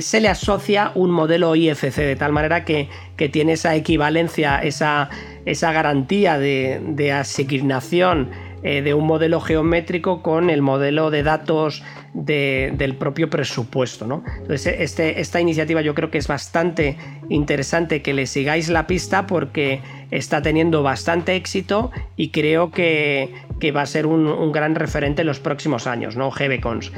se 0.00 0.18
le 0.22 0.28
asocia 0.28 0.92
un 0.94 1.10
modelo 1.10 1.54
IFC, 1.54 1.96
de 1.96 2.16
tal 2.16 2.32
manera 2.32 2.64
que, 2.64 2.88
tiene 3.30 3.52
esa 3.52 3.74
equivalencia, 3.74 4.62
esa, 4.62 5.10
garantía 5.44 6.38
de 6.38 7.12
asignación 7.12 8.30
eh, 8.66 8.80
de 8.80 8.94
un 8.94 9.06
modelo 9.06 9.42
geométrico 9.42 10.22
con 10.22 10.48
el 10.48 10.62
modelo 10.62 11.10
de 11.10 11.22
datos 11.22 11.82
del 12.14 12.96
propio 12.96 13.28
presupuesto. 13.28 14.06
¿no? 14.06 14.24
Entonces, 14.38 14.76
este, 14.78 15.20
esta 15.20 15.40
iniciativa 15.40 15.82
yo 15.82 15.94
creo 15.94 16.10
que 16.10 16.18
es 16.18 16.28
bastante 16.28 16.96
interesante 17.28 18.02
que 18.02 18.14
le 18.14 18.26
sigáis 18.26 18.68
la 18.68 18.86
pista 18.86 19.26
porque 19.26 19.80
está 20.10 20.40
teniendo 20.40 20.82
bastante 20.82 21.34
éxito 21.34 21.90
y 22.16 22.30
creo 22.30 22.70
que, 22.70 23.34
va 23.74 23.82
a 23.82 23.86
ser 23.86 24.06
un, 24.06 24.52
gran 24.52 24.74
referente 24.74 25.22
en 25.22 25.26
los 25.26 25.40
próximos 25.40 25.86
años, 25.86 26.16
¿no? 26.16 26.30
GBCons. 26.30 26.92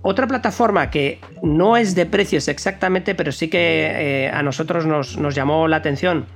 Otra 0.00 0.26
plataforma 0.26 0.90
que 0.90 1.20
no 1.42 1.76
es 1.76 1.94
de 1.94 2.06
precios 2.06 2.48
exactamente, 2.48 3.14
pero 3.14 3.32
sí 3.32 3.48
que 3.48 3.58
eh, 3.58 4.30
a 4.30 4.42
nosotros 4.42 4.86
nos, 4.86 5.18
nos 5.18 5.34
llamó 5.34 5.66
la 5.68 5.76
atención 5.76 6.26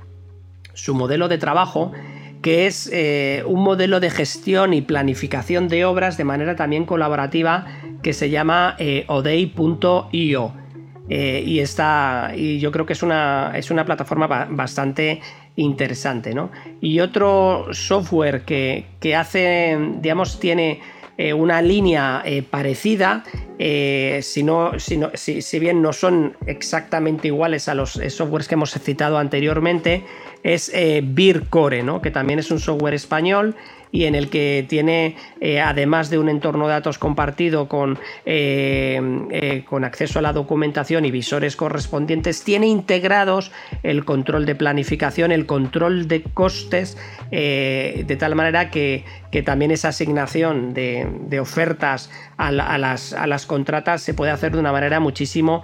su 0.73 0.93
modelo 0.93 1.27
de 1.29 1.37
trabajo 1.37 1.91
que 2.43 2.67
es 2.67 2.89
eh, 2.91 3.41
un 3.47 3.63
modelo 3.63 4.01
de 4.01 4.11
gestión 4.11 4.73
y 4.73 4.81
planificación 4.81 5.69
de 5.69 5.85
obras 5.85 6.17
de 6.17 6.25
manera 6.25 6.55
también 6.55 6.85
colaborativa 6.85 7.65
que 8.03 8.13
se 8.13 8.29
llama 8.29 8.75
eh, 8.77 9.05
odei.io. 9.07 10.53
Eh, 11.09 11.43
y, 11.45 11.59
está, 11.59 12.31
y 12.35 12.59
yo 12.59 12.71
creo 12.71 12.85
que 12.85 12.93
es 12.93 13.01
una, 13.01 13.53
es 13.55 13.71
una 13.71 13.85
plataforma 13.85 14.27
bastante 14.27 15.21
interesante. 15.55 16.33
Y 16.81 16.99
otro 16.99 17.67
software 17.71 18.43
que, 18.43 19.15
hace, 19.15 19.77
digamos, 20.01 20.39
tiene 20.39 20.81
una 21.35 21.61
línea 21.61 22.23
parecida, 22.49 23.23
si, 23.59 24.45
si, 25.13 25.41
si, 25.41 25.59
bien 25.59 25.81
no 25.81 25.93
son 25.93 26.35
exactamente 26.47 27.27
iguales 27.27 27.67
a 27.67 27.75
los 27.75 27.99
softwares 28.09 28.47
que 28.47 28.55
hemos 28.55 28.71
citado 28.71 29.17
anteriormente, 29.17 30.05
es 30.43 30.69
eh, 30.73 31.01
¿no? 31.83 32.01
que 32.01 32.11
también 32.11 32.39
es 32.39 32.51
un 32.51 32.59
software 32.59 32.93
español 32.93 33.55
y 33.93 34.05
en 34.05 34.15
el 34.15 34.29
que 34.29 34.65
tiene, 34.67 35.15
eh, 35.39 35.61
además 35.61 36.09
de 36.09 36.17
un 36.17 36.27
entorno 36.27 36.65
de 36.65 36.73
datos 36.73 36.97
compartido 36.97 37.69
con, 37.69 37.99
eh, 38.25 39.63
con 39.69 39.83
acceso 39.83 40.17
a 40.17 40.23
la 40.23 40.33
documentación 40.33 41.05
y 41.05 41.11
visores 41.11 41.55
correspondientes, 41.55 42.43
tiene 42.43 42.65
integrados 42.65 43.51
el 43.83 44.03
control 44.03 44.47
de 44.47 44.55
planificación, 44.55 45.31
el 45.31 45.45
control 45.45 46.07
de 46.07 46.23
costes, 46.23 46.97
de 47.29 48.17
tal 48.19 48.35
manera 48.35 48.71
que, 48.71 49.05
también 49.45 49.71
esa 49.71 49.89
asignación 49.89 50.73
de, 50.73 51.39
ofertas 51.39 52.11
a, 52.37 52.51
las, 52.51 53.13
a, 53.13 53.27
las, 53.27 53.45
contratas 53.45 54.01
se 54.01 54.13
puede 54.13 54.31
hacer 54.31 54.53
de 54.53 54.59
una 54.59 54.71
manera 54.71 54.99
muchísimo 54.99 55.63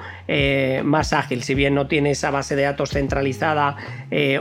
más 0.83 1.13
ágil, 1.13 1.43
si 1.43 1.55
bien 1.55 1.75
no 1.75 1.87
tiene 1.87 2.11
esa 2.11 2.31
base 2.31 2.55
de 2.55 2.63
datos 2.63 2.91
centralizada 2.91 3.77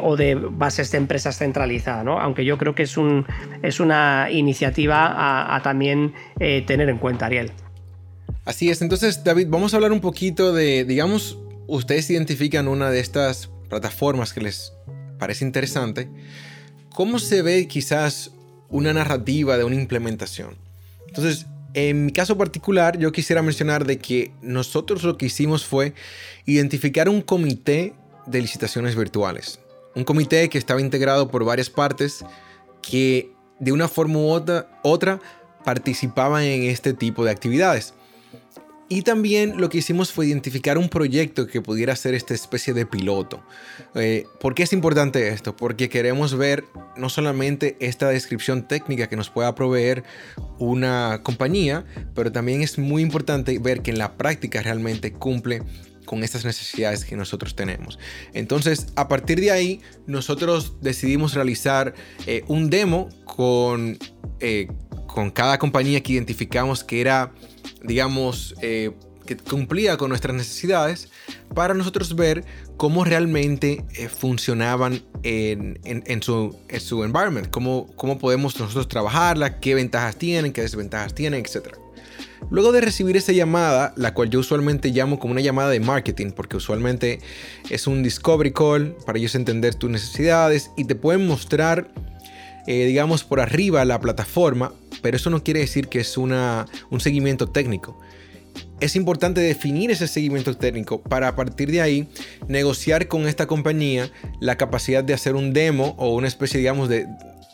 o 0.03 0.17
de 0.17 0.35
bases 0.35 0.91
de 0.91 0.99
empresas 0.99 1.39
centralizadas, 1.39 2.05
¿no? 2.05 2.21
aunque 2.21 2.45
yo 2.45 2.57
creo 2.57 2.75
que 2.75 2.85
es, 2.85 2.97
un, 2.97 3.27
es 3.63 3.78
una 3.81 4.29
iniciativa 4.31 5.55
a, 5.55 5.63
también 5.63 6.15
eh, 6.41 6.63
tener 6.67 6.89
en 6.89 6.99
cuenta, 6.99 7.27
Ariel. 7.27 7.53
Así 8.45 8.71
es, 8.71 8.81
entonces 8.81 9.25
David, 9.25 9.49
vamos 9.51 9.73
a 9.73 9.77
hablar 9.77 9.93
un 9.93 10.01
poquito 10.01 10.53
de, 10.53 10.85
digamos, 10.85 11.39
ustedes 11.67 12.09
identifican 12.11 12.67
una 12.69 12.91
de 12.91 13.01
estas 13.01 13.51
plataformas 13.69 14.33
que 14.33 14.41
les 14.41 14.73
parece 15.19 15.45
interesante, 15.45 16.09
¿cómo 16.95 17.19
se 17.19 17.43
ve 17.43 17.69
quizás 17.69 18.31
una 18.69 18.93
narrativa 18.95 19.59
de 19.59 19.65
una 19.65 19.75
implementación? 19.75 20.57
Entonces, 21.09 21.47
en 21.75 22.07
mi 22.07 22.13
caso 22.13 22.39
particular, 22.39 22.99
yo 22.99 23.13
quisiera 23.13 23.43
mencionar 23.43 23.85
de 23.85 23.99
que 23.99 24.31
nosotros 24.41 25.03
lo 25.03 25.19
que 25.19 25.27
hicimos 25.27 25.67
fue 25.67 25.93
identificar 26.47 27.09
un 27.09 27.21
comité 27.21 27.93
de 28.27 28.41
licitaciones 28.41 28.97
virtuales 28.97 29.61
un 29.99 30.05
comité 30.05 30.49
que 30.49 30.59
estaba 30.59 30.81
integrado 30.81 31.29
por 31.29 31.45
varias 31.45 31.71
partes 31.71 32.25
que 32.83 33.33
de 33.59 33.73
una 33.73 33.89
forma 33.89 34.19
u 34.19 34.43
otra, 34.83 35.21
participaban 35.65 36.43
en 36.43 36.65
este 36.65 36.95
tipo 36.95 37.25
de 37.25 37.31
actividades. 37.31 37.95
Y 38.91 39.03
también 39.03 39.61
lo 39.61 39.69
que 39.69 39.79
hicimos 39.79 40.13
fue 40.13 40.27
identificar 40.27 40.79
un 40.79 40.89
proyecto 40.89 41.47
que 41.47 41.61
pudiera 41.61 41.95
ser 41.95 42.15
esta 42.15 42.33
especie 42.33 42.73
de 42.73 42.87
piloto. 42.87 43.43
Eh, 43.95 44.25
¿Por 44.41 44.55
qué 44.55 44.63
es 44.63 44.73
importante 44.73 45.29
esto? 45.29 45.55
Porque 45.55 45.91
queremos 45.91 46.35
ver 46.35 46.65
no 46.97 47.11
solamente 47.11 47.77
esta 47.81 48.09
descripción 48.09 48.67
técnica 48.67 49.07
que 49.07 49.17
nos 49.17 49.29
pueda 49.29 49.55
proveer 49.55 50.05
una 50.59 51.21
compañía, 51.23 51.85
pero 52.15 52.33
también 52.33 52.63
es 52.63 52.79
muy 52.79 53.03
importante 53.03 53.59
ver 53.59 53.83
que 53.83 53.91
en 53.91 53.99
la 53.99 54.17
práctica 54.17 54.63
realmente 54.63 55.13
cumple 55.13 55.63
con 56.09 56.25
estas 56.25 56.47
necesidades 56.47 57.05
que 57.05 57.17
nosotros 57.17 57.55
tenemos. 57.55 57.99
Entonces, 58.33 58.87
a 58.97 59.09
partir 59.09 59.41
de 59.41 59.51
ahí, 59.51 59.83
nosotros 60.07 60.81
decidimos 60.81 61.35
realizar 61.35 61.93
eh, 62.27 62.45
un 62.49 62.71
demo 62.71 63.11
con, 63.27 63.99
eh, 64.41 64.69
con 65.07 65.31
cada 65.31 65.59
compañía 65.59 66.03
que 66.03 66.15
identificamos 66.15 66.83
que 66.83 67.03
era, 67.03 67.35
digamos, 67.83 68.55
eh, 68.63 68.93
que 69.27 69.37
cumplía 69.37 69.99
con 69.99 70.09
nuestras 70.09 70.35
necesidades 70.35 71.11
para 71.55 71.75
nosotros 71.75 72.17
ver 72.17 72.43
cómo 72.79 73.05
realmente 73.05 73.85
funcionaban 74.09 75.03
en, 75.25 75.79
en, 75.85 76.23
su, 76.23 76.59
en 76.71 76.81
su 76.81 77.05
environment, 77.05 77.51
cómo, 77.51 77.87
cómo 77.97 78.19
podemos 78.19 78.59
nosotros 78.59 78.89
trabajarla, 78.89 79.61
qué 79.61 79.75
ventajas 79.75 80.17
tienen, 80.17 80.55
qué 80.55 80.63
desventajas 80.63 81.15
tienen, 81.15 81.45
etcétera. 81.45 81.77
Luego 82.51 82.73
de 82.73 82.81
recibir 82.81 83.17
esa 83.17 83.33
llamada, 83.33 83.93
la 83.97 84.15
cual 84.15 84.31
yo 84.31 84.41
usualmente 84.41 84.91
llamo 84.91 85.19
como 85.19 85.33
una 85.33 85.41
llamada 85.41 85.71
de 85.71 85.81
marketing, 85.81 86.31
porque 86.31 86.57
usualmente 86.57 87.21
es 87.69 87.87
un 87.87 88.03
discovery 88.03 88.53
call 88.53 88.97
para 89.05 89.19
ellos 89.19 89.35
entender 89.35 89.75
tus 89.75 89.91
necesidades 89.91 90.71
y 90.77 90.85
te 90.85 90.95
pueden 90.95 91.27
mostrar, 91.27 91.93
eh, 92.67 92.87
digamos, 92.87 93.25
por 93.25 93.41
arriba 93.41 93.85
la 93.85 94.01
plataforma, 94.01 94.73
pero 95.03 95.17
eso 95.17 95.31
no 95.31 95.43
quiere 95.43 95.61
decir 95.61 95.89
que 95.89 96.01
es 96.01 96.17
una, 96.17 96.67
un 96.91 97.01
seguimiento 97.01 97.49
técnico. 97.49 97.99
Es 98.81 98.97
importante 98.97 99.41
definir 99.41 99.91
ese 99.91 100.07
seguimiento 100.07 100.57
técnico 100.57 101.03
para 101.03 101.29
a 101.29 101.37
partir 101.37 101.71
de 101.71 101.81
ahí 101.81 102.09
negociar 102.47 103.09
con 103.09 103.27
esta 103.27 103.47
compañía 103.47 104.11
la 104.41 104.57
capacidad 104.57 105.03
de 105.03 105.15
hacer 105.15 105.35
un 105.35 105.53
demo 105.53 105.95
o 105.99 106.15
una 106.15 106.29
especie, 106.29 106.59
digamos, 106.59 106.89
de 106.89 107.07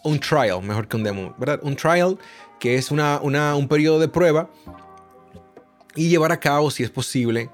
un 0.05 0.21
trial, 0.21 0.63
mejor 0.63 0.87
que 0.87 0.97
un 0.97 1.03
demo, 1.03 1.35
¿verdad? 1.39 1.61
Un 1.63 1.77
trial 1.77 2.19
que 2.65 2.77
es 2.77 2.91
una, 2.91 3.21
un 3.21 3.69
periodo 3.69 3.99
de 3.99 4.09
prueba 4.09 4.49
y 5.95 6.09
llevar 6.09 6.33
a 6.33 6.41
cabo, 6.41 6.71
si 6.71 6.83
es 6.83 6.89
posible, 6.89 7.51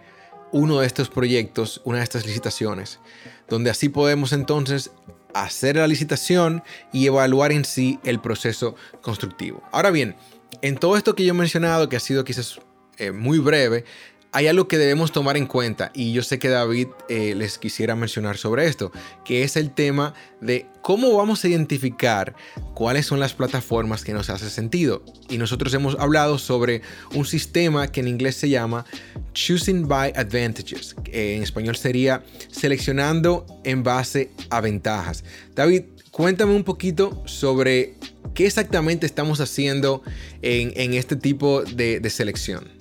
uno 0.53 0.79
de 0.79 0.87
estos 0.87 1.09
proyectos, 1.11 1.81
una 1.83 1.99
de 1.99 2.05
estas 2.05 2.25
licitaciones, 2.25 3.01
donde 3.49 3.71
así 3.71 3.89
podemos 3.89 4.33
entonces 4.33 4.93
hacer 5.35 5.75
la 5.75 5.89
licitación 5.89 6.63
y 6.93 7.09
evaluar 7.09 7.51
en 7.51 7.65
sí 7.65 7.99
el 8.05 8.21
proceso 8.21 8.77
constructivo. 9.03 9.65
Ahora 9.73 9.91
bien, 9.91 10.15
en 10.63 10.77
todo 10.77 10.97
esto 10.97 11.17
que 11.17 11.25
yo 11.25 11.35
he 11.35 11.37
mencionado, 11.37 11.89
que 11.89 11.97
ha 11.97 12.01
sido 12.01 12.23
quizás 12.23 12.61
eh, 12.97 13.11
muy 13.11 13.41
breve, 13.41 13.85
hay 14.33 14.47
algo 14.47 14.69
que 14.69 14.79
debemos 14.79 15.11
tomar 15.11 15.37
en 15.37 15.47
cuenta 15.47 15.91
y 15.95 16.13
yo 16.13 16.23
sé 16.23 16.39
que 16.39 16.49
David 16.49 16.89
eh, 17.09 17.35
les 17.35 17.59
quisiera 17.59 17.97
mencionar 17.97 18.37
sobre 18.37 18.67
esto, 18.67 18.93
que 19.25 19.43
es 19.43 19.57
el 19.57 19.73
tema 19.73 20.15
de 20.41 20.67
cómo 20.83 21.17
vamos 21.17 21.45
a 21.45 21.49
identificar 21.49 22.37
cuáles 22.75 23.07
son 23.07 23.19
las 23.19 23.35
plataformas 23.35 24.05
que 24.05 24.13
nos 24.13 24.31
hacen 24.31 24.51
sentido. 24.51 25.03
Y 25.29 25.39
nosotros 25.39 25.75
hemos 25.75 25.97
hablado 25.99 26.39
sobre 26.39 26.83
un 27.15 27.27
sistema 27.27 27.89
que 27.89 28.01
en 28.01 28.09
inglés 28.09 28.37
se 28.37 28.49
llama 28.49 28.85
Choosing 29.35 29.89
by 29.89 30.13
Advantages, 30.15 30.95
que 31.03 31.37
en 31.37 31.43
español 31.43 31.77
sería 31.77 32.23
seleccionando 32.51 33.47
en 33.65 33.83
base 33.83 34.31
a 34.51 34.61
ventajas. 34.61 35.25
David, 35.55 35.85
cuéntame 36.13 36.55
un 36.55 36.65
poquito 36.65 37.23
sobre 37.27 37.97
qué 38.35 38.47
exactamente 38.47 39.07
estamos 39.07 39.41
haciendo 39.41 40.03
en, 40.41 40.95
este 40.95 41.17
tipo 41.17 41.65
de 41.65 42.11
selección. 42.11 42.80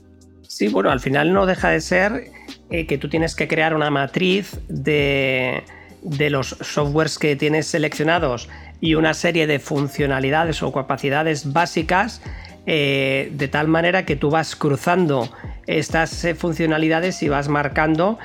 Sí, 0.59 0.67
bueno, 0.67 0.91
al 0.91 0.99
final 0.99 1.31
no 1.31 1.45
deja 1.45 1.69
de 1.69 1.79
ser 1.79 2.31
eh, 2.69 2.85
que 2.85 2.97
tú 2.97 3.07
tienes 3.07 3.33
que 3.33 3.47
crear 3.47 3.73
una 3.73 3.89
matriz 3.89 4.59
de, 4.67 5.63
los 6.03 6.49
softwares 6.49 7.17
que 7.17 7.37
tienes 7.37 7.65
seleccionados 7.67 8.49
y 8.81 8.95
una 8.95 9.13
serie 9.13 9.47
de 9.47 9.59
funcionalidades 9.59 10.61
o 10.61 10.73
capacidades 10.73 11.53
básicas 11.53 12.21
eh, 12.65 13.31
de 13.35 13.47
tal 13.47 13.69
manera 13.69 14.03
que 14.03 14.17
tú 14.17 14.31
vas 14.31 14.57
cruzando 14.57 15.29
estas 15.65 16.25
eh, 16.25 16.35
funcionalidades 16.35 17.23
y 17.23 17.29
vas 17.29 17.47
marcando 17.47 18.19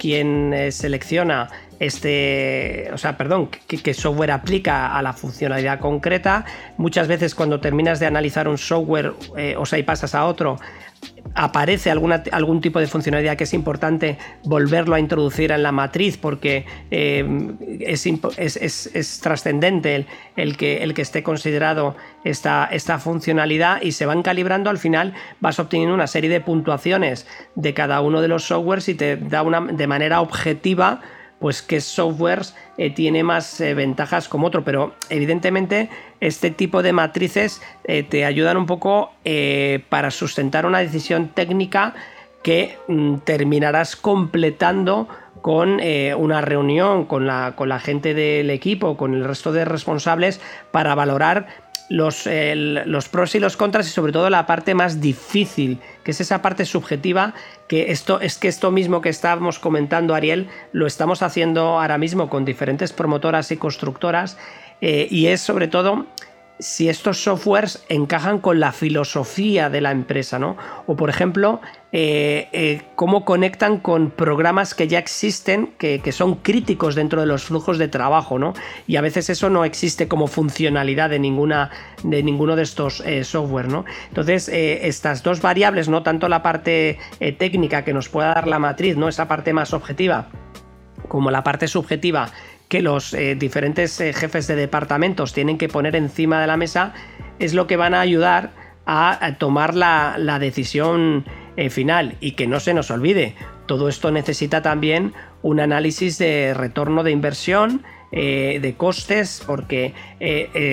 quién 0.00 0.52
selecciona 0.72 1.50
este, 1.78 2.90
o 2.92 2.98
sea, 2.98 3.16
perdón, 3.16 3.48
qué 3.48 3.94
software 3.94 4.30
aplica 4.30 4.96
a 4.96 5.02
la 5.02 5.12
funcionalidad 5.12 5.80
concreta. 5.80 6.44
Muchas 6.76 7.08
veces 7.08 7.34
cuando 7.34 7.60
terminas 7.60 8.00
de 8.00 8.06
analizar 8.06 8.48
un 8.48 8.58
software, 8.58 9.12
o 9.56 9.66
sea, 9.66 9.78
y 9.78 9.82
pasas 9.82 10.14
a 10.14 10.24
otro, 10.24 10.58
aparece 11.34 11.90
alguna, 11.90 12.22
algún 12.32 12.60
tipo 12.60 12.80
de 12.80 12.86
funcionalidad 12.86 13.36
que 13.36 13.44
es 13.44 13.52
importante 13.52 14.16
volverlo 14.44 14.94
a 14.94 15.00
introducir 15.00 15.52
en 15.52 15.62
la 15.62 15.70
matriz 15.70 16.16
porque 16.16 16.64
eh, 16.90 17.24
es, 17.80 19.20
trascendente 19.20 20.06
el, 20.36 20.56
que, 20.56 20.82
el 20.82 20.94
que 20.94 21.02
esté 21.02 21.22
considerado 21.22 21.96
esta, 22.24 22.68
esta 22.70 22.98
funcionalidad 22.98 23.82
y 23.82 23.92
se 23.92 24.06
van 24.06 24.22
calibrando 24.22 24.70
al 24.70 24.78
final 24.78 25.12
vas 25.40 25.58
obteniendo 25.58 25.94
una 25.94 26.06
serie 26.06 26.30
de 26.30 26.40
puntuaciones 26.40 27.26
de 27.54 27.74
cada 27.74 28.00
uno 28.00 28.22
de 28.22 28.28
los 28.28 28.44
softwares 28.44 28.88
y 28.88 28.94
te 28.94 29.16
da 29.16 29.42
una 29.42 29.60
de 29.60 29.86
manera 29.86 30.22
objetiva 30.22 31.02
pues 31.38 31.62
qué 31.62 31.80
softwares 31.80 32.54
eh, 32.78 32.90
tiene 32.90 33.22
más 33.22 33.60
eh, 33.60 33.74
ventajas 33.74 34.28
como 34.28 34.46
otro, 34.46 34.64
pero 34.64 34.94
evidentemente 35.10 35.90
este 36.20 36.50
tipo 36.50 36.82
de 36.82 36.92
matrices 36.92 37.60
eh, 37.84 38.02
te 38.02 38.24
ayudan 38.24 38.56
un 38.56 38.66
poco 38.66 39.12
para 39.88 40.10
sustentar 40.10 40.66
una 40.66 40.78
decisión 40.78 41.28
técnica 41.28 41.94
que 42.42 42.78
mm, 42.88 43.16
terminarás 43.24 43.96
completando 43.96 45.08
con 45.42 45.80
una 45.80 46.40
reunión 46.40 47.04
con 47.04 47.26
la, 47.26 47.54
con 47.54 47.68
la 47.68 47.78
gente 47.78 48.14
del 48.14 48.50
equipo, 48.50 48.96
con 48.96 49.14
el 49.14 49.24
resto 49.24 49.52
de 49.52 49.64
responsables, 49.64 50.40
para 50.72 50.96
valorar 50.96 51.46
los, 51.88 52.26
los, 52.26 53.08
pros 53.08 53.36
y 53.36 53.38
los 53.38 53.56
contras 53.56 53.86
y 53.86 53.90
sobre 53.90 54.12
todo 54.12 54.28
la 54.28 54.44
parte 54.44 54.74
más 54.74 55.00
difícil, 55.00 55.78
que 56.06 56.12
es 56.12 56.20
esa 56.20 56.40
parte 56.40 56.64
subjetiva, 56.64 57.34
que 57.66 57.90
esto 57.90 58.20
es 58.20 58.38
que 58.38 58.46
esto 58.46 58.70
mismo 58.70 59.00
que 59.00 59.08
estábamos 59.08 59.58
comentando 59.58 60.14
Ariel, 60.14 60.46
lo 60.70 60.86
estamos 60.86 61.20
haciendo 61.20 61.80
ahora 61.80 61.98
mismo 61.98 62.30
con 62.30 62.44
diferentes 62.44 62.92
promotoras 62.92 63.50
y 63.50 63.56
constructoras 63.56 64.38
eh, 64.80 65.08
y 65.10 65.26
es 65.26 65.40
sobre 65.40 65.66
todo 65.66 66.06
si 66.58 66.88
estos 66.88 67.22
softwares 67.22 67.84
encajan 67.88 68.38
con 68.38 68.60
la 68.60 68.72
filosofía 68.72 69.68
de 69.68 69.80
la 69.80 69.90
empresa, 69.90 70.38
¿no? 70.38 70.56
O 70.86 70.96
por 70.96 71.10
ejemplo, 71.10 71.60
eh, 71.92 72.48
eh, 72.52 72.82
cómo 72.94 73.24
conectan 73.24 73.78
con 73.78 74.10
programas 74.10 74.74
que 74.74 74.88
ya 74.88 74.98
existen, 74.98 75.74
que, 75.78 76.00
son 76.12 76.36
críticos 76.36 76.94
dentro 76.94 77.20
de 77.20 77.26
los 77.26 77.44
flujos 77.44 77.76
de 77.78 77.88
trabajo, 77.88 78.38
¿no? 78.38 78.54
Y 78.86 78.96
a 78.96 79.02
veces 79.02 79.28
eso 79.28 79.50
no 79.50 79.64
existe 79.64 80.08
como 80.08 80.28
funcionalidad 80.28 81.10
de, 81.10 81.18
ninguna, 81.18 81.70
de 82.02 82.22
ninguno 82.22 82.56
de 82.56 82.62
estos 82.62 83.00
eh, 83.00 83.24
software, 83.24 83.68
¿no? 83.68 83.84
Entonces, 84.08 84.48
estas 84.48 85.22
dos 85.22 85.42
variables, 85.42 85.88
no 85.88 86.02
tanto 86.02 86.28
la 86.28 86.42
parte 86.42 86.98
técnica 87.38 87.84
que 87.84 87.92
nos 87.92 88.08
pueda 88.08 88.34
dar 88.34 88.48
la 88.48 88.58
matriz, 88.58 88.96
¿no? 88.96 89.08
Esa 89.08 89.28
parte 89.28 89.52
más 89.52 89.74
objetiva, 89.74 90.28
como 91.08 91.30
la 91.30 91.42
parte 91.44 91.68
subjetiva 91.68 92.30
que 92.68 92.82
los 92.82 93.14
eh, 93.14 93.34
diferentes 93.36 94.00
eh, 94.00 94.12
jefes 94.12 94.46
de 94.46 94.56
departamentos 94.56 95.32
tienen 95.32 95.58
que 95.58 95.68
poner 95.68 95.96
encima 95.96 96.40
de 96.40 96.46
la 96.46 96.56
mesa 96.56 96.94
es 97.38 97.54
lo 97.54 97.66
que 97.66 97.76
van 97.76 97.94
a 97.94 98.00
ayudar 98.00 98.52
a, 98.86 99.34
tomar 99.38 99.74
la, 99.74 100.38
decisión 100.38 101.24
eh, 101.56 101.70
final. 101.70 102.16
Y 102.20 102.32
que 102.32 102.46
no 102.46 102.60
se 102.60 102.72
nos 102.72 102.90
olvide, 102.90 103.34
todo 103.66 103.88
esto 103.88 104.12
necesita 104.12 104.62
también 104.62 105.12
un 105.42 105.58
análisis 105.60 106.18
de 106.18 106.54
retorno 106.54 107.02
de 107.02 107.10
inversión, 107.10 107.82
de 108.12 108.74
costes, 108.78 109.42
porque 109.44 109.92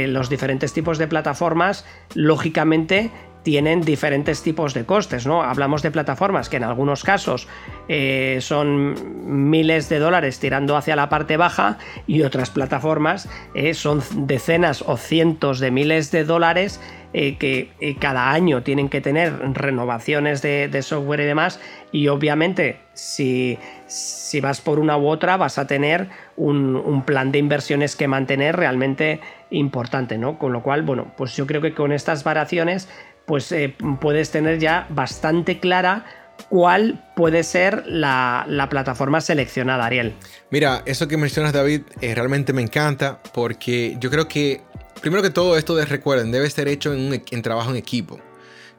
los 0.08 0.30
diferentes 0.30 0.72
tipos 0.72 1.00
de 1.00 1.08
plataformas, 1.08 1.86
lógicamente, 2.14 3.12
tienen 3.44 3.82
diferentes 3.82 4.42
tipos 4.42 4.74
de 4.74 4.86
costes, 4.86 5.28
¿no? 5.28 5.44
Hablamos 5.44 5.82
de 5.82 5.92
plataformas 5.92 6.50
que 6.50 6.58
en 6.58 6.64
algunos 6.64 7.04
casos 7.04 7.48
eh, 7.90 8.40
son 8.42 9.50
miles 9.50 9.90
de 9.90 10.00
dólares 10.00 10.40
tirando 10.40 10.78
hacia 10.78 10.96
la 10.96 11.10
parte 11.10 11.38
baja 11.38 11.78
y 12.08 12.24
otras 12.24 12.50
plataformas 12.50 13.30
eh, 13.54 13.74
son 13.74 14.02
decenas 14.16 14.82
o 14.82 14.98
cientos 14.98 15.60
de 15.60 15.72
miles 15.72 16.10
de 16.12 16.24
dólares 16.24 16.80
eh, 17.16 17.38
que 17.38 17.70
cada 18.00 18.32
año 18.32 18.64
tienen 18.64 18.90
que 18.90 19.00
tener 19.00 19.38
renovaciones 19.54 20.42
de, 20.42 20.82
software 20.82 21.20
y 21.20 21.26
demás 21.26 21.60
y 21.92 22.08
obviamente 22.08 22.80
si, 22.94 23.60
si, 23.86 24.42
vas 24.42 24.62
por 24.62 24.80
una 24.80 24.98
u 24.98 25.08
otra 25.08 25.38
vas 25.38 25.60
a 25.60 25.68
tener 25.68 26.10
un, 26.38 26.76
un, 26.76 27.04
plan 27.04 27.32
de 27.32 27.38
inversiones 27.38 27.96
que 27.96 28.08
mantener 28.08 28.56
realmente 28.56 29.20
importante, 29.52 30.18
¿no? 30.18 30.40
Con 30.40 30.54
lo 30.54 30.64
cual, 30.64 30.82
bueno, 30.82 31.12
pues 31.16 31.36
yo 31.36 31.46
creo 31.46 31.62
que 31.62 31.76
con 31.76 31.92
estas 31.92 32.24
variaciones 32.24 32.90
pues 33.26 33.52
eh, 33.52 33.76
puedes 34.02 34.32
tener 34.32 34.60
ya 34.60 34.88
bastante 34.90 35.60
clara 35.60 36.06
cuál 36.50 37.12
puede 37.16 37.44
ser 37.44 37.84
la, 37.88 38.68
plataforma 38.70 39.22
seleccionada, 39.22 39.86
Ariel. 39.86 40.14
Mira, 40.50 40.84
eso 40.86 41.08
que 41.08 41.18
mencionas, 41.18 41.54
David, 41.54 41.82
eh, 42.02 42.16
realmente 42.16 42.54
me 42.54 42.62
encanta 42.62 43.22
porque 43.34 43.98
yo 44.00 44.10
creo 44.10 44.28
que, 44.28 44.62
primero 45.02 45.22
que 45.22 45.30
todo, 45.30 45.58
esto 45.58 45.76
de 45.76 45.86
recuerden, 45.86 46.32
debe 46.32 46.50
ser 46.50 46.68
hecho 46.68 46.94
en, 46.94 47.24
en 47.30 47.42
trabajo 47.42 47.72
en 47.72 47.78
equipo, 47.78 48.20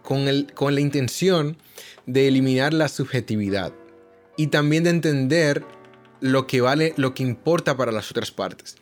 con, 0.02 0.28
el, 0.28 0.52
con 0.54 0.74
la 0.74 0.80
intención 0.80 1.56
de 2.06 2.28
eliminar 2.28 2.74
la 2.74 2.88
subjetividad 2.88 3.72
y 4.36 4.48
también 4.48 4.84
de 4.84 4.90
entender 4.90 5.64
lo 6.20 6.46
que 6.46 6.60
vale, 6.60 6.94
lo 6.96 7.14
que 7.14 7.22
importa 7.22 7.76
para 7.76 7.92
las 7.92 8.10
otras 8.10 8.30
partes. 8.30 8.76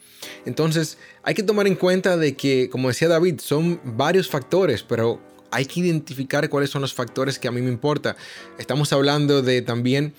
Entonces, 0.44 0.98
hay 1.22 1.34
que 1.34 1.42
tomar 1.42 1.66
en 1.66 1.74
cuenta 1.74 2.16
de 2.16 2.36
que, 2.36 2.68
como 2.70 2.88
decía 2.88 3.08
David, 3.08 3.40
son 3.40 3.80
varios 3.84 4.28
factores, 4.28 4.82
pero 4.82 5.20
hay 5.52 5.66
que 5.66 5.80
identificar 5.80 6.48
cuáles 6.48 6.70
son 6.70 6.82
los 6.82 6.94
factores 6.94 7.38
que 7.38 7.46
a 7.46 7.52
mí 7.52 7.60
me 7.60 7.70
importa. 7.70 8.16
Estamos 8.58 8.92
hablando 8.92 9.42
de 9.42 9.62
también, 9.62 10.14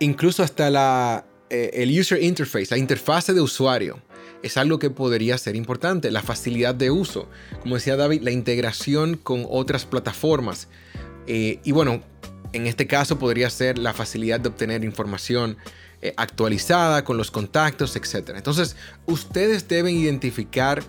incluso 0.00 0.42
hasta 0.42 0.70
la, 0.70 1.26
eh, 1.50 1.70
el 1.74 1.98
user 1.98 2.22
interface, 2.22 2.68
la 2.70 2.78
interfase 2.78 3.34
de 3.34 3.40
usuario. 3.40 4.00
Es 4.42 4.56
algo 4.56 4.78
que 4.78 4.88
podría 4.88 5.36
ser 5.36 5.54
importante, 5.54 6.10
la 6.10 6.22
facilidad 6.22 6.74
de 6.74 6.90
uso. 6.90 7.28
Como 7.60 7.74
decía 7.74 7.96
David, 7.96 8.22
la 8.22 8.30
integración 8.30 9.16
con 9.16 9.46
otras 9.48 9.84
plataformas. 9.84 10.68
Eh, 11.26 11.60
y 11.62 11.72
bueno, 11.72 12.02
en 12.54 12.66
este 12.66 12.86
caso 12.86 13.18
podría 13.18 13.50
ser 13.50 13.78
la 13.78 13.92
facilidad 13.92 14.40
de 14.40 14.48
obtener 14.48 14.82
información 14.84 15.58
eh, 16.00 16.14
actualizada 16.16 17.04
con 17.04 17.18
los 17.18 17.30
contactos, 17.30 17.94
etc. 17.94 18.30
Entonces, 18.34 18.76
ustedes 19.04 19.68
deben 19.68 19.94
identificar 19.94 20.82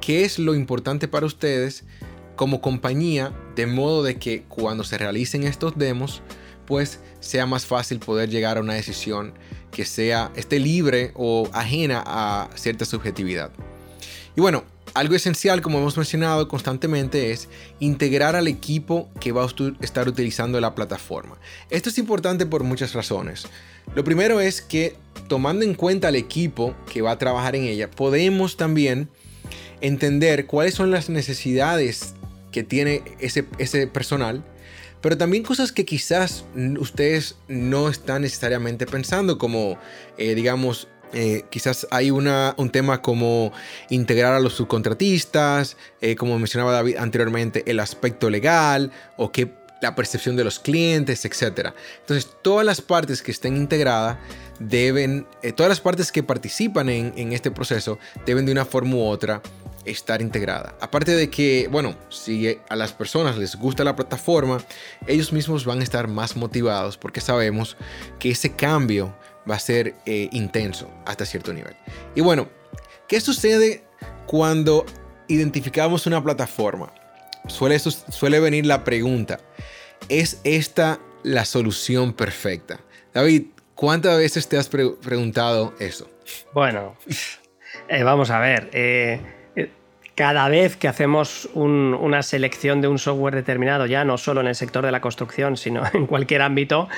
qué 0.00 0.24
es 0.24 0.38
lo 0.38 0.54
importante 0.54 1.06
para 1.06 1.26
ustedes 1.26 1.84
como 2.36 2.60
compañía, 2.60 3.32
de 3.56 3.66
modo 3.66 4.02
de 4.02 4.16
que 4.16 4.42
cuando 4.48 4.84
se 4.84 4.98
realicen 4.98 5.44
estos 5.44 5.76
demos, 5.76 6.22
pues 6.66 7.00
sea 7.20 7.46
más 7.46 7.66
fácil 7.66 7.98
poder 7.98 8.30
llegar 8.30 8.58
a 8.58 8.60
una 8.60 8.74
decisión 8.74 9.34
que 9.70 9.84
sea 9.84 10.30
esté 10.36 10.58
libre 10.58 11.12
o 11.14 11.48
ajena 11.52 12.02
a 12.06 12.48
cierta 12.54 12.84
subjetividad. 12.84 13.50
Y 14.36 14.40
bueno, 14.40 14.64
algo 14.94 15.14
esencial, 15.16 15.60
como 15.60 15.78
hemos 15.78 15.96
mencionado 15.96 16.46
constantemente, 16.46 17.32
es 17.32 17.48
integrar 17.80 18.36
al 18.36 18.46
equipo 18.46 19.10
que 19.20 19.32
va 19.32 19.44
a 19.44 19.48
estar 19.80 20.08
utilizando 20.08 20.60
la 20.60 20.74
plataforma. 20.74 21.36
Esto 21.70 21.88
es 21.88 21.98
importante 21.98 22.46
por 22.46 22.62
muchas 22.62 22.92
razones. 22.94 23.46
Lo 23.94 24.04
primero 24.04 24.40
es 24.40 24.60
que 24.60 24.96
tomando 25.28 25.64
en 25.64 25.74
cuenta 25.74 26.08
al 26.08 26.16
equipo 26.16 26.76
que 26.92 27.02
va 27.02 27.12
a 27.12 27.18
trabajar 27.18 27.56
en 27.56 27.64
ella, 27.64 27.90
podemos 27.90 28.56
también 28.56 29.08
entender 29.80 30.46
cuáles 30.46 30.74
son 30.74 30.90
las 30.90 31.08
necesidades 31.08 32.13
que 32.54 32.62
tiene 32.62 33.02
ese, 33.18 33.46
ese 33.58 33.88
personal, 33.88 34.44
pero 35.00 35.18
también 35.18 35.42
cosas 35.42 35.72
que 35.72 35.84
quizás 35.84 36.44
ustedes 36.78 37.34
no 37.48 37.88
están 37.88 38.22
necesariamente 38.22 38.86
pensando, 38.86 39.38
como 39.38 39.76
eh, 40.18 40.36
digamos, 40.36 40.86
eh, 41.12 41.42
quizás 41.50 41.88
hay 41.90 42.12
una, 42.12 42.54
un 42.56 42.70
tema 42.70 43.02
como 43.02 43.52
integrar 43.90 44.34
a 44.34 44.38
los 44.38 44.52
subcontratistas, 44.52 45.76
eh, 46.00 46.14
como 46.14 46.38
mencionaba 46.38 46.70
David 46.70 46.98
anteriormente, 46.98 47.64
el 47.66 47.80
aspecto 47.80 48.30
legal, 48.30 48.92
o 49.16 49.32
qué, 49.32 49.52
la 49.82 49.96
percepción 49.96 50.36
de 50.36 50.44
los 50.44 50.60
clientes, 50.60 51.24
etc. 51.24 51.72
Entonces, 52.02 52.30
todas 52.40 52.64
las 52.64 52.80
partes 52.80 53.20
que 53.20 53.32
estén 53.32 53.56
integradas 53.56 54.18
deben, 54.60 55.26
todas 55.56 55.70
las 55.70 55.80
partes 55.80 56.12
que 56.12 56.22
participan 56.22 56.88
en, 56.88 57.12
en 57.16 57.32
este 57.32 57.50
proceso 57.50 57.98
deben 58.24 58.46
de 58.46 58.52
una 58.52 58.64
forma 58.64 58.94
u 58.94 59.02
otra 59.02 59.42
estar 59.84 60.20
integrada. 60.20 60.76
Aparte 60.80 61.12
de 61.12 61.30
que, 61.30 61.68
bueno, 61.70 61.96
si 62.08 62.58
a 62.68 62.76
las 62.76 62.92
personas 62.92 63.36
les 63.36 63.56
gusta 63.56 63.84
la 63.84 63.96
plataforma, 63.96 64.58
ellos 65.06 65.32
mismos 65.32 65.64
van 65.64 65.80
a 65.80 65.84
estar 65.84 66.08
más 66.08 66.36
motivados 66.36 66.96
porque 66.96 67.20
sabemos 67.20 67.76
que 68.18 68.30
ese 68.30 68.54
cambio 68.54 69.14
va 69.48 69.56
a 69.56 69.58
ser 69.58 69.94
eh, 70.06 70.28
intenso 70.32 70.90
hasta 71.06 71.26
cierto 71.26 71.52
nivel. 71.52 71.76
Y 72.14 72.20
bueno, 72.20 72.48
¿qué 73.08 73.20
sucede 73.20 73.84
cuando 74.26 74.84
identificamos 75.28 76.06
una 76.06 76.22
plataforma? 76.22 76.92
Suele, 77.46 77.78
suele 77.78 78.40
venir 78.40 78.64
la 78.64 78.84
pregunta, 78.84 79.38
¿es 80.08 80.40
esta 80.44 80.98
la 81.22 81.44
solución 81.44 82.14
perfecta? 82.14 82.80
David, 83.12 83.48
¿cuántas 83.74 84.16
veces 84.16 84.48
te 84.48 84.56
has 84.56 84.68
preguntado 84.68 85.74
eso? 85.78 86.10
Bueno, 86.52 86.96
eh, 87.88 88.02
vamos 88.02 88.30
a 88.30 88.38
ver. 88.38 88.70
Eh, 88.72 89.20
cada 90.14 90.48
vez 90.48 90.76
que 90.76 90.88
hacemos 90.88 91.48
una 91.54 92.22
selección 92.22 92.80
de 92.80 92.88
un 92.88 92.98
software 92.98 93.34
determinado, 93.34 93.86
ya 93.86 94.04
no 94.04 94.16
solo 94.16 94.40
en 94.40 94.46
el 94.46 94.54
sector 94.54 94.84
de 94.84 94.92
la 94.92 95.00
construcción, 95.00 95.56
sino 95.56 95.82
en 95.92 96.06
cualquier 96.06 96.42
ámbito, 96.42 96.88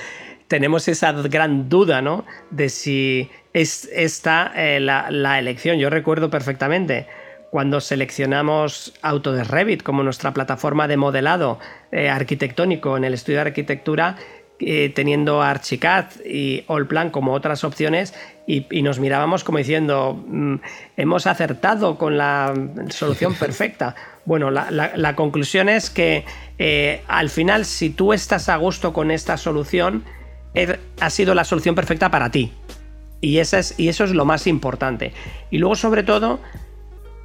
tenemos 0.49 0.87
esa 0.89 1.13
gran 1.13 1.69
duda, 1.69 2.03
¿no? 2.03 2.25
De 2.51 2.69
si 2.69 3.31
es 3.53 3.89
esta 3.93 4.53
eh, 4.55 4.81
la, 4.81 5.39
elección. 5.39 5.79
Yo 5.79 5.91
recuerdo 5.91 6.31
perfectamente 6.31 7.07
cuando 7.51 7.81
seleccionamos 7.81 8.93
Autodesk 9.03 9.51
Revit 9.51 9.83
como 9.83 10.03
nuestra 10.03 10.35
plataforma 10.35 10.89
de 10.89 10.97
modelado 10.97 11.59
eh, 11.91 12.11
arquitectónico 12.11 12.97
en 12.97 13.05
el 13.05 13.15
estudio 13.15 13.39
de 13.39 13.47
arquitectura, 13.47 14.17
eh, 14.59 14.91
teniendo 14.95 15.43
Archicad 15.43 16.07
y 16.25 16.65
Allplan 16.67 17.11
como 17.11 17.35
otras 17.35 17.63
opciones 17.63 18.15
y, 18.47 18.65
nos 18.83 18.99
mirábamos 18.99 19.45
como 19.45 19.59
diciendo 19.59 20.15
mm, 20.27 20.55
hemos 20.97 21.27
acertado 21.27 21.99
con 21.99 22.17
la 22.17 22.55
solución 22.89 23.35
perfecta. 23.39 23.95
Bueno, 24.25 24.51
la, 24.51 25.15
conclusión 25.15 25.69
es 25.69 25.91
que 25.91 26.25
eh, 26.59 27.03
al 27.07 27.29
final 27.29 27.67
si 27.67 27.91
tú 27.91 28.15
estás 28.15 28.49
a 28.49 28.57
gusto 28.57 28.93
con 28.95 29.11
esta 29.11 29.37
solución, 29.37 30.05
er, 30.55 30.81
ha 31.01 31.11
sido 31.11 31.35
la 31.35 31.45
solución 31.45 31.75
perfecta 31.75 32.11
para 32.11 32.31
ti. 32.31 32.53
Y, 33.21 33.39
es, 33.39 33.75
y 33.77 33.89
eso 33.89 34.05
es 34.05 34.13
lo 34.13 34.25
más 34.25 34.47
importante. 34.47 35.13
Y 35.51 35.59
luego 35.59 35.77
sobre 35.77 36.03
todo 36.03 36.41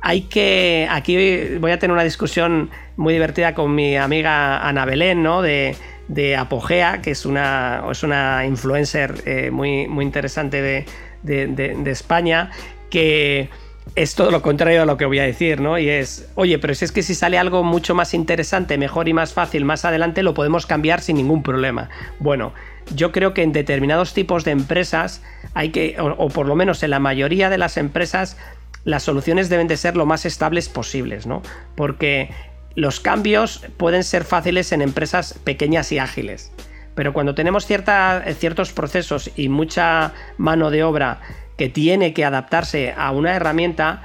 hay 0.02 0.22
que. 0.24 0.88
Aquí 0.90 1.58
voy 1.60 1.72
a 1.72 1.80
tener 1.80 1.94
una 1.94 2.04
discusión 2.04 2.70
muy 2.98 3.14
divertida 3.14 3.54
con 3.54 3.74
mi 3.74 3.96
amiga 3.96 4.68
Ana 4.68 4.86
Belén, 4.86 5.24
¿no? 5.24 5.42
De, 5.42 5.76
de 6.08 6.36
Apogea, 6.36 7.02
que 7.02 7.12
es 7.12 7.26
una, 7.26 7.84
es 7.90 8.04
una 8.04 8.46
influencer 8.46 9.24
eh, 9.26 9.50
muy, 9.52 9.88
muy 9.88 10.04
interesante 10.04 10.62
de, 10.62 11.92
España, 11.92 12.52
que 12.90 13.50
es 13.96 14.16
todo 14.16 14.32
lo 14.32 14.42
contrario 14.42 14.82
a 14.82 14.86
lo 14.86 14.98
que 14.98 15.06
voy 15.06 15.20
a 15.20 15.24
decir, 15.24 15.62
¿no? 15.62 15.78
Y 15.78 15.90
es, 15.90 16.30
oye, 16.36 16.60
pero 16.60 16.76
si 16.76 16.86
es 16.86 16.92
que 16.92 17.02
si 17.02 17.16
sale 17.16 17.38
algo 17.38 17.64
mucho 17.64 17.96
más 17.96 18.14
interesante, 18.14 18.78
mejor 18.78 19.08
y 19.08 19.14
más 19.14 19.34
fácil 19.34 19.64
más 19.64 19.86
adelante, 19.86 20.22
lo 20.24 20.34
podemos 20.34 20.66
cambiar 20.66 21.02
sin 21.02 21.18
ningún 21.18 21.44
problema. 21.44 21.90
Bueno, 22.20 22.54
yo 22.94 23.12
creo 23.12 23.34
que 23.34 23.44
en 23.44 23.54
determinados 23.54 24.14
tipos 24.14 24.44
de 24.44 24.52
empresas 24.52 25.22
hay 25.54 25.70
que, 25.70 25.96
o 26.00 26.30
por 26.30 26.46
lo 26.46 26.56
menos 26.56 26.84
en 26.84 26.90
la 26.90 27.00
mayoría 27.00 27.50
de 27.50 27.58
las 27.58 27.78
empresas, 27.78 28.38
las 28.84 29.04
soluciones 29.04 29.50
deben 29.50 29.68
de 29.68 29.78
ser 29.78 29.96
lo 29.96 30.06
más 30.06 30.26
estables 30.26 30.70
posibles, 30.70 31.28
¿no? 31.28 31.42
Porque 31.76 32.32
los 32.76 33.00
cambios 33.00 33.66
pueden 33.78 34.04
ser 34.04 34.24
fáciles 34.24 34.72
en 34.72 34.82
empresas 34.82 35.36
pequeñas 35.44 35.92
y 35.92 36.00
ágiles, 36.00 36.52
pero 36.96 37.14
cuando 37.14 37.36
tenemos 37.36 37.66
ciertos 37.66 38.72
procesos 38.74 39.32
y 39.36 39.50
mucha 39.50 40.14
mano 40.38 40.70
de 40.70 40.84
obra 40.84 41.20
que 41.58 41.70
tiene 41.70 42.14
que 42.14 42.26
adaptarse 42.26 42.94
a 42.98 43.12
una 43.12 43.36
herramienta, 43.36 44.04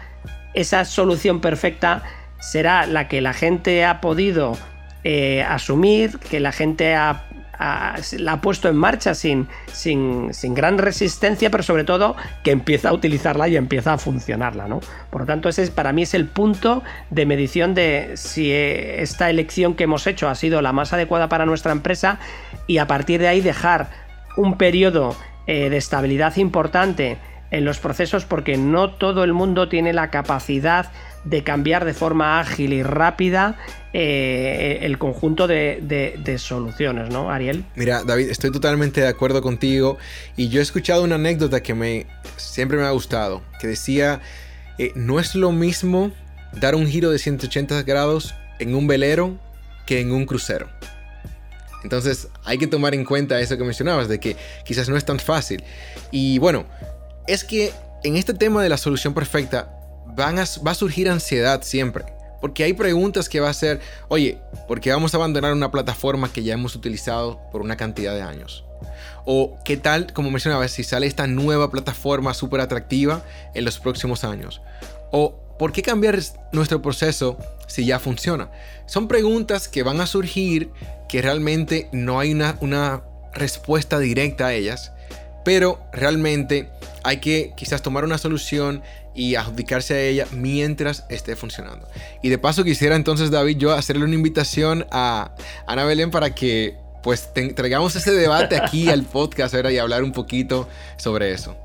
esa 0.55 0.85
solución 0.85 1.41
perfecta 1.41 2.03
será 2.41 2.87
la 2.87 3.09
que 3.09 3.21
la 3.21 3.33
gente 3.33 3.85
ha 3.85 4.01
podido 4.01 4.57
eh, 5.05 5.43
asumir, 5.43 6.19
que 6.19 6.41
la 6.41 6.53
gente 6.53 6.95
ha 6.95 7.26
la 7.59 8.33
ha 8.33 8.41
puesto 8.41 8.69
en 8.69 8.77
marcha 8.77 9.15
sin, 9.15 9.49
sin, 9.73 10.31
gran 10.55 10.79
resistencia, 10.79 11.51
pero 11.51 11.63
sobre 11.63 11.85
todo 11.85 12.17
que 12.43 12.51
empieza 12.51 12.91
a 12.91 12.93
utilizarla 12.93 13.49
y 13.49 13.57
empieza 13.57 13.95
a 13.95 13.99
funcionarla, 13.99 14.69
¿no? 14.69 14.81
Por 15.11 15.23
lo 15.23 15.27
tanto, 15.27 15.49
ese 15.49 15.67
para 15.69 15.93
mí 15.93 16.03
es 16.03 16.15
el 16.15 16.27
punto 16.27 16.83
de 17.11 17.27
medición 17.27 17.75
de 17.75 18.13
si 18.15 18.53
esta 18.53 19.31
elección 19.31 19.75
que 19.75 19.85
hemos 19.85 20.07
hecho 20.07 20.29
ha 20.29 20.35
sido 20.35 20.63
la 20.63 20.73
más 20.73 20.93
adecuada 20.93 21.29
para 21.29 21.47
nuestra 21.47 21.73
empresa 21.73 22.19
y 22.67 22.79
a 22.79 22.87
partir 22.87 23.21
de 23.21 23.29
ahí 23.29 23.41
dejar 23.41 23.89
un 24.37 24.59
periodo 24.59 25.17
eh, 25.47 25.71
de 25.71 25.77
estabilidad 25.77 26.37
importante 26.37 27.19
en 27.51 27.65
los 27.65 27.79
procesos 27.79 28.25
porque 28.25 28.57
no 28.57 28.91
todo 28.91 29.25
el 29.25 29.33
mundo 29.33 29.69
tiene 29.69 29.93
la 29.93 30.11
capacidad 30.11 30.91
de 31.27 31.43
cambiar 31.43 31.85
de 31.85 31.93
forma 31.93 32.41
ágil 32.41 32.73
y 32.73 32.83
rápida 32.83 33.57
eh, 33.93 34.79
el 34.83 34.97
conjunto 34.97 35.47
de, 35.47 36.37
soluciones, 36.39 37.11
¿no, 37.11 37.31
Ariel? 37.31 37.65
Mira, 37.75 38.05
David, 38.05 38.31
estoy 38.31 38.53
totalmente 38.53 39.01
de 39.01 39.09
acuerdo 39.09 39.43
contigo 39.43 39.99
y 40.37 40.49
yo 40.49 40.61
he 40.61 40.63
escuchado 40.63 41.03
una 41.03 41.17
anécdota 41.17 41.63
que 41.63 41.75
me, 41.75 42.07
siempre 42.37 42.79
me 42.79 42.85
ha 42.85 42.91
gustado, 42.91 43.43
que 43.61 43.67
decía, 43.67 44.21
eh, 44.79 44.93
no 44.95 45.19
es 45.19 45.35
lo 45.35 45.51
mismo 45.51 46.13
dar 46.53 46.75
un 46.75 46.87
giro 46.87 47.11
de 47.11 47.19
180 47.19 47.83
grados 47.83 48.35
en 48.59 48.75
un 48.75 48.87
velero 48.87 49.37
que 49.85 50.01
en 50.01 50.13
un 50.13 50.27
crucero. 50.27 50.69
Entonces 51.83 52.29
hay 52.45 52.59
que 52.59 52.67
tomar 52.67 52.95
en 52.95 53.05
cuenta 53.05 53.41
eso 53.41 53.57
que 53.57 53.65
mencionabas, 53.65 54.09
de 54.09 54.21
que 54.21 54.37
quizás 54.65 54.89
no 54.89 54.97
es 54.97 55.05
tan 55.05 55.19
fácil. 55.19 55.63
Y 56.11 56.39
bueno, 56.39 56.67
es 57.27 57.45
que 57.45 57.73
en 58.05 58.17
este 58.17 58.35
tema 58.35 58.63
de 58.63 58.69
la 58.69 58.77
solución 58.77 59.15
perfecta 59.15 59.76
van 60.17 60.37
va 60.37 60.71
a 60.71 60.75
surgir 60.75 61.09
ansiedad 61.09 61.63
siempre. 61.63 62.05
Porque 62.41 62.65
hay 62.65 62.73
preguntas 62.73 63.29
que 63.29 63.41
va 63.41 63.49
a 63.49 63.55
ser, 63.55 63.81
oye, 64.09 64.39
¿por 64.69 64.81
qué 64.81 64.91
vamos 64.91 65.15
a 65.15 65.17
abandonar 65.17 65.53
una 65.53 65.71
plataforma 65.71 66.33
que 66.33 66.43
ya 66.43 66.55
hemos 66.55 66.75
utilizado 66.75 67.41
por 67.51 67.61
una 67.61 67.77
cantidad 67.77 68.15
de 68.15 68.23
años? 68.23 68.65
O 69.25 69.59
qué 69.65 69.77
tal, 69.77 70.13
como 70.13 70.31
mencionaba, 70.31 70.69
si 70.69 70.85
sale 70.85 71.07
esta 71.07 71.27
nueva 71.27 71.71
plataforma 71.71 72.35
súper 72.35 72.61
atractiva 72.61 73.23
en 73.55 73.65
los 73.65 73.79
próximos 73.79 74.23
años. 74.23 74.61
O 75.11 75.35
¿por 75.59 75.73
qué 75.73 75.83
cambiar 75.83 76.19
nuestro 76.53 76.83
proceso 76.83 77.39
si 77.67 77.87
ya 77.87 77.99
funciona? 77.99 78.51
Son 78.87 79.09
preguntas 79.09 79.69
que 79.69 79.83
van 79.83 80.01
a 80.01 80.07
surgir 80.07 80.71
que 81.09 81.23
realmente 81.23 81.89
no 81.93 82.21
hay 82.21 82.33
una, 82.33 82.57
una 82.61 83.03
respuesta 83.33 83.99
directa 83.99 84.47
a 84.47 84.55
ellas, 84.55 84.93
pero 85.45 85.81
realmente 85.93 86.69
hay 87.03 87.19
que 87.19 87.53
quizás 87.57 87.83
tomar 87.83 88.05
una 88.05 88.19
solución 88.19 88.83
y 89.17 89.35
adjudicarse 89.35 89.95
a 89.95 90.01
ella 90.01 90.27
mientras 90.33 91.07
esté 91.09 91.35
funcionando. 91.35 91.89
Y 92.23 92.29
de 92.29 92.39
paso 92.39 92.63
quisiera 92.63 92.95
entonces, 92.95 93.31
David, 93.31 93.57
yo 93.57 93.73
hacerle 93.73 94.05
una 94.05 94.15
invitación 94.15 94.87
a 94.91 95.35
Ana 95.67 95.85
Belén 95.85 96.11
para 96.11 96.35
que 96.35 96.77
pues 97.03 97.33
traigamos 97.55 97.95
ese 97.97 98.13
debate 98.13 98.57
aquí 98.57 98.91
al 98.91 99.03
podcast 99.13 99.55
y 99.55 99.79
hablar 99.79 100.03
un 100.03 100.13
poquito 100.13 100.69
sobre 100.97 101.33
eso. 101.33 101.57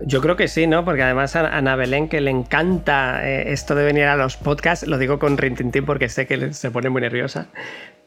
Yo 0.00 0.20
creo 0.20 0.36
que 0.36 0.48
sí, 0.48 0.66
¿no? 0.66 0.84
Porque 0.84 1.02
además 1.02 1.36
a 1.36 1.56
Ana 1.56 1.76
Belén, 1.76 2.08
que 2.08 2.20
le 2.20 2.30
encanta 2.30 3.28
eh, 3.28 3.52
esto 3.52 3.74
de 3.74 3.84
venir 3.84 4.04
a 4.04 4.16
los 4.16 4.36
podcasts, 4.36 4.86
lo 4.86 4.98
digo 4.98 5.18
con 5.18 5.36
rintintín 5.36 5.84
porque 5.84 6.08
sé 6.08 6.26
que 6.26 6.52
se 6.52 6.70
pone 6.70 6.90
muy 6.90 7.00
nerviosa, 7.00 7.46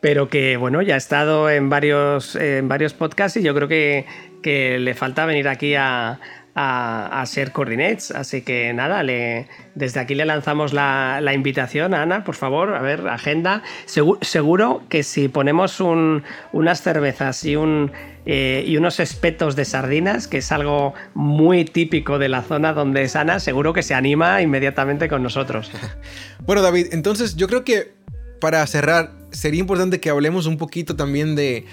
pero 0.01 0.29
que 0.29 0.57
bueno, 0.57 0.81
ya 0.81 0.95
ha 0.95 0.97
estado 0.97 1.49
en 1.49 1.69
varios, 1.69 2.35
en 2.35 2.67
varios 2.67 2.93
podcasts 2.93 3.37
y 3.37 3.43
yo 3.43 3.55
creo 3.55 3.67
que, 3.67 4.05
que 4.43 4.79
le 4.79 4.93
falta 4.95 5.25
venir 5.25 5.47
aquí 5.47 5.75
a, 5.75 6.19
a, 6.60 7.24
ser 7.28 7.51
coordinates. 7.51 8.10
Así 8.12 8.41
que 8.41 8.74
nada, 8.74 9.03
desde 9.76 9.99
aquí 9.99 10.16
le 10.16 10.26
lanzamos 10.26 10.74
la, 10.74 11.32
invitación 11.34 11.93
a 11.93 12.01
Ana, 12.01 12.24
por 12.24 12.36
favor, 12.36 12.74
a 12.74 12.82
ver, 12.82 13.08
agenda. 13.08 13.62
Seguro, 13.86 14.82
que 14.89 15.03
si 15.03 15.28
ponemos 15.28 15.80
unas 15.80 16.82
cervezas 16.82 17.43
eh, 17.45 18.64
y 18.68 18.78
unos 18.78 18.99
espetos 18.99 19.55
de 19.55 19.66
sardinas, 19.66 20.28
que 20.28 20.39
es 20.39 20.51
algo 20.51 20.95
muy 21.14 21.64
típico 21.64 22.18
de 22.18 22.30
la 22.30 22.41
zona 22.41 22.74
donde 22.74 23.03
es 23.03 23.16
Ana, 23.16 23.39
seguro 23.39 23.72
que 23.74 23.84
se 23.84 23.93
anima 23.93 24.41
inmediatamente 24.41 25.08
con 25.08 25.24
nosotros. 25.24 25.72
Bueno, 26.45 26.62
David, 26.62 26.88
entonces 26.91 27.36
yo 27.36 27.49
creo 27.49 27.66
que 27.66 27.91
para 28.39 28.66
cerrar, 28.68 29.12
sería 29.32 29.60
importante 29.60 29.99
que 29.99 30.10
hablemos 30.10 30.45
un 30.45 30.58
poquito 30.58 30.95
también 30.95 31.36
de, 31.36 31.66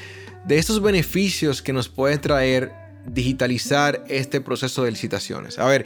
de 0.46 0.58
estos 0.58 0.82
beneficios 0.82 1.62
que 1.62 1.72
nos 1.72 1.88
puede 1.88 2.18
traer 2.18 2.72
digitalizar 3.06 4.04
este 4.08 4.40
proceso 4.40 4.84
de 4.84 4.90
licitaciones. 4.90 5.58
A 5.58 5.66
ver, 5.66 5.84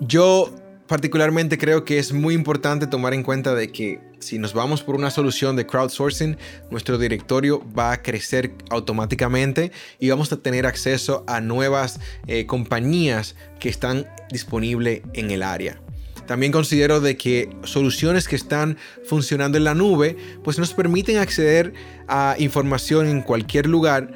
yo 0.00 0.54
particularmente 0.86 1.56
creo 1.58 1.84
que 1.84 1.98
es 1.98 2.12
muy 2.12 2.34
importante 2.34 2.86
tomar 2.86 3.14
en 3.14 3.22
cuenta 3.22 3.54
de 3.54 3.70
que 3.70 4.00
si 4.18 4.38
nos 4.38 4.54
vamos 4.54 4.82
por 4.82 4.96
una 4.96 5.10
solución 5.10 5.56
de 5.56 5.66
crowdsourcing, 5.66 6.36
nuestro 6.70 6.98
directorio 6.98 7.62
va 7.72 7.92
a 7.92 8.02
crecer 8.02 8.52
automáticamente 8.70 9.72
y 9.98 10.10
vamos 10.10 10.32
a 10.32 10.36
tener 10.36 10.66
acceso 10.66 11.24
a 11.26 11.40
nuevas 11.40 12.00
eh, 12.26 12.46
compañías 12.46 13.36
que 13.58 13.68
están 13.68 14.06
disponibles 14.30 15.02
en 15.14 15.30
el 15.30 15.42
área. 15.42 15.80
También 16.26 16.52
considero 16.52 17.00
de 17.00 17.16
que 17.16 17.50
soluciones 17.64 18.28
que 18.28 18.36
están 18.36 18.76
funcionando 19.04 19.58
en 19.58 19.64
la 19.64 19.74
nube, 19.74 20.16
pues 20.44 20.58
nos 20.58 20.74
permiten 20.74 21.16
acceder 21.16 21.72
a 22.06 22.36
información 22.38 23.08
en 23.08 23.22
cualquier 23.22 23.66
lugar 23.66 24.12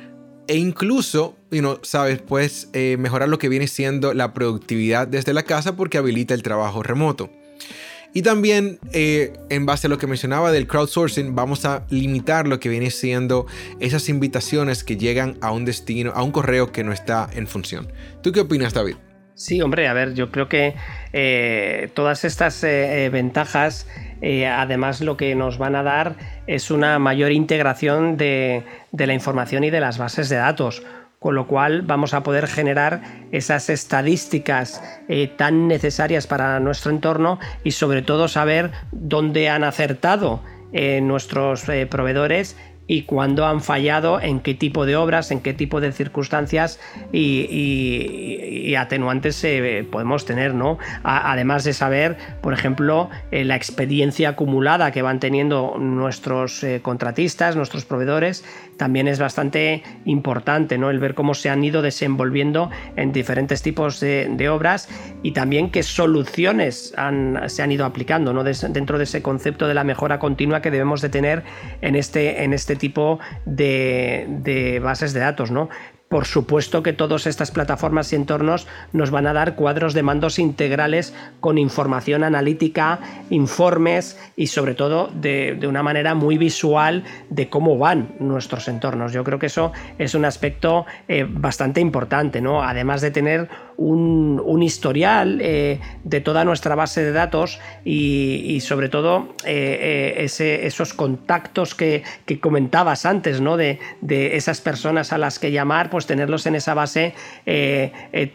e 0.46 0.56
incluso, 0.56 1.36
you 1.54 1.78
sabes, 1.82 2.20
puedes 2.20 2.68
eh, 2.72 2.96
mejorar 2.98 3.28
lo 3.28 3.38
que 3.38 3.48
viene 3.48 3.66
siendo 3.66 4.14
la 4.14 4.32
productividad 4.34 5.06
desde 5.06 5.32
la 5.32 5.42
casa 5.42 5.76
porque 5.76 5.98
habilita 5.98 6.34
el 6.34 6.42
trabajo 6.42 6.82
remoto. 6.82 7.30
Y 8.12 8.22
también, 8.22 8.78
eh, 8.92 9.32
en 9.50 9.66
base 9.66 9.88
a 9.88 9.90
lo 9.90 9.98
que 9.98 10.06
mencionaba 10.06 10.52
del 10.52 10.68
crowdsourcing, 10.68 11.34
vamos 11.34 11.64
a 11.64 11.84
limitar 11.90 12.46
lo 12.46 12.60
que 12.60 12.68
viene 12.68 12.90
siendo 12.90 13.46
esas 13.80 14.08
invitaciones 14.08 14.84
que 14.84 14.96
llegan 14.96 15.36
a 15.40 15.50
un 15.50 15.64
destino, 15.64 16.12
a 16.14 16.22
un 16.22 16.30
correo 16.30 16.70
que 16.70 16.84
no 16.84 16.92
está 16.92 17.28
en 17.34 17.48
función. 17.48 17.92
¿Tú 18.22 18.30
qué 18.30 18.40
opinas, 18.40 18.72
David? 18.72 18.96
Sí, 19.34 19.60
hombre, 19.62 19.88
a 19.88 19.92
ver, 19.94 20.14
yo 20.14 20.30
creo 20.30 20.48
que 20.48 20.76
eh, 21.12 21.90
todas 21.94 22.24
estas 22.24 22.62
ventajas, 22.62 23.88
además 24.22 25.00
lo 25.00 25.16
que 25.16 25.34
nos 25.34 25.58
van 25.58 25.74
a 25.74 25.82
dar 25.82 26.14
es 26.46 26.70
una 26.70 27.00
mayor 27.00 27.32
integración 27.32 28.16
de 28.16 28.62
la 28.92 29.12
información 29.12 29.64
y 29.64 29.70
de 29.70 29.80
las 29.80 29.98
bases 29.98 30.28
de 30.28 30.36
datos 30.36 30.84
con 31.24 31.36
lo 31.36 31.46
cual 31.46 31.80
vamos 31.80 32.12
a 32.12 32.22
poder 32.22 32.46
generar 32.46 33.00
esas 33.32 33.70
estadísticas 33.70 34.82
eh, 35.08 35.26
tan 35.26 35.68
necesarias 35.68 36.26
para 36.26 36.60
nuestro 36.60 36.90
entorno 36.90 37.38
y 37.64 37.70
sobre 37.70 38.02
todo 38.02 38.28
saber 38.28 38.72
dónde 38.92 39.48
han 39.48 39.64
acertado 39.64 40.42
eh, 40.74 41.00
nuestros 41.00 41.66
eh, 41.70 41.86
proveedores 41.86 42.58
y 42.86 43.02
cuándo 43.02 43.46
han 43.46 43.60
fallado, 43.62 44.20
en 44.20 44.40
qué 44.40 44.54
tipo 44.54 44.84
de 44.84 44.96
obras, 44.96 45.30
en 45.30 45.40
qué 45.40 45.54
tipo 45.54 45.80
de 45.80 45.92
circunstancias 45.92 46.80
y, 47.12 48.74
atenuantes 48.74 49.42
eh, 49.44 49.86
podemos 49.90 50.24
tener, 50.24 50.52
¿no? 50.52 50.78
además 51.04 51.64
de 51.64 51.72
saber, 51.72 52.16
por 52.42 52.52
ejemplo, 52.52 53.08
eh, 53.30 53.44
la 53.44 53.56
experiencia 53.56 54.30
acumulada 54.30 54.90
que 54.90 55.00
van 55.00 55.20
teniendo 55.20 55.76
nuestros 55.78 56.64
eh, 56.64 56.80
contratistas, 56.82 57.56
nuestros 57.56 57.84
proveedores, 57.84 58.44
también 58.76 59.06
es 59.06 59.20
bastante 59.20 59.84
importante, 60.04 60.76
¿no? 60.76 60.90
El 60.90 60.98
ver 60.98 61.14
cómo 61.14 61.34
se 61.34 61.50
han 61.50 61.62
ido 61.62 61.82
desenvolviendo 61.82 62.70
en 62.96 63.12
diferentes 63.12 63.62
tipos 63.62 64.00
de, 64.00 64.48
obras 64.48 64.88
y 65.22 65.32
también 65.32 65.70
qué 65.70 65.82
soluciones 65.82 66.92
se 67.46 67.62
han 67.62 67.72
ido 67.72 67.86
aplicando, 67.86 68.34
¿no? 68.34 68.44
dentro 68.44 68.98
de 68.98 69.04
ese 69.04 69.22
concepto 69.22 69.66
de 69.68 69.72
la 69.72 69.84
mejora 69.84 70.18
continua 70.18 70.60
que 70.60 70.70
debemos 70.70 71.00
de 71.00 71.08
tener 71.08 71.44
en 71.80 71.96
este, 71.96 72.44
en 72.44 72.52
este 72.52 72.73
este 72.74 72.88
tipo 72.88 73.20
de, 73.46 74.80
bases 74.82 75.12
de 75.12 75.20
datos, 75.20 75.52
¿no? 75.52 75.68
Por 76.08 76.26
supuesto 76.26 76.82
que 76.82 76.92
todas 76.92 77.26
estas 77.26 77.50
plataformas 77.50 78.12
y 78.12 78.16
entornos 78.16 78.66
nos 78.92 79.10
van 79.10 79.26
a 79.26 79.32
dar 79.32 79.54
cuadros 79.54 79.94
de 79.94 80.02
mandos 80.02 80.38
integrales 80.38 81.14
con 81.40 81.56
información 81.56 82.22
analítica, 82.22 83.00
informes 83.30 84.18
y 84.36 84.48
sobre 84.48 84.74
todo 84.74 85.08
de, 85.14 85.58
una 85.66 85.82
manera 85.82 86.14
muy 86.14 86.36
visual 86.36 87.04
de 87.30 87.48
cómo 87.48 87.78
van 87.78 88.14
nuestros 88.20 88.68
entornos. 88.68 89.12
Yo 89.12 89.24
creo 89.24 89.38
que 89.38 89.46
eso 89.46 89.72
es 89.98 90.14
un 90.14 90.24
aspecto 90.24 90.84
eh, 91.08 91.26
bastante 91.28 91.80
importante, 91.80 92.40
¿no? 92.40 92.62
Además 92.62 93.00
de 93.00 93.10
tener 93.10 93.48
un, 93.76 94.62
historial 94.62 95.40
eh, 95.42 95.78
de 96.04 96.20
toda 96.22 96.44
nuestra 96.44 96.74
base 96.74 97.02
de 97.02 97.12
datos 97.12 97.60
y, 97.84 98.60
sobre 98.60 98.88
todo 98.88 99.34
eh, 99.44 100.26
esos 100.26 100.94
contactos 100.94 101.74
que, 101.74 102.02
comentabas 102.40 103.04
antes, 103.04 103.40
¿no? 103.40 103.56
De, 103.56 103.78
de 104.00 104.36
esas 104.36 104.60
personas 104.60 105.12
a 105.12 105.18
las 105.18 105.38
que 105.38 105.52
llamar, 105.52 105.90
pues 105.90 106.06
tenerlos 106.06 106.46
en 106.46 106.54
esa 106.54 106.74
base 106.74 107.14
eh, 107.46 107.92
eh, 108.12 108.30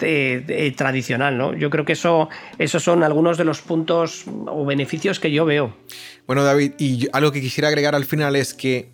eh, 0.48 0.74
tradicional. 0.76 1.38
¿no? 1.38 1.54
Yo 1.54 1.70
creo 1.70 1.86
que 1.86 1.94
eso, 1.94 2.30
esos 2.58 2.84
son 2.84 3.04
algunos 3.04 3.38
de 3.38 3.46
los 3.46 3.62
puntos 3.62 4.26
o 4.48 4.66
beneficios 4.66 5.20
que 5.20 5.32
yo 5.32 5.46
veo. 5.46 5.76
Bueno, 6.28 6.44
David, 6.44 6.74
y 6.78 7.08
algo 7.14 7.32
que 7.32 7.42
quisiera 7.42 7.68
agregar 7.68 7.96
al 7.96 8.06
final 8.06 8.36
es 8.36 8.54
que 8.54 8.90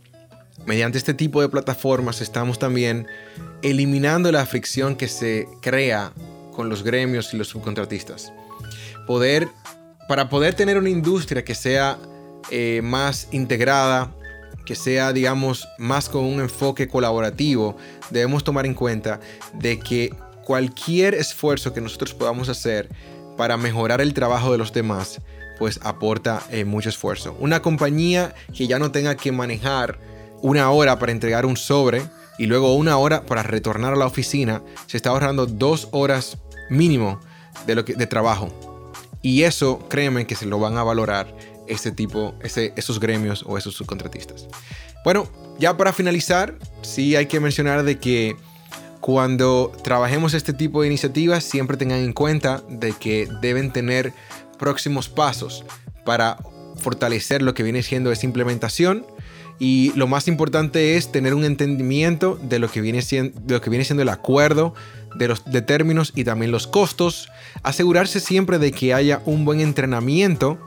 mediante 0.66 0.98
este 0.98 1.14
tipo 1.14 1.42
de 1.42 1.50
plataformas 1.50 2.22
estamos 2.22 2.60
también 2.60 3.08
eliminando 3.62 4.32
la 4.32 4.46
fricción 4.46 4.96
que 4.96 5.08
se 5.08 5.48
crea 5.62 6.14
con 6.56 6.70
los 6.70 6.84
gremios 6.84 7.34
y 7.34 7.38
los 7.38 7.50
subcontratistas. 7.50 8.32
Poder, 9.06 9.48
para 10.08 10.30
poder 10.30 10.54
tener 10.54 10.78
una 10.78 10.90
industria 10.90 11.44
que 11.44 11.56
sea 11.56 11.98
más 12.82 13.28
integrada, 13.32 14.12
que 14.66 14.76
sea, 14.76 15.14
digamos, 15.14 15.68
más 15.78 16.10
con 16.10 16.24
un 16.24 16.40
enfoque 16.42 16.88
colaborativo, 16.88 17.78
debemos 18.10 18.44
tomar 18.44 18.66
en 18.66 18.74
cuenta 18.74 19.20
de 19.54 19.80
que 19.80 20.14
cualquier 20.46 21.14
esfuerzo 21.14 21.74
que 21.74 21.82
nosotros 21.82 22.14
podamos 22.14 22.50
hacer 22.50 22.90
para 23.38 23.58
mejorar 23.58 24.02
el 24.02 24.14
trabajo 24.14 24.52
de 24.52 24.58
los 24.58 24.74
demás, 24.74 25.22
pues 25.60 25.80
aporta 25.84 26.42
eh, 26.52 26.66
mucho 26.66 26.90
esfuerzo. 26.90 27.36
Una 27.40 27.62
compañía 27.62 28.34
que 28.54 28.68
ya 28.68 28.80
no 28.80 28.92
tenga 28.92 29.16
que 29.16 29.32
manejar 29.32 30.00
una 30.42 30.70
hora 30.72 31.00
para 31.00 31.12
entregar 31.12 31.46
un 31.46 31.58
sobre 31.58 32.04
y 32.38 32.48
luego 32.48 32.76
una 32.76 32.98
hora 32.98 33.26
para 33.26 33.44
retornar 33.44 33.94
a 33.94 33.98
la 33.98 34.06
oficina, 34.06 34.62
se 34.88 34.98
está 34.98 35.12
ahorrando 35.12 35.46
dos 35.46 35.88
horas 35.92 36.38
mínimo 36.70 37.20
de, 37.66 37.76
lo 37.76 37.86
que, 37.86 37.94
de 37.94 38.08
trabajo. 38.08 38.50
Y 39.22 39.44
eso, 39.44 39.80
créeme 39.90 40.28
que 40.28 40.36
se 40.36 40.46
lo 40.46 40.60
van 40.60 40.78
a 40.78 40.84
valorar 40.84 41.36
ese 41.68 41.92
tipo, 41.92 42.36
ese, 42.42 42.74
esos 42.76 43.00
gremios 43.00 43.44
o 43.48 43.58
esos 43.58 43.76
subcontratistas. 43.76 44.48
Bueno, 45.04 45.28
ya 45.60 45.78
para 45.78 45.94
finalizar, 45.94 46.56
sí 46.82 47.16
hay 47.16 47.26
que 47.26 47.40
mencionar 47.40 47.84
de 47.84 47.98
que 47.98 48.36
cuando 49.02 49.72
trabajemos 49.84 50.34
este 50.34 50.54
tipo 50.54 50.82
de 50.82 50.88
iniciativas, 50.88 51.44
siempre 51.44 51.78
tengan 51.78 52.00
en 52.00 52.14
cuenta 52.14 52.64
de 52.70 52.92
que 52.94 53.28
deben 53.42 53.72
tener 53.72 54.14
próximos 54.58 55.10
pasos 55.10 55.64
para 56.06 56.38
fortalecer 56.78 57.42
lo 57.42 57.54
que 57.54 57.64
viene 57.64 57.84
siendo 57.84 58.12
esa 58.12 58.26
implementación. 58.26 59.06
Y 59.60 59.94
lo 59.96 60.08
más 60.08 60.28
importante 60.28 60.98
es 60.98 61.12
tener 61.12 61.34
un 61.34 61.46
entendimiento 61.46 62.38
de 62.42 62.60
lo 62.60 62.70
que 62.70 62.82
viene 62.82 63.02
siendo, 63.02 63.40
de 63.40 63.54
lo 63.54 63.62
que 63.62 63.70
viene 63.70 63.86
siendo 63.86 64.02
el 64.02 64.10
acuerdo, 64.10 64.74
de 65.18 65.28
los 65.28 65.46
de 65.46 65.62
términos 65.62 66.12
y 66.16 66.24
también 66.24 66.52
los 66.52 66.68
costos. 66.68 67.30
Asegurarse 67.64 68.20
siempre 68.20 68.60
de 68.60 68.72
que 68.72 68.94
haya 68.94 69.22
un 69.26 69.46
buen 69.46 69.60
entrenamiento 69.60 70.60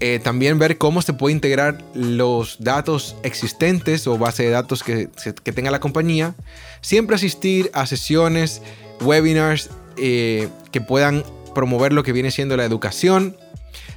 eh, 0.00 0.20
también 0.22 0.58
ver 0.58 0.76
cómo 0.76 1.02
se 1.02 1.12
puede 1.12 1.34
integrar 1.34 1.78
los 1.94 2.56
datos 2.58 3.16
existentes 3.22 4.06
o 4.06 4.18
base 4.18 4.42
de 4.42 4.50
datos 4.50 4.82
que, 4.82 5.08
tenga 5.54 5.70
la 5.70 5.80
compañía. 5.80 6.34
Siempre 6.80 7.16
asistir 7.16 7.70
a 7.74 7.86
sesiones, 7.86 8.60
webinars 9.00 9.70
eh, 9.96 10.48
que 10.72 10.80
puedan 10.80 11.24
promover 11.54 11.92
lo 11.92 12.02
que 12.02 12.12
viene 12.12 12.30
siendo 12.30 12.56
la 12.56 12.64
educación. 12.64 13.36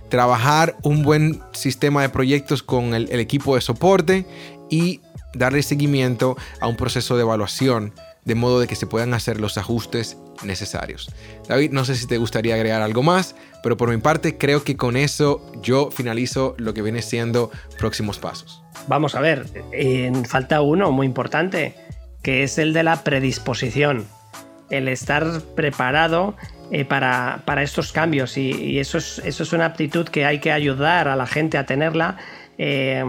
Trabajar 0.09 0.77
un 0.83 1.03
buen 1.03 1.41
sistema 1.53 2.03
de 2.03 2.09
proyectos 2.09 2.63
con 2.63 2.93
el 2.93 3.19
equipo 3.19 3.55
de 3.55 3.61
soporte 3.61 4.25
y 4.69 5.01
darle 5.33 5.63
seguimiento 5.63 6.37
a 6.61 6.67
un 6.67 6.77
proceso 6.77 7.15
de 7.15 7.23
evaluación 7.23 7.93
de 8.27 8.35
modo 8.35 8.59
de 8.59 8.67
que 8.67 8.75
se 8.75 8.87
puedan 8.87 9.13
hacer 9.13 9.39
los 9.39 9.57
ajustes 9.57 10.17
necesarios. 10.43 11.09
David, 11.47 11.71
no 11.71 11.85
sé 11.85 11.95
si 11.95 12.07
te 12.07 12.17
gustaría 12.17 12.55
agregar 12.55 12.81
algo 12.81 13.01
más, 13.01 13.37
pero 13.63 13.77
por 13.77 13.89
mi 13.89 13.97
parte 13.97 14.37
creo 14.37 14.65
que 14.65 14.75
con 14.75 14.97
eso 14.97 15.41
yo 15.61 15.91
finalizo 15.91 16.53
lo 16.57 16.73
que 16.73 16.81
viene 16.81 17.01
siendo 17.01 17.49
próximos 17.79 18.19
pasos. 18.19 18.61
Vamos 18.89 19.15
a 19.15 19.21
ver, 19.21 19.45
falta 20.27 20.59
uno 20.59 20.91
muy 20.91 21.07
importante, 21.07 21.73
que 22.21 22.43
es 22.43 22.57
el 22.57 22.73
de 22.73 22.83
la 22.83 23.01
predisposición, 23.05 24.05
el 24.69 24.89
estar 24.89 25.41
preparado 25.55 26.35
eh, 26.69 26.83
para, 26.83 27.41
estos 27.63 27.93
cambios 27.93 28.37
y, 28.37 28.77
eso, 28.77 28.97
es, 28.97 29.21
eso 29.23 29.43
es 29.43 29.53
una 29.53 29.67
aptitud 29.67 30.05
que 30.05 30.25
hay 30.25 30.39
que 30.39 30.51
ayudar 30.51 31.07
a 31.07 31.15
la 31.15 31.27
gente 31.27 31.57
a 31.57 31.65
tenerla, 31.65 32.17
eh, 32.57 33.05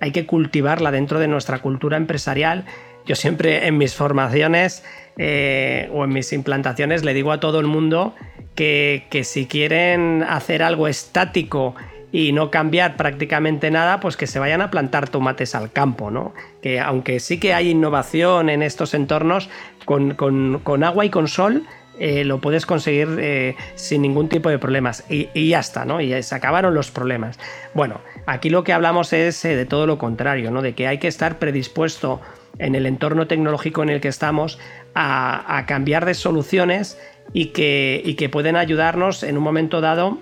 hay 0.00 0.12
que 0.12 0.24
cultivarla 0.24 0.90
dentro 0.90 1.20
de 1.20 1.28
nuestra 1.28 1.58
cultura 1.58 1.98
empresarial. 1.98 2.64
Yo 3.06 3.14
siempre 3.16 3.66
en 3.66 3.78
mis 3.78 3.94
formaciones 3.94 4.84
eh, 5.16 5.90
o 5.92 6.04
en 6.04 6.10
mis 6.10 6.32
implantaciones 6.32 7.04
le 7.04 7.14
digo 7.14 7.32
a 7.32 7.40
todo 7.40 7.60
el 7.60 7.66
mundo 7.66 8.14
que, 8.54 9.22
si 9.24 9.46
quieren 9.46 10.24
hacer 10.28 10.62
algo 10.62 10.88
estático 10.88 11.74
y 12.12 12.32
no 12.32 12.50
cambiar 12.50 12.96
prácticamente 12.96 13.70
nada, 13.70 13.98
pues 13.98 14.16
que 14.16 14.26
se 14.26 14.38
vayan 14.38 14.60
a 14.60 14.70
plantar 14.70 15.08
tomates 15.08 15.54
al 15.54 15.72
campo, 15.72 16.10
¿no? 16.10 16.34
Que 16.60 16.78
aunque 16.78 17.20
sí 17.20 17.40
que 17.40 17.54
hay 17.54 17.70
innovación 17.70 18.50
en 18.50 18.62
estos 18.62 18.92
entornos, 18.94 19.48
con, 19.86 20.84
agua 20.84 21.04
y 21.06 21.10
con 21.10 21.26
sol 21.26 21.64
eh, 21.98 22.24
lo 22.24 22.40
puedes 22.40 22.66
conseguir 22.66 23.08
eh, 23.18 23.56
sin 23.74 24.02
ningún 24.02 24.28
tipo 24.28 24.50
de 24.50 24.58
problemas. 24.58 25.04
Y, 25.08 25.30
y, 25.32 25.48
ya 25.48 25.60
está, 25.60 25.86
¿no? 25.86 26.00
Y 26.02 26.22
se 26.22 26.34
acabaron 26.34 26.74
los 26.74 26.90
problemas. 26.90 27.38
Bueno, 27.72 28.00
aquí 28.26 28.50
lo 28.50 28.62
que 28.62 28.74
hablamos 28.74 29.12
es 29.14 29.42
de 29.42 29.64
todo 29.64 29.86
lo 29.86 29.96
contrario, 29.96 30.50
¿no? 30.50 30.60
De 30.60 30.74
que 30.74 30.86
hay 30.86 30.98
que 30.98 31.08
estar 31.08 31.38
predispuesto 31.38 32.20
en 32.58 32.74
el 32.74 32.86
entorno 32.86 33.26
tecnológico 33.26 33.82
en 33.82 33.90
el 33.90 34.00
que 34.00 34.08
estamos 34.08 34.58
a, 34.94 35.64
cambiar 35.66 36.04
de 36.04 36.14
soluciones 36.14 36.98
y 37.32 37.46
que, 37.46 38.14
que 38.18 38.28
pueden 38.28 38.56
ayudarnos 38.56 39.22
en 39.22 39.36
un 39.36 39.44
momento 39.44 39.80
dado 39.80 40.18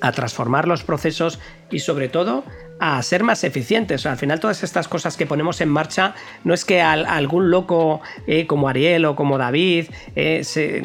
a 0.00 0.12
transformar 0.12 0.66
los 0.66 0.82
procesos 0.82 1.38
y 1.70 1.78
sobre 1.78 2.08
todo 2.08 2.44
a 2.84 3.00
ser 3.02 3.22
más 3.22 3.44
eficientes. 3.44 4.06
al 4.06 4.16
final 4.16 4.40
todas 4.40 4.64
estas 4.64 4.88
cosas 4.88 5.16
que 5.16 5.24
ponemos 5.24 5.60
en 5.60 5.68
marcha 5.68 6.16
no 6.42 6.52
es 6.52 6.64
que 6.64 6.80
a, 6.80 6.92
algún 6.92 7.48
loco 7.48 8.00
eh, 8.26 8.48
como 8.48 8.68
Ariel 8.68 9.04
o 9.04 9.14
como 9.14 9.38
David 9.38 9.86
eh, 10.16 10.42
se, 10.42 10.82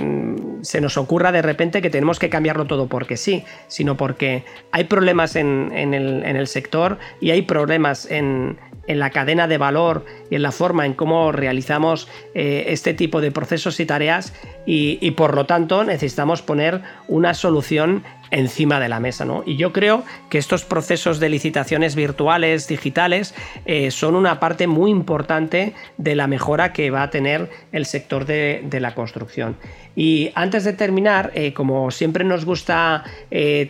nos 0.80 0.98
ocurra 0.98 1.32
de 1.32 1.42
repente 1.42 1.82
que 1.82 1.90
tenemos 1.90 2.20
que 2.20 2.30
cambiarlo 2.30 2.66
todo 2.66 2.86
porque 2.88 3.18
sí, 3.18 3.44
sino 3.68 3.98
porque 3.98 4.46
hay 4.72 4.84
problemas 4.84 5.36
en, 5.36 5.72
el, 5.74 6.48
sector 6.48 7.00
y 7.20 7.32
hay 7.32 7.42
problemas 7.42 8.06
en, 8.12 8.60
la 8.88 9.10
cadena 9.10 9.48
de 9.48 9.58
valor 9.58 10.06
y 10.30 10.36
en 10.36 10.42
la 10.42 10.52
forma 10.52 10.86
en 10.86 10.94
cómo 10.94 11.32
realizamos 11.32 12.08
eh, 12.34 12.66
este 12.68 12.94
tipo 12.94 13.22
de 13.22 13.32
procesos 13.32 13.80
y 13.80 13.86
tareas 13.86 14.34
y, 14.66 14.98
y, 15.02 15.12
por 15.12 15.36
lo 15.36 15.46
tanto 15.46 15.84
necesitamos 15.84 16.42
poner 16.42 16.82
una 17.08 17.34
solución 17.34 18.04
encima 18.32 18.80
de 18.80 18.90
la 18.90 19.00
mesa. 19.00 19.26
¿no? 19.26 19.44
Y 19.46 19.56
yo 19.56 19.72
creo 19.72 20.04
que 20.30 20.38
estos 20.38 20.66
procesos 20.66 21.20
de 21.20 21.30
licitaciones 21.30 21.96
virtuales, 21.96 22.68
digitales, 22.68 23.34
eh, 23.66 23.92
son 23.92 24.16
una 24.16 24.40
parte 24.40 24.68
muy 24.68 24.92
importante 24.92 25.74
de 25.98 26.16
la 26.16 26.28
mejora 26.28 26.74
que 26.74 26.90
va 26.90 27.04
a 27.04 27.10
tener 27.10 27.50
el 27.72 27.86
sector 27.86 28.26
de, 28.26 28.68
la 28.78 28.94
construcción. 28.94 29.56
Y 29.96 30.32
antes 30.36 30.64
de 30.64 30.74
terminar, 30.74 31.32
eh, 31.34 31.54
como 31.54 31.90
siempre 31.90 32.24
nos 32.24 32.46
gusta 32.46 33.04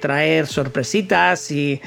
traer 0.01 0.47
sorpresitas 0.47 1.51
y, 1.51 1.79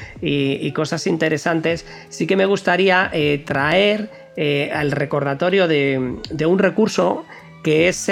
cosas 0.73 1.05
interesantes, 1.05 1.85
sí 2.09 2.25
que 2.25 2.35
me 2.35 2.45
gustaría 2.45 3.11
traer 3.45 4.09
al 4.37 4.91
recordatorio 4.91 5.67
de, 5.67 6.45
un 6.45 6.59
recurso 6.59 7.25
que 7.63 7.87
es 7.87 8.09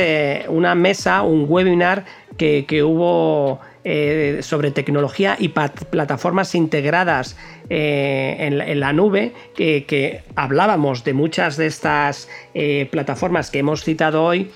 una 0.47 0.75
mesa, 0.75 1.23
un 1.23 1.45
webinar 1.47 2.05
que, 2.37 2.65
que 2.67 2.83
hubo 2.83 3.59
eh, 3.85 4.39
sobre 4.41 4.71
tecnología 4.71 5.37
y 5.39 5.47
plataformas 5.47 6.53
integradas 6.53 7.37
eh, 7.69 8.35
en, 8.37 8.79
la 8.79 8.91
nube, 8.91 9.33
que, 9.55 10.21
hablábamos 10.35 11.05
de 11.05 11.13
muchas 11.13 11.55
de 11.55 11.67
estas 11.67 12.27
eh, 12.53 12.89
plataformas 12.91 13.49
que 13.49 13.59
hemos 13.59 13.85
citado 13.85 14.25
hoy 14.25 14.51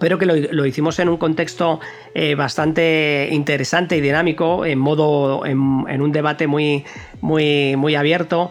pero 0.00 0.18
que 0.18 0.26
lo, 0.26 0.66
hicimos 0.66 0.98
en 0.98 1.08
un 1.08 1.16
contexto 1.16 1.80
bastante 2.36 3.28
interesante 3.30 3.96
y 3.96 4.00
dinámico, 4.00 4.64
en 4.64 4.78
modo, 4.78 5.44
en, 5.46 5.58
un 5.58 6.12
debate 6.12 6.46
muy, 6.46 6.84
muy, 7.20 7.76
muy 7.76 7.94
abierto, 7.94 8.50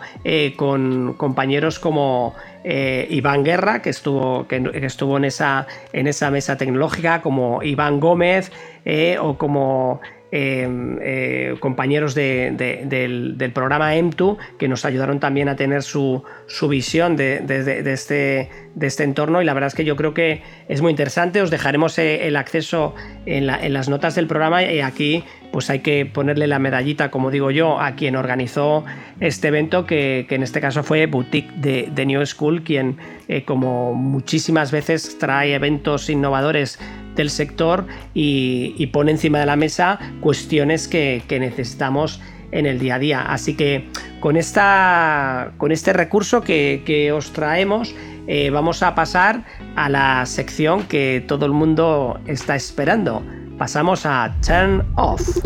con 0.56 1.14
compañeros 1.14 1.80
como 1.80 2.36
Iván 2.64 3.44
Guerra, 3.44 3.82
que 3.82 3.90
estuvo, 3.90 4.48
que, 4.48 4.64
estuvo 4.74 5.18
en, 5.18 5.26
esa, 5.26 5.68
en 5.94 6.08
esa 6.08 6.32
mesa 6.32 6.58
tecnológica, 6.58 7.22
como 7.22 7.62
Iván 7.64 8.00
Gómez, 8.00 8.52
eh, 8.86 9.18
o 9.20 9.36
como 9.38 10.00
em, 10.32 10.98
eh, 11.02 11.56
compañeros 11.60 12.16
del, 12.16 13.52
programa 13.54 13.96
M2 13.96 14.38
que 14.58 14.68
nos 14.68 14.86
ayudaron 14.86 15.20
también 15.20 15.50
a 15.50 15.56
tener 15.56 15.84
su, 15.84 16.24
visión 16.70 17.16
de, 17.16 17.44
este, 17.88 18.50
de, 18.76 18.88
este, 18.88 19.04
entorno. 19.04 19.42
Y 19.42 19.46
la 19.46 19.54
verdad 19.54 19.68
es 19.68 19.76
que 19.76 19.86
yo 19.86 19.96
creo 19.96 20.14
que 20.14 20.42
es 20.68 20.82
muy 20.82 20.92
interesante, 20.92 21.42
os 21.42 21.52
dejaremos 21.52 21.98
eh, 22.00 22.28
el 22.28 22.36
acceso 22.36 22.96
en, 23.26 23.48
las 23.48 23.90
notas 23.90 24.16
del 24.16 24.28
programa 24.28 24.64
y 24.64 24.82
aquí 24.82 25.24
pues 25.52 25.70
hay 25.70 25.80
que 25.80 26.06
ponerle 26.06 26.48
la 26.48 26.60
medallita, 26.60 27.12
como 27.12 27.32
digo 27.32 27.50
yo, 27.50 27.80
a 27.80 27.96
quien 27.96 28.16
organizó 28.18 28.84
este 29.22 29.48
evento, 29.48 29.86
que, 29.86 30.28
en 30.30 30.44
este 30.44 30.60
caso 30.60 30.84
fue 30.84 31.06
Boutique 31.06 31.50
de, 31.56 32.06
New 32.06 32.26
School, 32.26 32.64
quien 32.64 32.98
como 33.46 33.94
muchísimas 33.94 34.72
veces 34.72 35.18
trae 35.18 35.54
eventos 35.54 36.10
innovadores 36.10 36.78
del 37.16 37.30
sector 37.30 37.86
y, 38.14 38.86
pone 38.88 39.12
encima 39.12 39.40
de 39.40 39.46
la 39.46 39.56
mesa 39.56 40.00
cuestiones 40.22 40.88
que, 40.88 41.24
necesitamos 41.30 42.22
en 42.52 42.66
el 42.66 42.80
día 42.80 42.96
a 42.96 43.00
día. 43.00 43.22
Así 43.22 43.56
que 43.56 43.90
con, 44.20 44.38
esta, 44.38 45.54
con 45.58 45.72
este 45.72 45.94
recurso 45.94 46.42
que, 46.42 47.12
os 47.16 47.32
traemos, 47.34 47.96
eh, 48.28 48.50
vamos 48.50 48.84
a 48.84 48.96
pasar 48.96 49.46
a 49.76 49.90
la 49.90 50.26
sección 50.26 50.84
que 50.84 51.24
todo 51.28 51.46
el 51.46 51.52
mundo 51.52 52.20
está 52.28 52.56
esperando. 52.56 53.24
Pasamos 53.58 54.06
a 54.06 54.36
Turn 54.46 54.86
Off. 54.96 55.40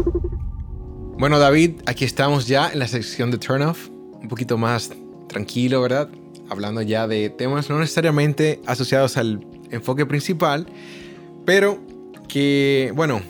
Bueno, 1.20 1.38
David, 1.38 1.82
aquí 1.86 2.06
estamos 2.06 2.48
ya 2.48 2.70
en 2.72 2.80
la 2.80 2.88
sección 2.88 3.30
de 3.30 3.38
Turn 3.38 3.62
Off, 3.62 3.90
un 3.90 4.30
poquito 4.30 4.58
más 4.58 4.92
tranquilo, 5.28 5.82
¿verdad? 5.82 6.10
Hablando 6.50 6.82
ya 6.82 7.08
de 7.08 7.30
temas 7.30 7.70
no 7.70 7.78
necesariamente 7.78 8.62
asociados 8.66 9.18
al 9.18 9.46
enfoque 9.70 10.06
principal, 10.06 10.66
pero 11.46 11.80
que, 12.28 12.92
bueno, 12.96 13.22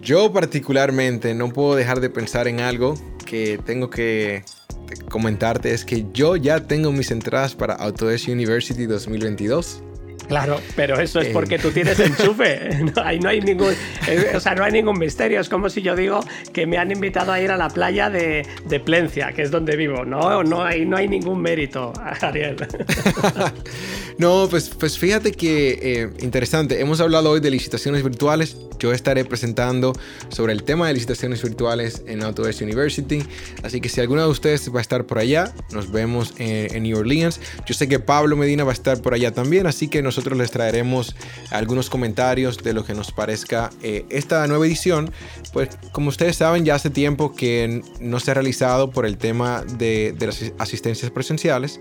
yo 0.00 0.32
particularmente 0.32 1.34
no 1.34 1.48
puedo 1.50 1.74
dejar 1.74 2.00
de 2.00 2.10
pensar 2.10 2.48
en 2.48 2.60
algo 2.60 2.94
que 3.24 3.58
tengo 3.64 3.90
que 3.90 4.44
comentarte, 5.08 5.72
es 5.72 5.84
que 5.84 6.06
yo 6.12 6.36
ya 6.36 6.66
tengo 6.66 6.92
mis 6.92 7.10
entradas 7.10 7.54
para 7.54 7.74
Autodesk 7.74 8.28
University 8.28 8.86
2022. 8.86 9.82
Claro, 10.28 10.60
pero 10.74 10.98
eso 11.00 11.20
es 11.20 11.28
porque 11.28 11.58
tú 11.58 11.70
tienes 11.70 11.98
enchufe. 12.00 12.70
No, 12.96 13.02
ahí 13.02 13.18
no 13.18 13.28
hay 13.28 13.40
ningún, 13.40 13.72
eh, 14.06 14.32
o 14.34 14.40
sea, 14.40 14.54
no 14.54 14.64
hay 14.64 14.72
ningún 14.72 14.98
misterio. 14.98 15.40
Es 15.40 15.48
como 15.48 15.68
si 15.68 15.82
yo 15.82 15.96
digo 15.96 16.20
que 16.52 16.66
me 16.66 16.78
han 16.78 16.90
invitado 16.90 17.32
a 17.32 17.40
ir 17.40 17.50
a 17.50 17.56
la 17.56 17.68
playa 17.68 18.10
de, 18.10 18.46
de 18.64 18.80
Plencia, 18.80 19.32
que 19.32 19.42
es 19.42 19.50
donde 19.50 19.76
vivo. 19.76 20.04
No, 20.04 20.42
no 20.44 20.64
hay, 20.64 20.86
no 20.86 20.96
hay 20.96 21.08
ningún 21.08 21.40
mérito, 21.40 21.92
Ariel. 22.20 22.56
no, 24.18 24.46
pues, 24.50 24.70
pues 24.70 24.98
fíjate 24.98 25.32
que 25.32 25.78
eh, 25.82 26.10
interesante. 26.20 26.80
Hemos 26.80 27.00
hablado 27.00 27.30
hoy 27.30 27.40
de 27.40 27.50
licitaciones 27.50 28.02
virtuales. 28.02 28.56
Yo 28.78 28.92
estaré 28.92 29.24
presentando 29.24 29.94
sobre 30.28 30.52
el 30.52 30.62
tema 30.62 30.88
de 30.88 30.94
licitaciones 30.94 31.42
virtuales 31.42 32.02
en 32.06 32.22
Autodesk 32.22 32.62
University. 32.62 33.22
Así 33.62 33.80
que 33.80 33.88
si 33.88 34.00
alguno 34.00 34.22
de 34.22 34.28
ustedes 34.28 34.72
va 34.72 34.78
a 34.78 34.82
estar 34.82 35.06
por 35.06 35.18
allá, 35.18 35.52
nos 35.72 35.90
vemos 35.90 36.34
en, 36.38 36.74
en 36.74 36.82
New 36.82 36.98
Orleans. 36.98 37.40
Yo 37.66 37.74
sé 37.74 37.88
que 37.88 37.98
Pablo 37.98 38.36
Medina 38.36 38.64
va 38.64 38.70
a 38.70 38.74
estar 38.74 39.00
por 39.00 39.14
allá 39.14 39.32
también, 39.32 39.66
así 39.66 39.88
que 39.88 40.02
nos 40.02 40.15
nosotros 40.16 40.38
les 40.38 40.50
traeremos 40.50 41.14
algunos 41.50 41.90
comentarios 41.90 42.56
de 42.62 42.72
lo 42.72 42.84
que 42.84 42.94
nos 42.94 43.12
parezca 43.12 43.68
eh, 43.82 44.06
esta 44.08 44.46
nueva 44.46 44.66
edición. 44.66 45.10
Pues 45.52 45.68
como 45.92 46.08
ustedes 46.08 46.36
saben, 46.36 46.64
ya 46.64 46.74
hace 46.74 46.88
tiempo 46.88 47.34
que 47.34 47.82
no 48.00 48.18
se 48.18 48.30
ha 48.30 48.34
realizado 48.34 48.90
por 48.90 49.04
el 49.04 49.18
tema 49.18 49.62
de, 49.76 50.16
las 50.18 50.52
asistencias 50.58 51.10
presenciales, 51.10 51.78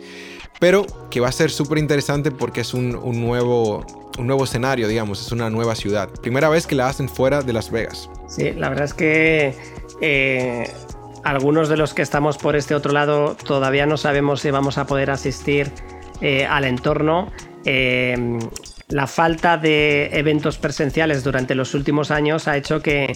pero 0.60 0.86
que 1.10 1.22
va 1.22 1.30
a 1.30 1.32
ser 1.32 1.50
súper 1.50 1.78
interesante 1.78 2.30
porque 2.30 2.60
es 2.62 2.74
un, 2.74 2.92
nuevo, 3.22 3.86
un 4.18 4.28
nuevo 4.28 4.44
escenario, 4.44 4.90
digamos, 4.90 5.26
es 5.26 5.32
una 5.32 5.50
nueva 5.50 5.74
ciudad. 5.76 6.10
Primera 6.22 6.50
vez 6.50 6.68
que 6.68 6.76
la 6.76 6.90
hacen 6.90 7.08
fuera 7.08 7.42
de 7.42 7.54
Las 7.54 7.72
Vegas. 7.72 8.10
Sí, 8.28 8.52
la 8.52 8.68
verdad 8.68 8.86
es 8.86 8.94
que... 8.94 9.56
Eh, 10.02 10.70
algunos 11.24 11.70
de 11.70 11.78
los 11.78 11.94
que 11.94 12.02
estamos 12.02 12.38
por 12.38 12.56
este 12.56 12.76
otro 12.76 12.92
lado 12.92 13.36
todavía 13.36 13.88
no 13.88 13.98
sabemos 13.98 14.42
si 14.42 14.52
vamos 14.52 14.78
a 14.78 14.86
poder 14.86 15.10
asistir 15.10 15.72
eh, 16.22 16.46
al 16.46 16.66
entorno 16.66 17.32
eh, 17.66 18.16
la 18.90 19.08
falta 19.08 19.58
de 19.58 20.10
eventos 20.14 20.58
presenciales 20.58 21.24
durante 21.24 21.56
los 21.56 21.74
últimos 21.74 22.12
años 22.12 22.48
ha 22.48 22.56
hecho 22.56 22.82
que 22.82 23.14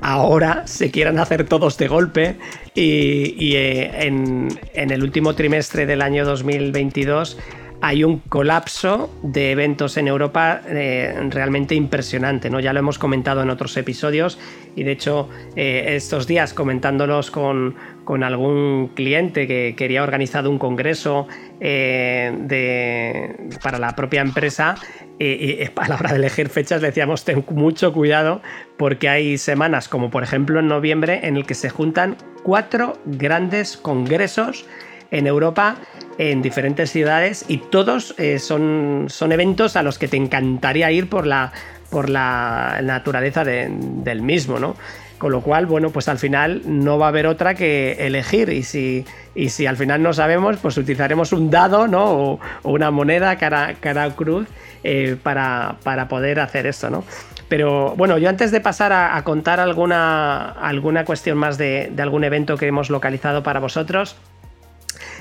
ahora 0.00 0.66
se 0.66 0.90
quieran 0.90 1.18
hacer 1.18 1.44
todos 1.44 1.76
de 1.78 1.88
golpe 1.88 2.38
y, 2.74 3.54
eh, 3.54 4.06
en, 4.06 4.58
el 4.74 5.02
último 5.02 5.34
trimestre 5.34 5.86
del 5.86 6.02
año 6.02 6.24
2022 6.24 7.38
hay 7.80 8.04
un 8.04 8.18
colapso 8.20 9.10
de 9.22 9.52
eventos 9.52 9.96
en 9.96 10.08
Europa 10.08 10.60
eh, 10.66 11.14
realmente 11.30 11.74
impresionante, 11.74 12.50
¿no? 12.50 12.60
Ya 12.60 12.72
lo 12.72 12.78
hemos 12.78 12.98
comentado 12.98 13.42
en 13.42 13.50
otros 13.50 13.76
episodios 13.76 14.38
y 14.74 14.82
de 14.82 14.92
hecho 14.92 15.28
estos 15.56 16.26
días 16.26 16.52
comentándolos 16.52 17.30
con, 17.30 17.74
con 18.06 18.22
algún 18.22 18.92
cliente 18.94 19.46
que 19.46 19.74
quería 19.76 20.02
organizar 20.02 20.48
un 20.48 20.58
congreso 20.58 21.26
eh, 21.60 22.32
de, 22.40 23.50
para 23.62 23.78
la 23.78 23.94
propia 23.94 24.22
empresa 24.22 24.76
y, 25.18 25.62
a 25.62 25.88
la 25.88 25.96
hora 25.96 26.10
de 26.12 26.16
elegir 26.16 26.48
fechas 26.48 26.80
decíamos 26.80 27.24
ten 27.24 27.44
mucho 27.50 27.92
cuidado 27.92 28.40
porque 28.78 29.08
hay 29.08 29.36
semanas 29.36 29.88
como 29.88 30.10
por 30.10 30.22
ejemplo 30.22 30.60
en 30.60 30.68
noviembre 30.68 31.20
en 31.24 31.36
el 31.36 31.44
que 31.44 31.54
se 31.54 31.68
juntan 31.68 32.16
cuatro 32.42 32.98
grandes 33.04 33.76
congresos 33.76 34.66
en 35.10 35.26
Europa 35.26 35.76
en 36.18 36.42
diferentes 36.42 36.90
ciudades 36.90 37.44
y 37.48 37.58
todos 37.58 38.14
eh, 38.18 38.38
son, 38.38 39.06
son 39.08 39.32
eventos 39.32 39.76
a 39.76 39.82
los 39.82 39.98
que 39.98 40.08
te 40.08 40.16
encantaría 40.16 40.90
ir 40.90 41.08
por 41.08 41.26
la, 41.26 41.52
por 41.90 42.08
la 42.08 42.80
naturaleza 42.82 43.44
del 43.44 44.22
mismo, 44.22 44.58
¿no? 44.58 44.76
Con 45.18 45.32
lo 45.32 45.40
cual, 45.40 45.64
bueno, 45.64 45.90
pues 45.90 46.08
al 46.08 46.18
final 46.18 46.60
no 46.66 46.98
va 46.98 47.06
a 47.06 47.08
haber 47.08 47.26
otra 47.26 47.54
que 47.54 48.06
elegir. 48.06 48.50
Y 48.50 48.62
si, 48.62 49.06
y 49.34 49.48
si 49.48 49.66
al 49.66 49.78
final 49.78 50.02
no 50.02 50.12
sabemos, 50.12 50.58
pues 50.58 50.76
utilizaremos 50.76 51.32
un 51.32 51.50
dado, 51.50 51.88
¿no? 51.88 52.04
O, 52.04 52.40
una 52.64 52.90
moneda 52.90 53.36
cara, 53.36 53.74
cara 53.80 54.10
cruz 54.10 54.46
eh, 54.84 55.16
para, 55.22 55.78
poder 56.08 56.38
hacer 56.38 56.66
esto, 56.66 56.90
¿no? 56.90 57.02
Pero 57.48 57.94
bueno, 57.96 58.18
yo 58.18 58.28
antes 58.28 58.50
de 58.50 58.60
pasar 58.60 58.92
a, 58.92 59.22
contar 59.22 59.60
alguna, 59.60 60.50
alguna 60.50 61.04
cuestión 61.04 61.38
más 61.38 61.56
de, 61.56 61.92
algún 61.98 62.24
evento 62.24 62.56
que 62.56 62.66
hemos 62.66 62.90
localizado 62.90 63.42
para 63.42 63.60
vosotros, 63.60 64.16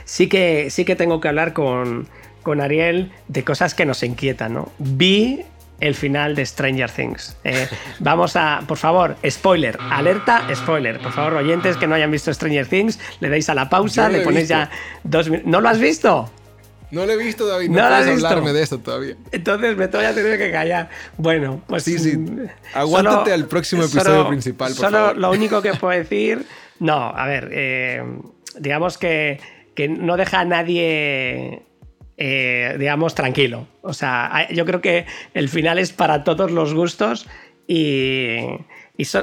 sí 0.06 0.28
que, 0.28 0.70
sí 0.70 0.86
que 0.86 0.96
tengo 0.96 1.20
que 1.20 1.28
hablar 1.28 1.54
con, 1.54 2.08
con 2.44 2.62
Ariel 2.62 3.12
de 3.28 3.44
cosas 3.44 3.74
que 3.74 3.86
nos 3.86 4.02
inquietan, 4.04 4.54
¿no? 4.54 4.72
Vi 4.80 5.44
el 5.80 5.96
final 5.96 6.36
de 6.36 6.46
Stranger 6.46 6.90
Things. 6.90 7.36
Eh, 7.44 7.68
vamos 8.00 8.36
a, 8.36 8.62
por 8.68 8.78
favor, 8.78 9.18
spoiler, 9.30 9.78
alerta, 9.90 10.48
spoiler. 10.56 11.00
Por 11.00 11.12
favor, 11.12 11.34
oyentes 11.34 11.78
que 11.78 11.88
no 11.88 11.96
hayan 11.96 12.12
visto 12.12 12.34
Stranger 12.34 12.68
Things, 12.68 13.00
le 13.20 13.30
dais 13.30 13.50
a 13.50 13.54
la 13.54 13.70
pausa, 13.70 14.08
le 14.10 14.22
ponéis 14.22 14.48
ya 14.48 14.70
dos 15.04 15.30
minutos. 15.30 15.52
¿No 15.52 15.62
lo 15.62 15.70
has 15.70 15.80
visto? 15.80 16.30
No 16.92 17.06
lo 17.06 17.12
he 17.12 17.18
visto, 17.18 17.46
David. 17.48 17.70
No, 17.70 17.88
puedes 17.88 18.24
hablarme 18.24 18.54
de 18.54 18.64
eso 18.64 18.80
todavía. 18.80 19.16
Entonces 19.32 19.76
me 19.76 19.88
voy 19.88 20.06
a 20.06 20.14
tener 20.16 20.38
que 20.38 20.52
callar. 20.52 20.90
Bueno, 21.18 21.62
pues 21.68 21.84
sí, 21.84 21.98
sí. 22.00 22.16
Mm, 22.16 22.48
Aguántate 22.74 23.34
al 23.34 23.48
próximo 23.48 23.84
episodio 23.84 24.30
principal, 24.30 24.74
por 24.74 24.86
solo 24.86 25.14
lo 25.14 25.32
único 25.32 25.62
que 25.62 25.74
puedo 25.80 25.98
decir. 25.98 26.46
No, 26.80 27.10
a 27.10 27.26
ver, 27.26 27.50
eh, 27.52 28.04
digamos 28.60 28.98
que, 28.98 29.40
que 29.76 29.88
no 29.88 30.18
deja 30.18 30.40
a 30.40 30.46
nadie 30.46 31.62
eh, 32.18 32.76
digamos, 32.80 33.14
tranquilo. 33.14 33.68
O 33.82 33.94
sea, 33.94 34.48
yo 34.52 34.66
creo 34.66 34.82
que 34.82 35.06
el 35.34 35.50
final 35.50 35.80
es 35.80 35.92
para 35.92 36.24
todos 36.24 36.50
los 36.50 36.74
gustos 36.74 37.28
y, 37.68 38.40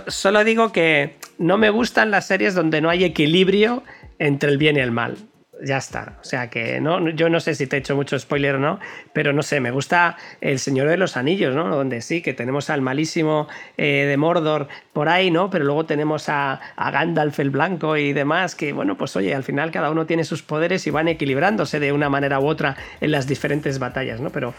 solo 0.08 0.44
digo 0.44 0.72
que 0.72 1.16
no 1.38 1.56
me 1.56 1.70
gustan 1.70 2.10
las 2.10 2.26
series 2.26 2.54
donde 2.54 2.80
no 2.80 2.90
hay 2.90 3.04
equilibrio 3.04 3.82
entre 4.18 4.50
el 4.50 4.58
bien 4.58 4.76
y 4.76 4.80
el 4.80 4.90
mal 4.90 5.16
ya 5.62 5.78
está. 5.78 6.18
O 6.20 6.24
sea 6.24 6.50
que 6.50 6.80
no, 6.80 7.08
yo 7.10 7.28
no 7.28 7.40
sé 7.40 7.54
si 7.54 7.66
te 7.66 7.76
he 7.76 7.78
hecho 7.78 7.96
mucho 7.96 8.18
spoiler 8.18 8.56
o 8.56 8.58
no, 8.58 8.80
pero 9.12 9.32
no 9.32 9.42
sé, 9.42 9.60
me 9.60 9.70
gusta 9.70 10.16
El 10.40 10.58
Señor 10.58 10.88
de 10.88 10.96
los 10.96 11.16
Anillos, 11.16 11.54
¿no? 11.54 11.68
Donde 11.68 12.02
sí, 12.02 12.20
que 12.20 12.34
tenemos 12.34 12.70
al 12.70 12.82
malísimo 12.82 13.48
eh, 13.76 14.06
de 14.08 14.16
Mordor 14.16 14.68
por 14.92 15.08
ahí, 15.08 15.30
¿no? 15.30 15.50
Pero 15.50 15.64
luego 15.64 15.86
tenemos 15.86 16.28
a, 16.28 16.60
Gandalf 16.76 17.38
el 17.38 17.50
Blanco 17.50 17.96
y 17.96 18.12
demás, 18.12 18.54
que 18.54 18.72
bueno, 18.72 18.96
pues 18.96 19.16
oye, 19.16 19.34
al 19.34 19.44
final 19.44 19.70
cada 19.70 19.90
uno 19.90 20.06
tiene 20.06 20.24
sus 20.24 20.42
poderes 20.42 20.86
y 20.86 20.90
van 20.90 21.08
equilibrándose 21.08 21.80
de 21.80 21.92
una 21.92 22.08
manera 22.08 22.40
u 22.40 22.46
otra 22.46 22.76
en 23.00 23.12
las 23.12 23.26
diferentes 23.26 23.78
batallas, 23.78 24.20
¿no? 24.20 24.30
Pero 24.30 24.54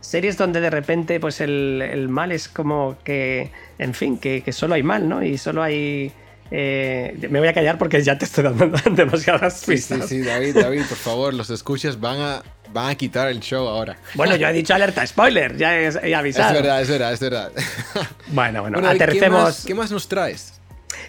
series 0.00 0.38
donde 0.38 0.60
de 0.60 0.70
repente 0.70 1.20
pues 1.20 1.40
el, 1.40 2.06
mal 2.08 2.32
es 2.32 2.48
como 2.48 2.96
que, 3.04 3.50
en 3.78 3.94
fin, 3.94 4.18
que, 4.18 4.42
que 4.42 4.52
solo 4.52 4.74
hay 4.74 4.82
mal, 4.82 5.08
¿no? 5.08 5.22
Y 5.22 5.38
solo 5.38 5.62
hay 5.62 6.12
eh, 6.50 7.16
me 7.30 7.38
voy 7.38 7.48
a 7.48 7.52
callar 7.52 7.78
porque 7.78 8.02
ya 8.02 8.18
te 8.18 8.24
estoy 8.24 8.44
dando 8.44 8.66
demasiadas 8.90 9.64
pistas. 9.64 10.08
Sí, 10.08 10.16
sí, 10.16 10.22
David, 10.22 10.56
David, 10.56 10.82
por 10.88 10.98
favor, 10.98 11.34
los 11.34 11.50
escuchas 11.50 12.00
van 12.00 12.20
a, 12.20 12.42
van 12.72 12.90
a 12.90 12.94
quitar 12.96 13.28
el 13.28 13.40
show 13.40 13.68
ahora. 13.68 13.96
Bueno, 14.14 14.36
yo 14.36 14.48
he 14.48 14.52
dicho 14.52 14.74
alerta 14.74 15.06
spoiler, 15.06 15.56
ya 15.56 15.78
he, 15.78 16.14
avisado. 16.14 16.48
Es 16.48 16.62
verdad, 16.62 16.82
es 16.82 16.88
verdad, 16.88 17.12
es 17.12 17.20
verdad. 17.20 17.52
Bueno, 18.28 18.62
bueno, 18.62 18.78
atercemos. 18.86 19.64
¿qué 19.66 19.74
más, 19.74 19.90
nos 19.90 20.08
traes? 20.08 20.54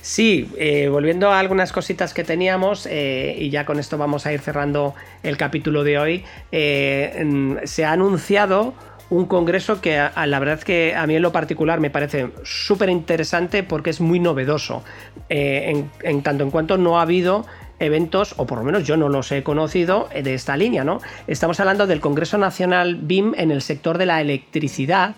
Sí, 0.01 0.49
eh, 0.57 0.87
volviendo 0.89 1.31
a 1.31 1.39
algunas 1.39 1.71
cositas 1.71 2.13
que 2.13 2.23
teníamos, 2.23 2.87
eh, 2.87 3.35
y 3.37 3.49
ya 3.49 3.65
con 3.65 3.79
esto 3.79 3.97
vamos 3.97 4.25
a 4.25 4.33
ir 4.33 4.39
cerrando 4.39 4.95
el 5.21 5.37
capítulo 5.37 5.83
de 5.83 5.99
hoy, 5.99 6.25
se 6.51 7.85
ha 7.85 7.91
anunciado 7.91 8.73
un 9.11 9.25
congreso 9.25 9.81
que 9.81 9.99
a, 9.99 10.25
la 10.25 10.39
verdad 10.39 10.61
que 10.61 10.95
a 10.95 11.05
mí 11.05 11.15
en 11.15 11.21
lo 11.21 11.33
particular 11.33 11.81
me 11.81 11.89
parece 11.89 12.31
súper 12.43 12.89
interesante 12.89 13.61
porque 13.61 13.89
es 13.89 13.99
muy 13.99 14.19
novedoso. 14.19 14.83
Eh, 15.27 15.85
en, 16.01 16.21
tanto 16.23 16.45
en 16.45 16.49
cuanto 16.49 16.77
no 16.77 16.97
ha 16.97 17.03
habido 17.03 17.45
eventos, 17.79 18.33
o 18.37 18.47
por 18.47 18.59
lo 18.59 18.63
menos 18.63 18.87
yo 18.87 18.95
no 18.95 19.09
los 19.09 19.29
he 19.33 19.43
conocido, 19.43 20.07
eh, 20.13 20.23
de 20.23 20.33
esta 20.33 20.55
línea, 20.55 20.85
¿no? 20.85 21.01
Estamos 21.27 21.59
hablando 21.59 21.87
del 21.87 21.99
Congreso 21.99 22.37
Nacional 22.37 22.95
BIM 22.95 23.33
en 23.35 23.51
el 23.51 23.61
sector 23.61 23.97
de 23.97 24.05
la 24.05 24.21
electricidad, 24.21 25.15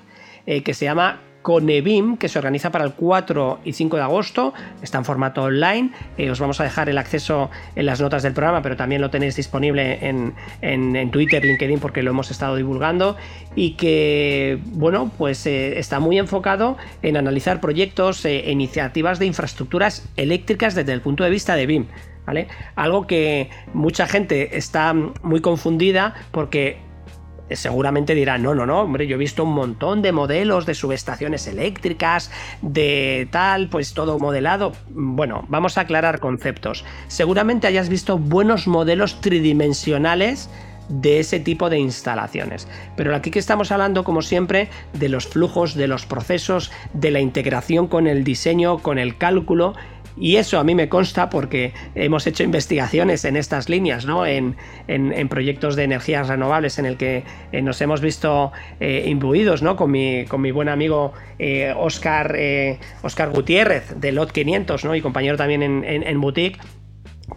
eh, 0.47 0.63
que 0.63 0.73
se 0.73 0.85
llama 0.85 1.19
Conevim, 1.43 2.17
que 2.17 2.29
se 2.29 2.39
organiza 2.39 2.71
para 2.71 2.85
el 2.85 2.93
4 2.93 3.59
y 3.63 3.73
5 3.73 3.97
de 3.97 4.01
agosto. 4.01 4.53
Está 4.81 4.97
en 4.97 5.05
formato 5.05 5.43
online. 5.43 5.91
Eh, 6.17 6.31
os 6.31 6.39
vamos 6.39 6.59
a 6.59 6.63
dejar 6.63 6.89
el 6.89 6.97
acceso 6.97 7.51
en 7.75 7.85
las 7.85 8.01
notas 8.01 8.23
del 8.23 8.33
programa, 8.33 8.63
pero 8.63 8.75
también 8.75 9.01
lo 9.01 9.11
tenéis 9.11 9.35
disponible 9.35 9.99
en, 10.01 11.11
Twitter, 11.11 11.43
LinkedIn, 11.45 11.79
porque 11.79 12.01
lo 12.01 12.11
hemos 12.11 12.31
estado 12.31 12.55
divulgando. 12.55 13.17
Y 13.55 13.71
que, 13.73 14.59
bueno, 14.71 15.11
pues 15.17 15.45
eh, 15.45 15.77
está 15.77 15.99
muy 15.99 16.17
enfocado 16.17 16.77
en 17.03 17.17
analizar 17.17 17.61
proyectos 17.61 18.25
e 18.25 18.49
iniciativas 18.49 19.19
de 19.19 19.27
infraestructuras 19.27 20.09
eléctricas 20.15 20.73
desde 20.73 20.93
el 20.93 21.01
punto 21.01 21.23
de 21.23 21.29
vista 21.29 21.55
de 21.55 21.67
BIM. 21.67 21.85
¿Vale? 22.25 22.47
Algo 22.75 23.05
que 23.05 23.49
mucha 23.73 24.07
gente 24.07 24.55
está 24.57 24.93
muy 24.93 25.41
confundida 25.41 26.13
porque 26.31 26.77
seguramente 27.51 28.15
dirán, 28.15 28.43
no, 28.43 28.55
no, 28.55 28.65
no, 28.65 28.81
hombre, 28.81 29.07
yo 29.07 29.15
he 29.15 29.19
visto 29.19 29.43
un 29.43 29.53
montón 29.53 30.01
de 30.01 30.11
modelos 30.11 30.65
de 30.65 30.73
subestaciones 30.73 31.47
eléctricas, 31.47 32.31
de 32.61 33.27
tal, 33.31 33.69
pues 33.69 33.93
todo 33.93 34.19
modelado. 34.19 34.73
Bueno, 34.89 35.45
vamos 35.49 35.77
a 35.77 35.81
aclarar 35.81 36.19
conceptos. 36.19 36.85
Seguramente 37.07 37.67
hayas 37.67 37.89
visto 37.89 38.17
buenos 38.17 38.67
modelos 38.67 39.21
tridimensionales 39.21 40.49
de 40.89 41.19
ese 41.19 41.39
tipo 41.39 41.69
de 41.69 41.79
instalaciones. 41.79 42.67
Pero 42.95 43.15
aquí 43.15 43.31
que 43.31 43.39
estamos 43.39 43.71
hablando, 43.71 44.03
como 44.03 44.21
siempre, 44.21 44.69
de 44.93 45.09
los 45.09 45.27
flujos, 45.27 45.75
de 45.75 45.87
los 45.87 46.05
procesos, 46.05 46.71
de 46.93 47.11
la 47.11 47.19
integración 47.19 47.87
con 47.87 48.07
el 48.07 48.23
diseño, 48.23 48.79
con 48.79 48.99
el 48.99 49.17
cálculo 49.17 49.73
y 50.17 50.35
eso 50.37 50.59
a 50.59 50.63
mí 50.63 50.75
me 50.75 50.89
consta 50.89 51.29
porque 51.29 51.73
hemos 51.95 52.27
hecho 52.27 52.43
investigaciones 52.43 53.25
en 53.25 53.35
estas 53.35 53.69
líneas, 53.69 54.05
¿no? 54.05 54.25
en, 54.25 54.55
proyectos 55.29 55.75
de 55.75 55.83
energías 55.83 56.27
renovables 56.27 56.77
en 56.77 56.85
el 56.85 56.97
que 56.97 57.23
eh, 57.51 57.61
nos 57.61 57.81
hemos 57.81 58.01
visto 58.01 58.51
eh, 58.79 59.05
imbuidos 59.07 59.63
¿no? 59.63 59.75
con, 59.75 59.89
mi, 59.89 60.25
con 60.25 60.41
mi 60.41 60.51
buen 60.51 60.69
amigo 60.69 61.13
Oscar, 61.77 62.35
eh, 62.37 62.79
Oscar 63.01 63.31
Gutiérrez 63.31 63.95
de 63.99 64.11
LOT 64.11 64.31
500 64.31 64.85
¿no? 64.85 64.95
y 64.95 65.01
compañero 65.01 65.37
también 65.37 65.63
en, 65.63 65.83
en 65.85 66.21
Boutique 66.21 66.59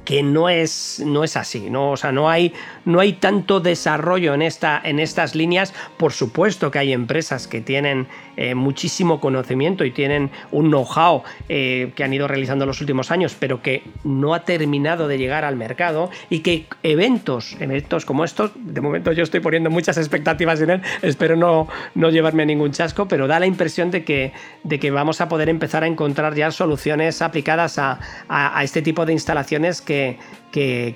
que 0.04 0.22
no 0.22 0.48
es, 0.48 1.02
no 1.04 1.24
es 1.24 1.36
así, 1.36 1.70
¿no? 1.70 1.92
O 1.92 1.96
sea, 1.96 2.12
no 2.12 2.28
hay, 2.28 2.52
no 2.84 3.00
hay 3.00 3.14
tanto 3.14 3.60
desarrollo 3.60 4.34
en, 4.34 4.42
esta, 4.42 4.80
en 4.82 5.00
estas 5.00 5.34
líneas. 5.34 5.74
Por 5.96 6.12
supuesto 6.12 6.70
que 6.70 6.78
hay 6.78 6.92
empresas 6.92 7.48
que 7.48 7.60
tienen 7.60 8.08
eh, 8.36 8.54
muchísimo 8.54 9.20
conocimiento 9.20 9.84
y 9.84 9.90
tienen 9.90 10.30
un 10.52 10.68
know-how 10.68 11.22
eh, 11.48 11.92
que 11.94 12.04
han 12.04 12.12
ido 12.12 12.28
realizando 12.28 12.66
los 12.66 12.80
últimos 12.80 13.10
años, 13.10 13.36
pero 13.38 13.62
que 13.62 13.82
no 14.04 14.34
ha 14.34 14.44
terminado 14.44 15.08
de 15.08 15.18
llegar 15.18 15.44
al 15.44 15.56
mercado 15.56 16.10
y 16.30 16.40
que 16.40 16.66
eventos, 16.82 17.56
eventos 17.60 18.04
como 18.04 18.24
estos, 18.24 18.52
de 18.54 18.80
momento 18.80 19.12
yo 19.12 19.22
estoy 19.22 19.40
poniendo 19.40 19.70
muchas 19.70 19.98
expectativas 19.98 20.60
en 20.60 20.70
él, 20.70 20.82
espero 21.02 21.36
no, 21.36 21.68
no 21.94 22.10
llevarme 22.10 22.46
ningún 22.46 22.72
chasco, 22.72 23.08
pero 23.08 23.26
da 23.26 23.40
la 23.40 23.46
impresión 23.46 23.90
de 23.90 24.04
que, 24.04 24.32
de 24.64 24.78
que 24.78 24.90
vamos 24.90 25.20
a 25.20 25.28
poder 25.28 25.48
empezar 25.48 25.84
a 25.84 25.86
encontrar 25.86 26.34
ya 26.34 26.50
soluciones 26.50 27.22
aplicadas 27.22 27.78
a, 27.78 27.98
a 28.28 28.62
este 28.64 28.82
tipo 28.82 29.06
de 29.06 29.12
instalaciones 29.12 29.80
que 29.80 30.18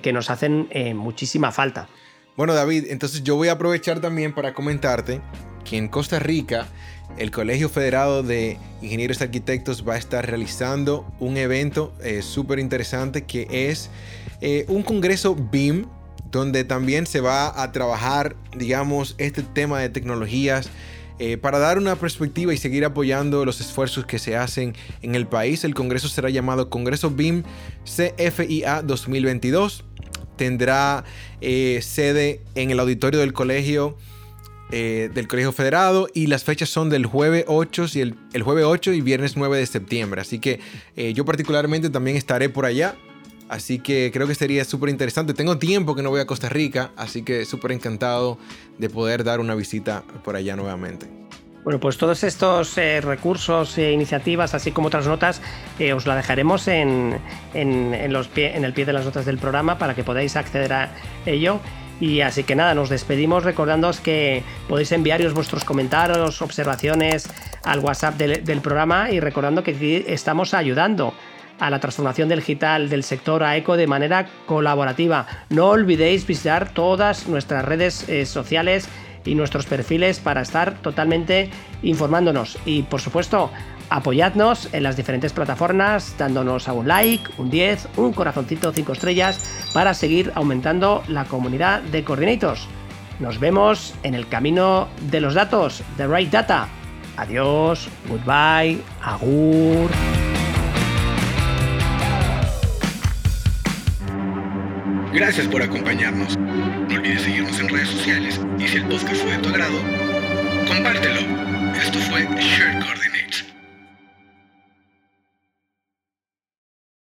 que, 0.03 0.13
nos 0.13 0.31
hacen 0.31 0.69
eh, 0.71 0.95
muchísima 0.95 1.53
falta. 1.53 1.89
Bueno, 2.37 2.55
David, 2.55 2.87
entonces 2.89 3.23
yo 3.23 3.37
voy 3.37 3.49
a 3.49 3.53
aprovechar 3.53 4.01
también 4.01 4.35
para 4.35 4.55
comentarte 4.55 5.21
que 5.71 5.77
en 5.77 5.87
Costa 5.87 6.19
Rica 6.19 6.67
el 7.17 7.31
Colegio 7.31 7.69
Federado 7.69 8.25
de 8.25 8.59
Ingenieros 8.83 9.23
Arquitectos 9.23 9.87
va 9.89 9.95
a 9.95 9.99
estar 9.99 10.27
realizando 10.27 11.07
un 11.21 11.37
evento 11.37 11.93
eh, 12.03 12.23
súper 12.23 12.59
interesante 12.59 13.25
que 13.25 13.47
es 13.51 13.89
eh, 14.41 14.65
un 14.67 14.83
congreso 14.83 15.37
BIM 15.37 15.87
donde 16.33 16.65
también 16.65 17.07
se 17.07 17.21
va 17.21 17.63
a 17.63 17.71
trabajar, 17.71 18.35
digamos, 18.57 19.15
este 19.19 19.43
tema 19.43 19.79
de 19.79 19.91
tecnologías 19.91 20.71
eh, 21.21 21.37
para 21.37 21.61
dar 21.61 21.79
una 21.79 21.95
perspectiva 21.95 22.53
y 22.53 22.57
seguir 22.57 22.85
apoyando 22.85 23.45
los 23.45 23.61
esfuerzos 23.61 24.07
que 24.07 24.19
se 24.19 24.37
hacen 24.37 24.75
en 25.03 25.15
el 25.15 25.29
país, 25.29 25.63
el 25.63 25.75
Congreso 25.75 26.09
será 26.09 26.31
llamado 26.31 26.69
Congreso 26.69 27.11
BIM 27.11 27.45
CFIA 27.85 28.83
2022. 28.83 29.85
Tendrá 30.37 31.05
eh, 31.41 31.81
sede 31.83 32.41
en 32.55 32.71
el 32.71 32.81
auditorio 32.81 33.21
del 33.21 33.35
colegio. 33.35 33.99
Eh, 34.73 35.11
del 35.13 35.27
Colegio 35.27 35.53
Federado 35.53 36.09
y 36.15 36.29
las 36.29 36.45
fechas 36.45 36.69
son 36.69 36.91
del 36.91 37.07
jueves 37.07 37.45
8 37.49 37.87
y 37.95 38.01
el, 38.01 38.43
jueves 38.43 38.65
8 38.65 38.93
y 38.93 39.01
viernes 39.01 39.37
9 39.37 39.59
de 39.59 39.67
septiembre. 39.67 40.21
Así 40.21 40.39
que 40.39 40.61
yo 41.15 41.25
particularmente 41.25 41.91
también 41.91 42.17
estaré 42.17 42.49
por 42.49 42.67
allá. 42.67 42.95
Así 43.51 43.81
que 43.81 44.13
creo 44.13 44.29
que 44.29 44.37
sería 44.37 44.65
súper 44.65 44.91
interesante. 44.91 45.35
Tengo 45.35 45.59
tiempo 45.59 45.97
que 45.97 46.03
no 46.03 46.11
voy 46.11 46.21
a 46.21 46.27
Costa 46.27 46.49
Rica, 46.49 46.93
así 46.97 47.23
que 47.23 47.45
súper 47.45 47.73
encantado 47.73 48.39
de 48.79 48.89
poder 48.89 49.25
dar 49.25 49.41
una 49.41 49.57
visita 49.57 50.05
por 50.23 50.37
allá 50.37 50.55
nuevamente. 50.55 51.09
Bueno, 51.65 51.79
pues 51.79 51.99
todos 51.99 52.23
estos 52.23 52.79
eh, 52.79 53.01
recursos 53.01 53.77
e 53.77 53.91
iniciativas, 53.93 54.55
así 54.55 54.71
como 54.71 54.87
otras 54.87 55.07
notas, 55.07 55.43
eh, 55.79 55.93
os 55.93 56.07
la 56.07 56.17
dejaremos 56.17 56.69
en, 56.69 57.19
en 57.53 57.93
el 57.93 58.29
pie 58.29 58.87
de 58.87 58.93
las 58.93 59.05
notas 59.05 59.27
del 59.27 59.37
programa 59.37 59.79
para 59.79 59.95
que 59.95 60.05
podáis 60.05 60.37
acceder 60.37 60.73
a 60.73 60.95
ello. 61.27 61.61
Y 62.01 62.23
así 62.23 62.45
que 62.45 62.57
nada, 62.57 62.75
nos 62.75 62.89
despedimos 62.89 63.45
recordándoos 63.45 64.01
que 64.01 64.43
podéis 64.69 64.91
enviaros 64.93 65.35
vuestros 65.35 65.65
comentarios, 65.65 66.41
observaciones 66.41 67.29
al 67.63 67.81
WhatsApp 67.81 68.17
del 68.17 68.61
programa 68.61 69.11
y 69.11 69.21
recordando 69.21 69.63
que 69.63 70.05
estamos 70.09 70.55
ayudando 70.55 71.13
a 71.59 71.69
la 71.69 71.79
transformación 71.79 72.31
digital 72.31 72.89
del 72.89 73.05
sector 73.05 73.45
AECO 73.45 73.77
de 73.77 73.87
manera 73.87 74.27
colaborativa. 74.47 75.27
No 75.51 75.69
olvidéis 75.69 76.27
visitar 76.27 76.71
todas 76.73 77.29
nuestras 77.29 77.65
redes 77.65 78.09
eh, 78.09 78.25
sociales 78.25 78.89
y 79.27 79.35
nuestros 79.35 79.67
perfiles 79.67 80.19
para 80.19 80.41
estar 80.41 80.81
totalmente 80.81 81.51
informándonos. 81.83 82.59
Y 82.65 82.83
por 82.85 83.03
supuesto, 83.03 83.51
apoyadnos 83.91 84.69
en 84.73 84.85
las 84.85 84.97
diferentes 84.97 85.33
plataformas 85.33 86.15
dándonos 86.17 86.69
a 86.69 86.73
un 86.73 86.89
like, 86.89 87.31
un 87.39 87.51
10, 87.51 87.89
un 87.97 88.13
corazoncito 88.13 88.73
5 88.73 88.93
estrellas 88.93 89.45
para 89.75 89.93
seguir 89.93 90.33
aumentando 90.35 91.03
la 91.09 91.25
comunidad 91.25 91.83
de 91.83 92.05
coordinators. 92.05 92.67
Nos 93.19 93.39
vemos 93.39 93.95
en 94.03 94.15
el 94.15 94.29
camino 94.29 94.89
de 95.11 95.21
los 95.21 95.35
datos, 95.35 95.83
The 95.97 96.07
Right 96.07 96.31
Data. 96.31 96.69
Adiós, 97.17 97.89
goodbye, 98.09 98.81
agur. 99.03 99.91
Gracias 105.13 105.49
por 105.49 105.61
acompañarnos. 105.61 106.39
No 106.39 106.95
olvides 106.95 107.23
seguirnos 107.23 107.59
en 107.59 107.69
redes 107.69 107.89
sociales 107.89 108.41
y 108.59 108.69
si 108.69 108.77
el 108.77 108.87
podcast 108.87 109.23
fue 109.23 109.33
de 109.33 109.39
tu 109.39 109.49
agrado, 109.49 109.79
compártelo. 110.69 111.21
Esto 111.77 111.99
fue 111.99 112.23
Share 112.41 112.79
Coordinates. 112.79 113.10